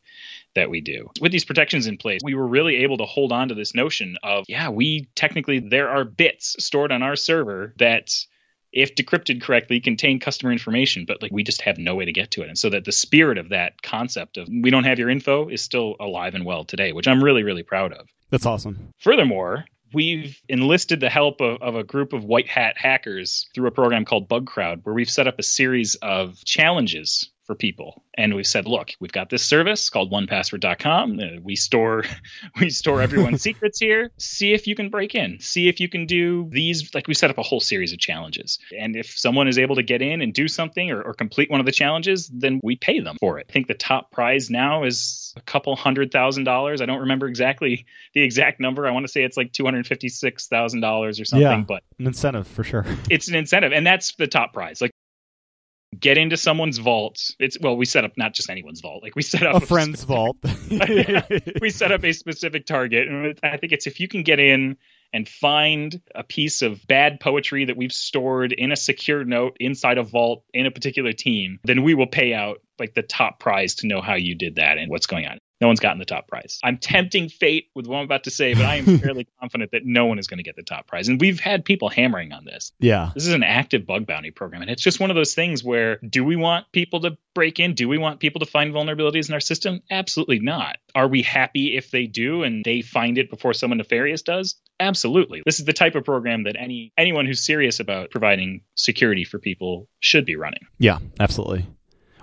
that 0.55 0.69
we 0.69 0.81
do. 0.81 1.09
With 1.21 1.31
these 1.31 1.45
protections 1.45 1.87
in 1.87 1.97
place, 1.97 2.21
we 2.23 2.35
were 2.35 2.47
really 2.47 2.77
able 2.77 2.97
to 2.97 3.05
hold 3.05 3.31
on 3.31 3.49
to 3.49 3.55
this 3.55 3.75
notion 3.75 4.17
of, 4.23 4.45
yeah, 4.47 4.69
we 4.69 5.09
technically, 5.15 5.59
there 5.59 5.89
are 5.89 6.03
bits 6.03 6.55
stored 6.59 6.91
on 6.91 7.03
our 7.03 7.15
server 7.15 7.73
that 7.77 8.09
if 8.71 8.95
decrypted 8.95 9.41
correctly, 9.41 9.79
contain 9.79 10.19
customer 10.19 10.51
information, 10.51 11.05
but 11.05 11.21
like 11.21 11.31
we 11.31 11.43
just 11.43 11.61
have 11.63 11.77
no 11.77 11.95
way 11.95 12.05
to 12.05 12.11
get 12.11 12.31
to 12.31 12.43
it. 12.43 12.49
And 12.49 12.57
so 12.57 12.69
that 12.69 12.85
the 12.85 12.91
spirit 12.91 13.37
of 13.37 13.49
that 13.49 13.81
concept 13.81 14.37
of 14.37 14.47
we 14.47 14.69
don't 14.69 14.83
have 14.83 14.99
your 14.99 15.09
info 15.09 15.49
is 15.49 15.61
still 15.61 15.95
alive 15.99 16.35
and 16.35 16.45
well 16.45 16.65
today, 16.65 16.93
which 16.93 17.07
I'm 17.07 17.23
really, 17.23 17.43
really 17.43 17.63
proud 17.63 17.93
of. 17.93 18.07
That's 18.29 18.45
awesome. 18.45 18.93
Furthermore, 18.99 19.65
we've 19.93 20.39
enlisted 20.47 20.99
the 20.99 21.09
help 21.09 21.41
of, 21.41 21.61
of, 21.61 21.75
a 21.75 21.83
group 21.83 22.13
of 22.13 22.23
white 22.23 22.47
hat 22.47 22.77
hackers 22.77 23.47
through 23.55 23.67
a 23.67 23.71
program 23.71 24.05
called 24.05 24.29
Bugcrowd, 24.29 24.81
where 24.83 24.93
we've 24.93 25.09
set 25.09 25.27
up 25.27 25.39
a 25.39 25.43
series 25.43 25.95
of 25.95 26.43
challenges 26.45 27.31
for 27.49 27.55
people. 27.55 28.03
And 28.13 28.35
we've 28.35 28.45
said, 28.45 28.67
look, 28.67 28.91
we've 28.99 29.11
got 29.11 29.31
this 29.31 29.43
service 29.43 29.89
called 29.89 30.11
onepassword.com. 30.11 31.19
Uh, 31.19 31.41
we 31.41 31.55
store 31.55 32.03
we 32.61 32.69
store 32.69 33.01
everyone's 33.01 33.41
secrets 33.49 33.79
here. 33.79 34.11
See 34.19 34.53
if 34.53 34.67
you 34.67 34.75
can 34.75 34.89
break 34.89 35.15
in. 35.15 35.39
See 35.39 35.67
if 35.67 35.79
you 35.79 35.89
can 35.89 36.05
do 36.05 36.47
these 36.51 36.93
like 36.93 37.07
we 37.07 37.15
set 37.15 37.31
up 37.31 37.39
a 37.39 37.41
whole 37.41 37.59
series 37.59 37.91
of 37.91 37.97
challenges. 37.97 38.59
And 38.77 38.95
if 38.95 39.17
someone 39.17 39.47
is 39.47 39.57
able 39.57 39.77
to 39.77 39.81
get 39.81 40.03
in 40.03 40.21
and 40.21 40.31
do 40.31 40.47
something 40.47 40.91
or, 40.91 41.01
or 41.01 41.15
complete 41.15 41.49
one 41.49 41.59
of 41.59 41.65
the 41.65 41.71
challenges, 41.71 42.27
then 42.31 42.59
we 42.61 42.75
pay 42.75 42.99
them 42.99 43.17
for 43.19 43.39
it. 43.39 43.47
I 43.49 43.51
think 43.51 43.65
the 43.65 43.73
top 43.73 44.11
prize 44.11 44.51
now 44.51 44.83
is 44.83 45.33
a 45.35 45.41
couple 45.41 45.75
hundred 45.75 46.11
thousand 46.11 46.43
dollars. 46.43 46.81
I 46.81 46.85
don't 46.85 46.99
remember 46.99 47.25
exactly 47.25 47.87
the 48.13 48.21
exact 48.21 48.59
number. 48.59 48.85
I 48.85 48.91
want 48.91 49.07
to 49.07 49.11
say 49.11 49.23
it's 49.23 49.37
like 49.37 49.53
two 49.53 49.65
hundred 49.65 49.87
fifty 49.87 50.09
six 50.09 50.45
thousand 50.45 50.81
dollars 50.81 51.19
or 51.19 51.25
something. 51.25 51.47
Yeah, 51.47 51.63
but 51.67 51.81
an 51.97 52.05
incentive 52.05 52.47
for 52.47 52.63
sure. 52.63 52.85
It's 53.09 53.27
an 53.27 53.33
incentive, 53.33 53.73
and 53.73 53.87
that's 53.87 54.13
the 54.13 54.27
top 54.27 54.53
prize. 54.53 54.81
Like 54.81 54.91
get 55.99 56.17
into 56.17 56.37
someone's 56.37 56.77
vault. 56.77 57.31
It's 57.39 57.57
well, 57.59 57.75
we 57.75 57.85
set 57.85 58.05
up 58.05 58.13
not 58.17 58.33
just 58.33 58.49
anyone's 58.49 58.81
vault. 58.81 59.03
Like 59.03 59.15
we 59.15 59.21
set 59.21 59.43
up 59.43 59.55
a, 59.55 59.57
a 59.57 59.67
friend's 59.67 60.03
vault. 60.03 60.37
we 61.61 61.69
set 61.69 61.91
up 61.91 62.03
a 62.03 62.13
specific 62.13 62.65
target, 62.65 63.07
and 63.07 63.39
I 63.43 63.57
think 63.57 63.73
it's 63.73 63.87
if 63.87 63.99
you 63.99 64.07
can 64.07 64.23
get 64.23 64.39
in 64.39 64.77
and 65.11 65.27
find 65.27 66.01
a 66.13 66.23
piece 66.23 66.61
of 66.61 66.85
bad 66.87 67.19
poetry 67.19 67.65
that 67.65 67.75
we've 67.75 67.91
stored 67.91 68.51
in 68.51 68.71
a 68.71 68.75
secure 68.75 69.23
note 69.23 69.57
inside 69.59 69.97
a 69.97 70.03
vault 70.03 70.43
in 70.53 70.65
a 70.65 70.71
particular 70.71 71.13
team, 71.13 71.59
then 71.63 71.83
we 71.83 71.95
will 71.95 72.07
pay 72.07 72.33
out 72.33 72.61
like 72.79 72.93
the 72.93 73.01
top 73.01 73.39
prize 73.39 73.75
to 73.75 73.87
know 73.87 74.01
how 74.01 74.15
you 74.15 74.35
did 74.35 74.55
that 74.55 74.77
and 74.77 74.89
what's 74.89 75.07
going 75.07 75.25
on. 75.25 75.39
No 75.61 75.67
one's 75.67 75.81
gotten 75.81 75.99
the 75.99 76.05
top 76.05 76.27
prize. 76.27 76.59
I'm 76.63 76.77
tempting 76.77 77.27
fate 77.27 77.69
with 77.75 77.85
what 77.85 77.97
I'm 77.97 78.05
about 78.05 78.23
to 78.23 78.31
say, 78.31 78.53
but 78.53 78.63
I 78.63 78.77
am 78.77 78.97
fairly 78.99 79.27
confident 79.41 79.71
that 79.71 79.85
no 79.85 80.05
one 80.05 80.17
is 80.17 80.27
going 80.27 80.37
to 80.37 80.43
get 80.43 80.55
the 80.55 80.63
top 80.63 80.87
prize. 80.87 81.09
And 81.09 81.19
we've 81.19 81.39
had 81.39 81.65
people 81.65 81.89
hammering 81.89 82.31
on 82.31 82.45
this. 82.45 82.71
Yeah. 82.79 83.11
This 83.13 83.27
is 83.27 83.33
an 83.33 83.43
active 83.43 83.85
bug 83.85 84.07
bounty 84.07 84.31
program. 84.31 84.61
And 84.61 84.71
it's 84.71 84.81
just 84.81 85.01
one 85.01 85.09
of 85.09 85.17
those 85.17 85.35
things 85.35 85.61
where 85.61 85.97
do 85.97 86.23
we 86.23 86.37
want 86.37 86.71
people 86.71 87.01
to 87.01 87.17
break 87.33 87.59
in? 87.59 87.73
Do 87.73 87.89
we 87.89 87.97
want 87.97 88.21
people 88.21 88.39
to 88.39 88.45
find 88.45 88.73
vulnerabilities 88.73 89.27
in 89.27 89.33
our 89.33 89.41
system? 89.41 89.81
Absolutely 89.91 90.39
not. 90.39 90.77
Are 90.95 91.09
we 91.09 91.23
happy 91.23 91.75
if 91.75 91.91
they 91.91 92.05
do 92.05 92.43
and 92.43 92.63
they 92.63 92.81
find 92.81 93.17
it 93.17 93.29
before 93.29 93.53
someone 93.53 93.79
nefarious 93.79 94.21
does? 94.21 94.55
Absolutely. 94.79 95.41
This 95.45 95.59
is 95.59 95.65
the 95.65 95.73
type 95.73 95.95
of 95.95 96.05
program 96.05 96.43
that 96.43 96.55
any 96.57 96.93
anyone 96.97 97.25
who's 97.25 97.43
serious 97.43 97.81
about 97.81 98.11
providing 98.11 98.61
security 98.75 99.25
for 99.25 99.39
people 99.39 99.89
should 99.99 100.25
be 100.25 100.37
running. 100.37 100.67
Yeah, 100.77 100.99
absolutely. 101.19 101.67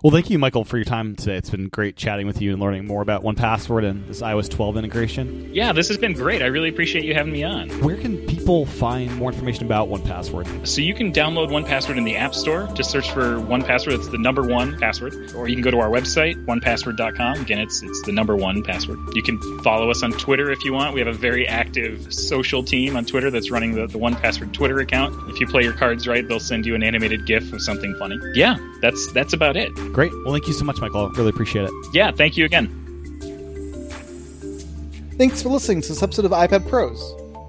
Well, 0.02 0.10
thank 0.10 0.28
you, 0.28 0.38
Michael, 0.38 0.64
for 0.64 0.76
your 0.76 0.84
time 0.84 1.16
today. 1.16 1.36
It's 1.36 1.48
been 1.48 1.68
great 1.68 1.96
chatting 1.96 2.26
with 2.26 2.42
you 2.42 2.52
and 2.52 2.60
learning 2.60 2.86
more 2.86 3.00
about 3.00 3.22
1Password 3.22 3.88
and 3.88 4.06
this 4.06 4.20
iOS 4.20 4.50
12 4.50 4.76
integration. 4.76 5.50
Yeah, 5.54 5.72
this 5.72 5.88
has 5.88 5.96
been 5.96 6.12
great. 6.12 6.42
I 6.42 6.46
really 6.46 6.68
appreciate 6.68 7.04
you 7.04 7.14
having 7.14 7.32
me 7.32 7.44
on. 7.44 7.70
Where 7.80 7.96
can 7.96 8.18
people 8.26 8.66
find 8.66 9.14
more 9.16 9.32
information 9.32 9.64
about 9.64 9.88
1Password? 9.88 10.66
So 10.66 10.82
you 10.82 10.94
can 10.94 11.12
download 11.12 11.48
1Password 11.48 11.96
in 11.96 12.04
the 12.04 12.16
App 12.16 12.34
Store. 12.34 12.68
Just 12.74 12.90
search 12.90 13.10
for 13.10 13.36
1Password. 13.38 13.94
It's 13.94 14.08
the 14.08 14.18
number 14.18 14.42
one 14.42 14.78
password. 14.78 15.14
Or 15.34 15.48
you 15.48 15.56
can 15.56 15.62
go 15.62 15.70
to 15.70 15.78
our 15.78 15.88
website, 15.88 16.44
onepassword.com. 16.44 17.40
Again, 17.40 17.58
it's 17.58 17.82
it's 17.82 18.02
the 18.02 18.12
number 18.12 18.36
one 18.36 18.62
password. 18.62 18.98
You 19.14 19.22
can 19.22 19.40
follow 19.62 19.90
us 19.90 20.02
on 20.02 20.12
Twitter 20.12 20.50
if 20.50 20.62
you 20.64 20.74
want. 20.74 20.92
We 20.92 21.00
have 21.00 21.08
a 21.08 21.18
very 21.18 21.48
active 21.48 22.12
social 22.12 22.62
team 22.62 22.96
on 22.96 23.06
Twitter 23.06 23.30
that's 23.30 23.50
running 23.50 23.74
the, 23.74 23.86
the 23.86 23.98
1Password 23.98 24.52
Twitter 24.52 24.78
account. 24.80 25.14
If 25.30 25.40
you 25.40 25.46
play 25.46 25.62
your 25.62 25.72
cards 25.72 26.06
right, 26.06 26.26
they'll 26.26 26.38
send 26.38 26.66
you 26.66 26.74
an 26.74 26.82
animated 26.82 27.24
GIF 27.26 27.52
of 27.52 27.62
something 27.62 27.94
funny. 27.98 28.18
Yeah, 28.34 28.56
that's 28.82 29.10
that's 29.12 29.32
about 29.32 29.56
it. 29.56 29.72
Great. 29.92 30.12
Well, 30.24 30.32
thank 30.32 30.46
you 30.46 30.52
so 30.52 30.64
much, 30.64 30.80
Michael. 30.80 31.10
Really 31.10 31.30
appreciate 31.30 31.64
it. 31.64 31.70
Yeah, 31.92 32.10
thank 32.10 32.36
you 32.36 32.44
again. 32.44 32.68
Thanks 35.18 35.42
for 35.42 35.48
listening 35.48 35.80
to 35.82 35.88
this 35.88 36.02
episode 36.02 36.26
of 36.26 36.32
iPad 36.32 36.68
Pros. 36.68 37.00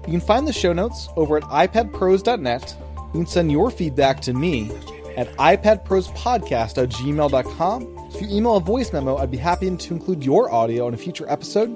You 0.06 0.12
can 0.12 0.20
find 0.22 0.48
the 0.48 0.54
show 0.54 0.72
notes 0.72 1.08
over 1.16 1.36
at 1.36 1.42
iPadPros.net. 1.42 2.76
You 2.78 3.12
can 3.12 3.26
send 3.26 3.52
your 3.52 3.70
feedback 3.70 4.20
to 4.22 4.32
me 4.32 4.70
at 5.18 5.30
iPadProsPodcast 5.36 6.82
at 6.82 6.88
gmail.com. 6.88 8.10
If 8.14 8.22
you 8.22 8.28
email 8.34 8.56
a 8.56 8.60
voice 8.60 8.90
memo, 8.92 9.18
I'd 9.18 9.30
be 9.30 9.36
happy 9.36 9.74
to 9.76 9.94
include 9.94 10.24
your 10.24 10.50
audio 10.50 10.88
in 10.88 10.94
a 10.94 10.96
future 10.96 11.28
episode. 11.28 11.68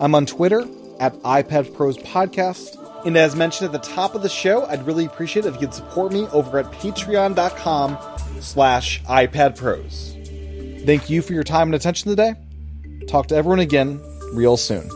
I'm 0.00 0.16
on 0.16 0.26
Twitter 0.26 0.66
at 0.98 1.14
iPadProsPodcast. 1.22 2.79
And 3.04 3.16
as 3.16 3.34
mentioned 3.34 3.66
at 3.66 3.72
the 3.72 3.88
top 3.88 4.14
of 4.14 4.22
the 4.22 4.28
show, 4.28 4.66
I'd 4.66 4.86
really 4.86 5.06
appreciate 5.06 5.46
if 5.46 5.54
you 5.54 5.60
could 5.60 5.74
support 5.74 6.12
me 6.12 6.26
over 6.32 6.58
at 6.58 6.66
patreon.com 6.66 7.98
slash 8.40 9.02
iPad 9.04 9.56
Pros. 9.56 10.16
Thank 10.84 11.10
you 11.10 11.22
for 11.22 11.32
your 11.32 11.44
time 11.44 11.68
and 11.68 11.74
attention 11.74 12.10
today. 12.10 12.34
Talk 13.08 13.28
to 13.28 13.34
everyone 13.34 13.60
again 13.60 14.00
real 14.32 14.56
soon. 14.56 14.88